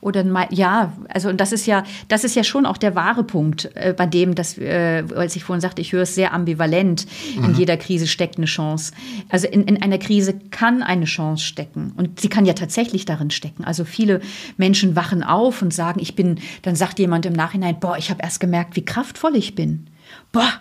Oder 0.03 0.25
ja, 0.49 0.91
also 1.07 1.29
und 1.29 1.39
das 1.39 1.53
ist 1.53 1.65
ja, 1.65 1.85
das 2.09 2.25
ist 2.25 2.35
ja 2.35 2.43
schon 2.43 2.65
auch 2.65 2.75
der 2.75 2.93
wahre 2.93 3.23
Punkt, 3.23 3.69
äh, 3.75 3.93
bei 3.95 4.05
dem, 4.05 4.35
dass, 4.35 4.57
äh, 4.57 5.05
als 5.15 5.37
ich 5.37 5.45
vorhin 5.45 5.61
sagte, 5.61 5.81
ich 5.81 5.93
höre 5.93 6.01
es 6.01 6.13
sehr 6.13 6.33
ambivalent. 6.33 7.07
In 7.37 7.55
jeder 7.55 7.77
Krise 7.77 8.05
steckt 8.07 8.37
eine 8.37 8.45
Chance. 8.45 8.91
Also 9.29 9.47
in, 9.47 9.63
in 9.63 9.81
einer 9.81 9.99
Krise 9.99 10.33
kann 10.51 10.83
eine 10.83 11.05
Chance 11.05 11.45
stecken 11.45 11.93
und 11.95 12.19
sie 12.19 12.27
kann 12.27 12.45
ja 12.45 12.51
tatsächlich 12.51 13.05
darin 13.05 13.31
stecken. 13.31 13.63
Also 13.63 13.85
viele 13.85 14.19
Menschen 14.57 14.97
wachen 14.97 15.23
auf 15.23 15.61
und 15.61 15.73
sagen, 15.73 16.01
ich 16.01 16.15
bin, 16.15 16.39
dann 16.63 16.75
sagt 16.75 16.99
jemand 16.99 17.25
im 17.25 17.33
Nachhinein, 17.33 17.79
boah, 17.79 17.97
ich 17.97 18.09
habe 18.09 18.23
erst 18.23 18.41
gemerkt, 18.41 18.75
wie 18.75 18.83
kraftvoll 18.83 19.37
ich 19.37 19.55
bin. 19.55 19.87
Boah, 20.33 20.51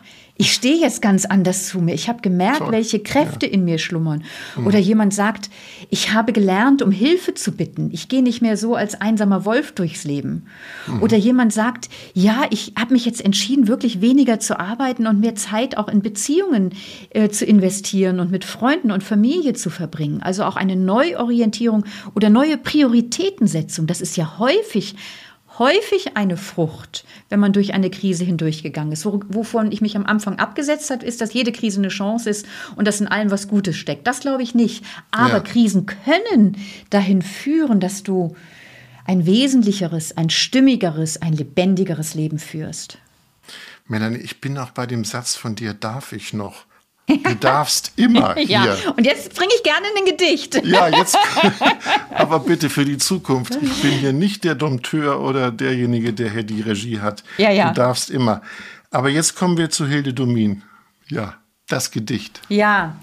ich 0.42 0.54
stehe 0.54 0.76
jetzt 0.76 1.00
ganz 1.00 1.24
anders 1.24 1.68
zu 1.68 1.78
mir. 1.78 1.94
Ich 1.94 2.08
habe 2.08 2.20
gemerkt, 2.20 2.58
Toll. 2.58 2.72
welche 2.72 2.98
Kräfte 2.98 3.46
in 3.46 3.64
mir 3.64 3.78
schlummern. 3.78 4.24
Oder 4.64 4.80
jemand 4.80 5.14
sagt, 5.14 5.50
ich 5.88 6.12
habe 6.12 6.32
gelernt, 6.32 6.82
um 6.82 6.90
Hilfe 6.90 7.34
zu 7.34 7.52
bitten. 7.52 7.90
Ich 7.92 8.08
gehe 8.08 8.24
nicht 8.24 8.42
mehr 8.42 8.56
so 8.56 8.74
als 8.74 9.00
einsamer 9.00 9.44
Wolf 9.44 9.70
durchs 9.70 10.02
Leben. 10.02 10.46
Oder 11.00 11.16
jemand 11.16 11.52
sagt, 11.52 11.88
ja, 12.12 12.42
ich 12.50 12.72
habe 12.76 12.92
mich 12.92 13.04
jetzt 13.04 13.24
entschieden, 13.24 13.68
wirklich 13.68 14.00
weniger 14.00 14.40
zu 14.40 14.58
arbeiten 14.58 15.06
und 15.06 15.20
mehr 15.20 15.36
Zeit 15.36 15.78
auch 15.78 15.86
in 15.86 16.02
Beziehungen 16.02 16.70
äh, 17.10 17.28
zu 17.28 17.44
investieren 17.44 18.18
und 18.18 18.32
mit 18.32 18.44
Freunden 18.44 18.90
und 18.90 19.04
Familie 19.04 19.52
zu 19.52 19.70
verbringen. 19.70 20.22
Also 20.24 20.42
auch 20.42 20.56
eine 20.56 20.74
Neuorientierung 20.74 21.84
oder 22.16 22.30
neue 22.30 22.56
Prioritätensetzung. 22.56 23.86
Das 23.86 24.00
ist 24.00 24.16
ja 24.16 24.40
häufig 24.40 24.96
häufig 25.58 26.16
eine 26.16 26.36
Frucht, 26.36 27.04
wenn 27.28 27.40
man 27.40 27.52
durch 27.52 27.74
eine 27.74 27.90
Krise 27.90 28.24
hindurchgegangen 28.24 28.92
ist. 28.92 29.04
Wo- 29.04 29.20
Wovon 29.28 29.70
ich 29.72 29.80
mich 29.80 29.96
am 29.96 30.06
Anfang 30.06 30.38
abgesetzt 30.38 30.90
habe, 30.90 31.04
ist, 31.04 31.20
dass 31.20 31.32
jede 31.34 31.52
Krise 31.52 31.78
eine 31.80 31.88
Chance 31.88 32.28
ist 32.30 32.46
und 32.76 32.86
dass 32.86 33.00
in 33.00 33.08
allem 33.08 33.30
was 33.30 33.48
Gutes 33.48 33.76
steckt. 33.76 34.06
Das 34.06 34.20
glaube 34.20 34.42
ich 34.42 34.54
nicht. 34.54 34.84
Aber 35.10 35.34
Ja. 35.34 35.40
Krisen 35.40 35.86
können 35.86 36.56
dahin 36.90 37.22
führen, 37.22 37.80
dass 37.80 38.02
du 38.02 38.34
ein 39.04 39.26
wesentlicheres, 39.26 40.16
ein 40.16 40.30
stimmigeres, 40.30 41.20
ein 41.20 41.32
lebendigeres 41.32 42.14
Leben 42.14 42.38
führst. 42.38 42.98
Melanie, 43.88 44.18
ich 44.18 44.40
bin 44.40 44.56
auch 44.58 44.70
bei 44.70 44.86
dem 44.86 45.04
Satz 45.04 45.34
von 45.34 45.54
dir, 45.54 45.74
darf 45.74 46.12
ich 46.12 46.32
noch? 46.32 46.64
Du 47.08 47.34
darfst 47.34 47.92
immer 47.96 48.38
Ja, 48.40 48.62
hier. 48.62 48.94
und 48.96 49.04
jetzt 49.04 49.34
bringe 49.34 49.50
ich 49.56 49.62
gerne 49.62 49.86
ein 49.96 50.04
Gedicht. 50.04 50.64
Ja, 50.64 50.88
jetzt. 50.88 51.18
aber 52.14 52.38
bitte 52.40 52.70
für 52.70 52.84
die 52.84 52.98
Zukunft. 52.98 53.58
Ich 53.60 53.82
bin 53.82 53.92
hier 53.92 54.12
nicht 54.12 54.44
der 54.44 54.54
Dompteur 54.54 55.20
oder 55.20 55.50
derjenige, 55.50 56.12
der 56.12 56.30
hier 56.30 56.44
die 56.44 56.60
Regie 56.60 57.00
hat. 57.00 57.24
Ja, 57.38 57.50
ja. 57.50 57.68
Du 57.68 57.74
darfst 57.74 58.10
immer. 58.10 58.42
Aber 58.90 59.08
jetzt 59.08 59.34
kommen 59.36 59.56
wir 59.56 59.70
zu 59.70 59.86
Hilde 59.86 60.14
Domin. 60.14 60.62
Ja, 61.08 61.34
das 61.68 61.90
Gedicht. 61.90 62.40
Ja, 62.48 62.96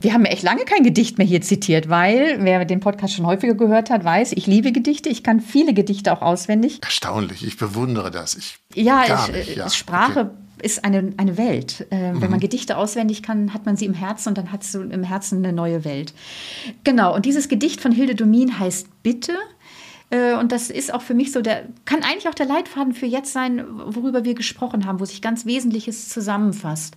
wir 0.00 0.12
haben 0.12 0.24
echt 0.24 0.42
lange 0.42 0.64
kein 0.64 0.82
Gedicht 0.84 1.18
mehr 1.18 1.26
hier 1.26 1.42
zitiert, 1.42 1.88
weil 1.88 2.38
wer 2.40 2.64
den 2.64 2.80
Podcast 2.80 3.14
schon 3.14 3.26
häufiger 3.26 3.54
gehört 3.54 3.90
hat, 3.90 4.04
weiß, 4.04 4.32
ich 4.32 4.46
liebe 4.46 4.72
Gedichte. 4.72 5.08
Ich 5.08 5.22
kann 5.22 5.40
viele 5.40 5.74
Gedichte 5.74 6.12
auch 6.12 6.22
auswendig. 6.22 6.80
Erstaunlich. 6.82 7.44
Ich 7.44 7.56
bewundere 7.56 8.10
das. 8.10 8.34
Ich 8.34 8.58
Ja, 8.74 9.04
ich, 9.34 9.56
Ja, 9.56 9.68
Sprache 9.68 10.20
okay. 10.20 10.41
Ist 10.62 10.84
eine, 10.84 11.12
eine 11.16 11.36
Welt. 11.36 11.86
Äh, 11.90 12.12
Wenn 12.14 12.30
man 12.30 12.40
Gedichte 12.40 12.76
auswendig 12.76 13.22
kann, 13.22 13.52
hat 13.52 13.66
man 13.66 13.76
sie 13.76 13.84
im 13.84 13.94
Herzen 13.94 14.30
und 14.30 14.38
dann 14.38 14.52
hat 14.52 14.62
du 14.72 14.80
im 14.80 15.02
Herzen 15.02 15.38
eine 15.38 15.52
neue 15.52 15.84
Welt. 15.84 16.14
Genau, 16.84 17.14
und 17.14 17.26
dieses 17.26 17.48
Gedicht 17.48 17.80
von 17.80 17.92
Hilde 17.92 18.14
Domin 18.14 18.58
heißt 18.58 19.02
Bitte. 19.02 19.34
Äh, 20.10 20.34
Und 20.34 20.52
das 20.52 20.70
ist 20.70 20.92
auch 20.94 21.02
für 21.02 21.14
mich 21.14 21.32
so 21.32 21.40
der, 21.42 21.64
kann 21.84 22.02
eigentlich 22.02 22.28
auch 22.28 22.34
der 22.34 22.46
Leitfaden 22.46 22.94
für 22.94 23.06
jetzt 23.06 23.32
sein, 23.32 23.64
worüber 23.86 24.24
wir 24.24 24.34
gesprochen 24.34 24.86
haben, 24.86 25.00
wo 25.00 25.04
sich 25.04 25.22
ganz 25.22 25.46
Wesentliches 25.46 26.08
zusammenfasst. 26.08 26.94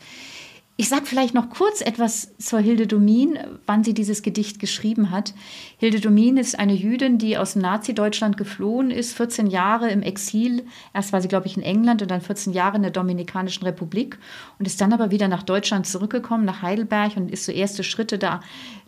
Ich 0.77 0.89
sage 0.89 1.05
vielleicht 1.05 1.33
noch 1.33 1.49
kurz 1.49 1.79
etwas 1.79 2.37
zur 2.37 2.59
Hilde 2.59 2.85
Domin, 2.85 3.39
wann 3.65 3.85
sie 3.85 3.93
dieses 3.93 4.23
Gedicht 4.23 4.59
geschrieben 4.59 5.09
hat. 5.09 5.33
Hilde 5.77 6.01
Domin 6.01 6.35
ist 6.35 6.59
eine 6.59 6.73
Jüdin, 6.73 7.17
die 7.17 7.37
aus 7.37 7.55
Nazi-Deutschland 7.55 8.35
geflohen 8.35 8.91
ist, 8.91 9.13
14 9.13 9.47
Jahre 9.47 9.89
im 9.89 10.01
Exil. 10.01 10.65
Erst 10.93 11.13
war 11.13 11.21
sie, 11.21 11.29
glaube 11.29 11.47
ich, 11.47 11.55
in 11.55 11.63
England 11.63 12.01
und 12.01 12.11
dann 12.11 12.19
14 12.19 12.51
Jahre 12.51 12.75
in 12.75 12.81
der 12.81 12.91
Dominikanischen 12.91 13.63
Republik 13.63 14.17
und 14.59 14.65
ist 14.65 14.81
dann 14.81 14.91
aber 14.91 15.11
wieder 15.11 15.29
nach 15.29 15.43
Deutschland 15.43 15.87
zurückgekommen, 15.87 16.43
nach 16.43 16.61
Heidelberg 16.61 17.15
und 17.15 17.31
ist 17.31 17.45
so 17.45 17.53
erste 17.53 17.85
Schritte 17.85 18.17
da 18.17 18.41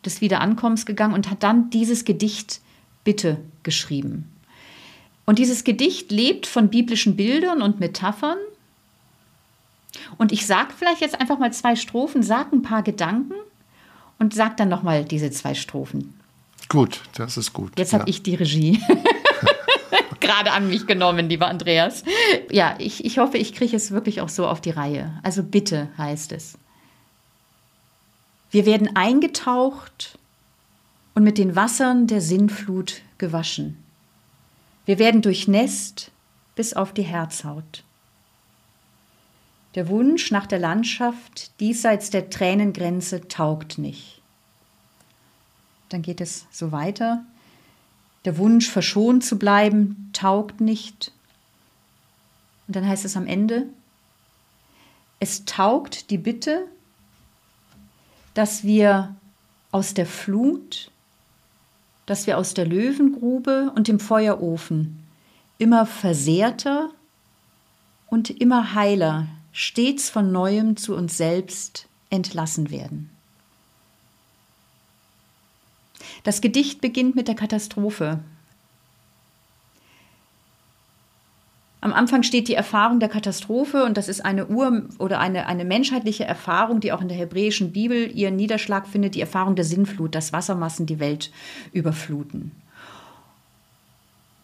des 0.04 0.19
Wiederankommens 0.19 0.86
gegangen 0.86 1.13
und 1.13 1.32
hat 1.32 1.41
dann 1.41 1.69
dieses 1.69 2.04
Gedicht 2.04 2.60
Bitte 3.06 3.38
geschrieben. 3.63 4.30
Und 5.26 5.39
dieses 5.39 5.63
Gedicht 5.63 6.12
lebt 6.12 6.47
von 6.47 6.67
biblischen 6.67 7.15
Bildern 7.15 7.62
und 7.62 7.79
Metaphern. 7.79 8.38
Und 10.17 10.31
ich 10.31 10.45
sage 10.45 10.73
vielleicht 10.77 11.02
jetzt 11.02 11.19
einfach 11.19 11.39
mal 11.39 11.54
zwei 11.54 11.75
Strophen, 11.75 12.23
sag 12.23 12.54
ein 12.54 12.62
paar 12.62 12.83
Gedanken 12.83 13.33
und 14.19 14.33
sag 14.33 14.58
dann 14.58 14.69
noch 14.69 14.83
mal 14.83 15.06
diese 15.06 15.31
zwei 15.31 15.54
Strophen. 15.54 16.19
Gut, 16.69 17.02
das 17.15 17.37
ist 17.37 17.54
gut. 17.54 17.71
Jetzt 17.77 17.93
ja. 17.93 18.00
habe 18.00 18.10
ich 18.10 18.23
die 18.23 18.35
Regie. 18.35 18.81
gerade 20.27 20.52
an 20.52 20.67
mich 20.67 20.85
genommen, 20.85 21.29
lieber 21.29 21.48
Andreas. 21.48 22.04
Ja, 22.52 22.75
ich, 22.79 23.06
ich 23.06 23.17
hoffe, 23.17 23.37
ich 23.37 23.54
kriege 23.54 23.75
es 23.75 23.91
wirklich 23.91 24.21
auch 24.21 24.29
so 24.29 24.48
auf 24.48 24.62
die 24.62 24.71
Reihe. 24.71 25.19
Also 25.23 25.41
bitte 25.43 25.89
heißt 25.98 26.31
es. 26.33 26.58
Wir 28.52 28.65
werden 28.65 28.95
eingetaucht 28.95 30.17
und 31.15 31.23
mit 31.23 31.37
den 31.37 31.56
Wassern 31.56 32.08
der 32.08 32.21
Sinnflut 32.21 33.02
gewaschen. 33.17 33.83
Wir 34.85 35.00
werden 35.00 35.21
durchnässt 35.21 36.12
bis 36.56 36.73
auf 36.73 36.93
die 36.93 37.04
Herzhaut. 37.04 37.83
Der 39.78 39.90
Wunsch 39.90 40.32
nach 40.32 40.48
der 40.48 40.58
Landschaft 40.58 41.52
diesseits 41.60 42.10
der 42.10 42.32
Tränengrenze 42.32 43.28
taugt 43.28 43.78
nicht. 43.78 44.23
Dann 45.90 46.02
geht 46.02 46.19
es 46.19 46.48
so 46.50 46.71
weiter. 46.71 47.23
Der 48.25 48.40
Wunsch, 48.40 48.67
verschont 48.67 49.23
zu 49.23 49.38
bleiben, 49.38 50.10
taugt 50.13 50.62
nicht. 50.62 51.12
Und 52.65 52.75
dann 52.75 52.88
heißt 52.88 53.06
es 53.06 53.15
am 53.15 53.28
Ende, 53.28 53.67
es 55.19 55.46
taugt 55.46 56.10
die 56.10 56.17
Bitte, 56.17 56.65
dass 58.34 58.63
wir 58.63 59.15
aus 59.71 59.94
der 59.94 60.08
Flut, 60.08 60.90
dass 62.08 62.25
wir 62.25 62.40
aus 62.40 62.56
der 62.56 62.65
Löwengrube 62.65 63.71
und 63.75 63.88
dem 63.88 64.00
Feuerofen 64.00 65.04
immer 65.60 65.86
versehrter 65.86 66.90
und 68.08 68.32
immer 68.32 68.73
heiler, 68.73 69.28
stets 69.60 70.12
von 70.12 70.31
neuem 70.31 70.77
zu 70.77 70.95
uns 70.95 71.17
selbst 71.17 71.87
entlassen 72.12 72.69
werden. 72.69 73.10
Das 76.23 76.41
Gedicht 76.41 76.79
beginnt 76.79 77.15
mit 77.15 77.27
der 77.27 77.33
Katastrophe. 77.33 78.19
Am 81.81 81.91
Anfang 81.91 82.21
steht 82.21 82.47
die 82.47 82.53
Erfahrung 82.53 82.99
der 82.99 83.10
Katastrophe 83.10 83.83
und 83.83 83.97
das 83.97 84.10
ist 84.10 84.23
eine 84.23 84.45
Ur- 84.45 84.89
oder 84.99 85.19
eine, 85.19 85.47
eine 85.47 85.65
menschheitliche 85.65 86.25
Erfahrung, 86.25 86.79
die 86.79 86.91
auch 86.91 87.01
in 87.01 87.08
der 87.08 87.17
hebräischen 87.17 87.71
Bibel 87.71 88.15
ihren 88.15 88.35
Niederschlag 88.35 88.87
findet, 88.87 89.15
die 89.15 89.21
Erfahrung 89.21 89.55
der 89.55 89.65
Sinnflut, 89.65 90.13
dass 90.13 90.33
Wassermassen 90.33 90.85
die 90.85 90.99
Welt 90.99 91.31
überfluten. 91.71 92.51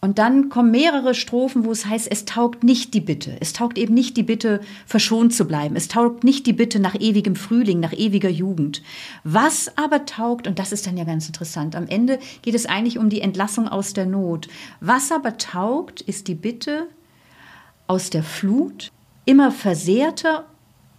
Und 0.04 0.18
dann 0.18 0.50
kommen 0.50 0.70
mehrere 0.70 1.14
Strophen, 1.14 1.64
wo 1.64 1.72
es 1.72 1.86
heißt, 1.86 2.12
es 2.12 2.26
taugt 2.26 2.62
nicht 2.62 2.92
die 2.92 3.00
Bitte. 3.00 3.38
Es 3.40 3.54
taugt 3.54 3.78
eben 3.78 3.94
nicht 3.94 4.18
die 4.18 4.22
Bitte, 4.22 4.60
verschont 4.84 5.32
zu 5.32 5.46
bleiben. 5.46 5.76
Es 5.76 5.88
taugt 5.88 6.24
nicht 6.24 6.46
die 6.46 6.52
Bitte 6.52 6.78
nach 6.78 6.94
ewigem 6.94 7.36
Frühling, 7.36 7.80
nach 7.80 7.94
ewiger 7.94 8.28
Jugend. 8.28 8.82
Was 9.22 9.78
aber 9.78 10.04
taugt, 10.04 10.46
und 10.46 10.58
das 10.58 10.72
ist 10.72 10.86
dann 10.86 10.98
ja 10.98 11.04
ganz 11.04 11.26
interessant, 11.26 11.74
am 11.74 11.86
Ende 11.86 12.18
geht 12.42 12.54
es 12.54 12.66
eigentlich 12.66 12.98
um 12.98 13.08
die 13.08 13.22
Entlassung 13.22 13.66
aus 13.66 13.94
der 13.94 14.04
Not. 14.04 14.48
Was 14.80 15.10
aber 15.10 15.38
taugt, 15.38 16.02
ist 16.02 16.28
die 16.28 16.34
Bitte 16.34 16.86
aus 17.86 18.10
der 18.10 18.24
Flut, 18.24 18.92
immer 19.24 19.50
versehrter 19.50 20.44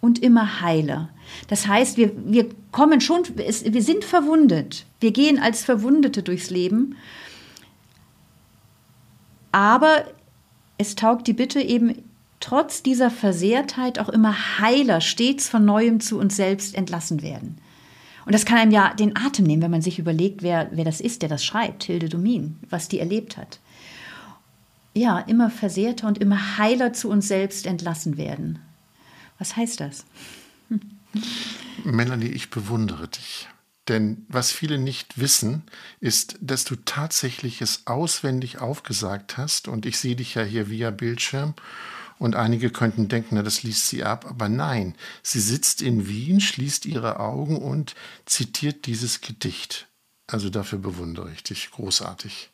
und 0.01 0.23
immer 0.23 0.61
heiler. 0.61 1.09
Das 1.47 1.67
heißt, 1.67 1.97
wir, 1.97 2.11
wir 2.25 2.49
kommen 2.71 3.01
schon, 3.01 3.21
wir 3.35 3.83
sind 3.83 4.03
verwundet. 4.03 4.87
Wir 4.99 5.11
gehen 5.11 5.37
als 5.37 5.63
Verwundete 5.63 6.23
durchs 6.23 6.49
Leben 6.49 6.95
aber 9.55 10.03
es 10.77 10.95
taugt 10.95 11.27
die 11.27 11.33
Bitte 11.33 11.61
eben 11.61 12.03
trotz 12.41 12.83
dieser 12.83 13.09
Versehrtheit 13.09 13.99
auch 13.99 14.09
immer 14.09 14.59
heiler, 14.59 14.99
stets 14.99 15.47
von 15.47 15.63
neuem 15.63 16.01
zu 16.01 16.19
uns 16.19 16.35
selbst 16.35 16.75
entlassen 16.75 17.21
werden. 17.21 17.57
Und 18.25 18.35
das 18.35 18.43
kann 18.43 18.57
einem 18.57 18.73
ja 18.73 18.93
den 18.93 19.15
Atem 19.15 19.45
nehmen, 19.45 19.61
wenn 19.61 19.71
man 19.71 19.81
sich 19.81 19.97
überlegt, 19.97 20.43
wer, 20.43 20.67
wer 20.73 20.83
das 20.83 20.99
ist, 20.99 21.21
der 21.21 21.29
das 21.29 21.45
schreibt, 21.45 21.85
Hilde 21.85 22.09
Domin, 22.09 22.57
was 22.69 22.89
die 22.89 22.99
erlebt 22.99 23.37
hat. 23.37 23.59
Ja, 24.93 25.19
immer 25.19 25.49
versehrter 25.49 26.09
und 26.09 26.17
immer 26.17 26.57
heiler 26.57 26.91
zu 26.91 27.09
uns 27.09 27.29
selbst 27.29 27.65
entlassen 27.65 28.17
werden. 28.17 28.59
Was 29.39 29.55
heißt 29.55 29.79
das? 29.79 30.05
Melanie, 31.85 32.27
ich 32.27 32.49
bewundere 32.49 33.07
dich. 33.07 33.47
Denn 33.87 34.25
was 34.29 34.51
viele 34.51 34.79
nicht 34.79 35.19
wissen, 35.19 35.63
ist, 35.99 36.37
dass 36.41 36.63
du 36.63 36.75
tatsächlich 36.75 37.61
es 37.61 37.85
auswendig 37.85 38.59
aufgesagt 38.59 39.37
hast. 39.37 39.67
Und 39.67 39.85
ich 39.85 39.99
sehe 39.99 40.15
dich 40.15 40.35
ja 40.35 40.43
hier 40.43 40.69
via 40.69 40.89
Bildschirm. 40.89 41.53
Und 42.17 42.35
einige 42.35 42.69
könnten 42.69 43.09
denken, 43.09 43.35
na, 43.35 43.43
das 43.43 43.63
liest 43.63 43.87
sie 43.87 44.03
ab. 44.03 44.25
Aber 44.27 44.49
nein, 44.49 44.95
sie 45.21 45.39
sitzt 45.39 45.81
in 45.81 46.07
Wien, 46.07 46.39
schließt 46.39 46.85
ihre 46.85 47.19
Augen 47.19 47.57
und 47.57 47.93
zitiert 48.25 48.87
dieses 48.87 49.21
Gedicht. 49.21 49.87
Also 50.27 50.49
dafür 50.49 50.79
bewundere 50.79 51.31
ich 51.31 51.43
dich. 51.43 51.69
Großartig. 51.71 52.49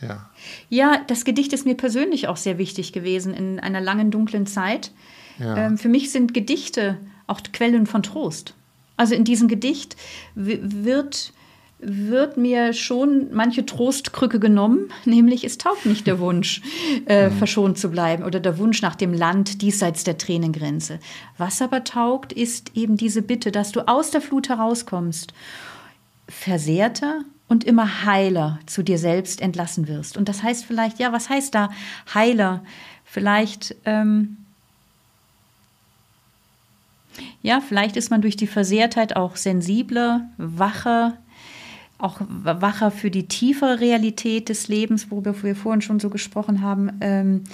Ja. 0.00 0.30
ja, 0.68 1.02
das 1.06 1.24
Gedicht 1.24 1.52
ist 1.52 1.66
mir 1.66 1.76
persönlich 1.76 2.28
auch 2.28 2.36
sehr 2.36 2.58
wichtig 2.58 2.92
gewesen 2.92 3.32
in 3.32 3.60
einer 3.60 3.80
langen, 3.80 4.10
dunklen 4.10 4.46
Zeit. 4.46 4.90
Ja. 5.38 5.56
Ähm, 5.56 5.78
für 5.78 5.88
mich 5.88 6.10
sind 6.10 6.34
Gedichte 6.34 6.98
auch 7.26 7.40
Quellen 7.52 7.86
von 7.86 8.02
Trost. 8.02 8.54
Also 8.96 9.14
in 9.14 9.24
diesem 9.24 9.48
Gedicht 9.48 9.96
wird, 10.34 11.32
wird 11.78 12.36
mir 12.36 12.72
schon 12.72 13.28
manche 13.32 13.66
Trostkrücke 13.66 14.38
genommen, 14.38 14.90
nämlich 15.04 15.44
es 15.44 15.58
taugt 15.58 15.86
nicht 15.86 16.06
der 16.06 16.18
Wunsch, 16.18 16.62
äh, 17.06 17.28
mhm. 17.28 17.36
verschont 17.36 17.78
zu 17.78 17.90
bleiben 17.90 18.22
oder 18.22 18.40
der 18.40 18.58
Wunsch 18.58 18.82
nach 18.82 18.94
dem 18.94 19.12
Land 19.12 19.62
diesseits 19.62 20.04
der 20.04 20.18
Tränengrenze. 20.18 21.00
Was 21.38 21.60
aber 21.60 21.84
taugt, 21.84 22.32
ist 22.32 22.76
eben 22.76 22.96
diese 22.96 23.22
Bitte, 23.22 23.50
dass 23.50 23.72
du 23.72 23.86
aus 23.88 24.10
der 24.10 24.20
Flut 24.20 24.48
herauskommst, 24.48 25.32
versehrter 26.28 27.20
und 27.48 27.64
immer 27.64 28.04
heiler 28.04 28.58
zu 28.66 28.82
dir 28.82 28.98
selbst 28.98 29.40
entlassen 29.40 29.88
wirst. 29.88 30.16
Und 30.16 30.28
das 30.28 30.42
heißt 30.42 30.64
vielleicht, 30.64 30.98
ja, 30.98 31.12
was 31.12 31.28
heißt 31.28 31.54
da 31.54 31.70
heiler? 32.14 32.64
Vielleicht 33.04 33.76
ähm, 33.84 34.38
ja, 37.42 37.60
vielleicht 37.60 37.96
ist 37.96 38.10
man 38.10 38.22
durch 38.22 38.36
die 38.36 38.46
Versehrtheit 38.46 39.16
auch 39.16 39.36
sensibler, 39.36 40.28
wacher, 40.36 41.18
auch 41.98 42.20
wacher 42.28 42.90
für 42.90 43.10
die 43.10 43.28
tiefere 43.28 43.80
Realität 43.80 44.48
des 44.48 44.68
Lebens, 44.68 45.10
worüber 45.10 45.42
wir 45.42 45.56
vorhin 45.56 45.82
schon 45.82 46.00
so 46.00 46.10
gesprochen 46.10 46.60
haben, 46.60 46.90
ähm, 47.00 47.44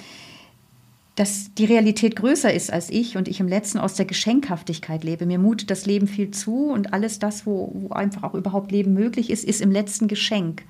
dass 1.15 1.53
die 1.53 1.65
Realität 1.65 2.15
größer 2.15 2.53
ist 2.53 2.71
als 2.71 2.89
ich 2.89 3.17
und 3.17 3.27
ich 3.27 3.39
im 3.39 3.47
letzten 3.47 3.77
aus 3.77 3.95
der 3.95 4.05
Geschenkhaftigkeit 4.05 5.03
lebe. 5.03 5.25
Mir 5.25 5.39
mutet 5.39 5.69
das 5.69 5.85
Leben 5.85 6.07
viel 6.07 6.31
zu 6.31 6.67
und 6.67 6.93
alles 6.93 7.19
das, 7.19 7.45
wo, 7.45 7.71
wo 7.73 7.93
einfach 7.93 8.23
auch 8.23 8.33
überhaupt 8.33 8.71
Leben 8.71 8.93
möglich 8.93 9.29
ist, 9.29 9.43
ist 9.43 9.61
im 9.61 9.71
letzten 9.71 10.07
Geschenk. 10.07 10.63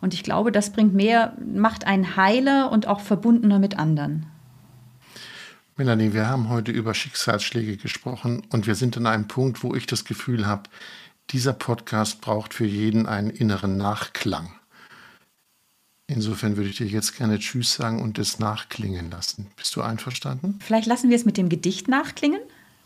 Und 0.00 0.14
ich 0.14 0.22
glaube, 0.22 0.52
das 0.52 0.70
bringt 0.70 0.94
mehr, 0.94 1.36
macht 1.54 1.86
einen 1.86 2.16
heiler 2.16 2.70
und 2.70 2.86
auch 2.86 3.00
verbundener 3.00 3.58
mit 3.58 3.78
anderen. 3.78 4.26
Melanie, 5.80 6.12
wir 6.12 6.28
haben 6.28 6.50
heute 6.50 6.72
über 6.72 6.92
Schicksalsschläge 6.92 7.78
gesprochen 7.78 8.42
und 8.50 8.66
wir 8.66 8.74
sind 8.74 8.98
an 8.98 9.06
einem 9.06 9.28
Punkt, 9.28 9.62
wo 9.62 9.74
ich 9.74 9.86
das 9.86 10.04
Gefühl 10.04 10.46
habe, 10.46 10.64
dieser 11.30 11.54
Podcast 11.54 12.20
braucht 12.20 12.52
für 12.52 12.66
jeden 12.66 13.06
einen 13.06 13.30
inneren 13.30 13.78
Nachklang. 13.78 14.52
Insofern 16.06 16.58
würde 16.58 16.68
ich 16.68 16.76
dir 16.76 16.86
jetzt 16.86 17.16
gerne 17.16 17.38
Tschüss 17.38 17.72
sagen 17.72 18.02
und 18.02 18.18
es 18.18 18.38
nachklingen 18.38 19.10
lassen. 19.10 19.46
Bist 19.56 19.74
du 19.74 19.80
einverstanden? 19.80 20.58
Vielleicht 20.60 20.86
lassen 20.86 21.08
wir 21.08 21.16
es 21.16 21.24
mit 21.24 21.38
dem 21.38 21.48
Gedicht 21.48 21.88
nachklingen? 21.88 22.42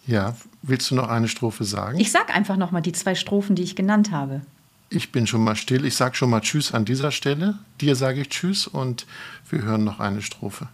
Ja, 0.07 0.37
willst 0.63 0.89
du 0.93 0.95
noch 0.95 1.09
eine 1.09 1.27
Strophe 1.27 1.65
sagen? 1.65 1.99
Ich 1.99 2.13
sag 2.13 2.33
einfach 2.33 2.57
noch 2.57 2.71
mal 2.71 2.81
die 2.81 2.93
zwei 2.93 3.17
Strophen, 3.17 3.57
die 3.57 3.65
ich 3.65 3.75
genannt 3.75 4.13
habe. 4.13 4.43
Ich 4.89 5.11
bin 5.11 5.27
schon 5.27 5.43
mal 5.43 5.57
still. 5.57 5.85
Ich 5.85 5.97
sage 5.97 6.15
schon 6.15 6.31
mal 6.31 6.43
Tschüss 6.43 6.73
an 6.73 6.85
dieser 6.85 7.11
Stelle. 7.11 7.59
Dir 7.81 7.97
sage 7.97 8.21
ich 8.21 8.29
Tschüss 8.29 8.69
und 8.69 9.05
wir 9.51 9.63
hören 9.63 9.83
noch 9.83 9.99
eine 9.99 10.23
Strophe. 10.23 10.69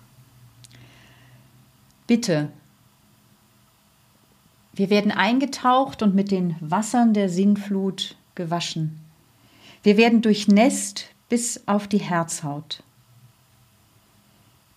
Bitte. 2.10 2.50
Wir 4.72 4.90
werden 4.90 5.12
eingetaucht 5.12 6.02
und 6.02 6.12
mit 6.12 6.32
den 6.32 6.56
Wassern 6.58 7.14
der 7.14 7.28
Sinnflut 7.28 8.16
gewaschen. 8.34 8.98
Wir 9.84 9.96
werden 9.96 10.20
durchnässt 10.20 11.06
bis 11.28 11.68
auf 11.68 11.86
die 11.86 12.00
Herzhaut. 12.00 12.82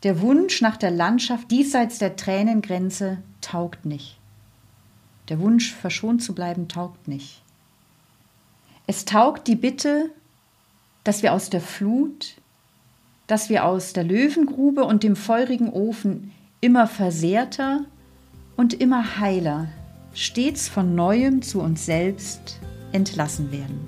Der 0.04 0.22
Wunsch 0.22 0.62
nach 0.62 0.78
der 0.78 0.92
Landschaft 0.92 1.50
diesseits 1.50 1.98
der 1.98 2.16
Tränengrenze 2.18 3.18
taugt 3.42 3.84
nicht. 3.84 4.20
Der 5.28 5.40
Wunsch, 5.40 5.74
verschont 5.74 6.22
zu 6.22 6.36
bleiben, 6.36 6.68
taugt 6.68 7.08
nicht. 7.08 7.42
Es 8.86 9.06
taugt 9.06 9.48
die 9.48 9.56
Bitte, 9.56 10.12
dass 11.04 11.24
wir 11.24 11.34
aus 11.34 11.50
der 11.50 11.62
Flut, 11.62 12.36
dass 13.26 13.50
wir 13.50 13.66
aus 13.66 13.94
der 13.94 14.04
Löwengrube 14.04 14.84
und 14.84 15.02
dem 15.02 15.16
feurigen 15.16 15.74
Ofen 15.74 16.32
immer 16.64 16.88
versehrter 16.88 17.82
und 18.56 18.74
immer 18.74 19.20
heiler, 19.20 19.68
stets 20.14 20.70
von 20.70 20.96
neuem 20.96 21.42
zu 21.42 21.60
uns 21.60 21.86
selbst 21.86 22.58
entlassen 22.94 23.52
werden. 23.52 23.86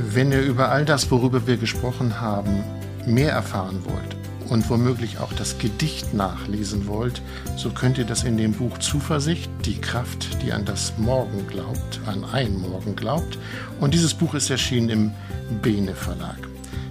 Wenn 0.00 0.32
ihr 0.32 0.42
über 0.42 0.70
all 0.72 0.84
das, 0.84 1.08
worüber 1.12 1.46
wir 1.46 1.56
gesprochen 1.56 2.20
haben, 2.20 2.64
mehr 3.06 3.30
erfahren 3.30 3.78
wollt 3.84 4.17
und 4.48 4.68
womöglich 4.70 5.18
auch 5.18 5.32
das 5.32 5.58
Gedicht 5.58 6.14
nachlesen 6.14 6.86
wollt, 6.86 7.22
so 7.56 7.70
könnt 7.70 7.98
ihr 7.98 8.04
das 8.04 8.24
in 8.24 8.36
dem 8.36 8.52
Buch 8.52 8.78
Zuversicht, 8.78 9.50
die 9.64 9.80
Kraft, 9.80 10.42
die 10.42 10.52
an 10.52 10.64
das 10.64 10.94
Morgen 10.96 11.46
glaubt, 11.46 12.00
an 12.06 12.24
ein 12.24 12.58
Morgen 12.58 12.96
glaubt. 12.96 13.38
Und 13.80 13.94
dieses 13.94 14.14
Buch 14.14 14.34
ist 14.34 14.50
erschienen 14.50 14.88
im 14.88 15.12
Bene 15.62 15.94
Verlag. 15.94 16.38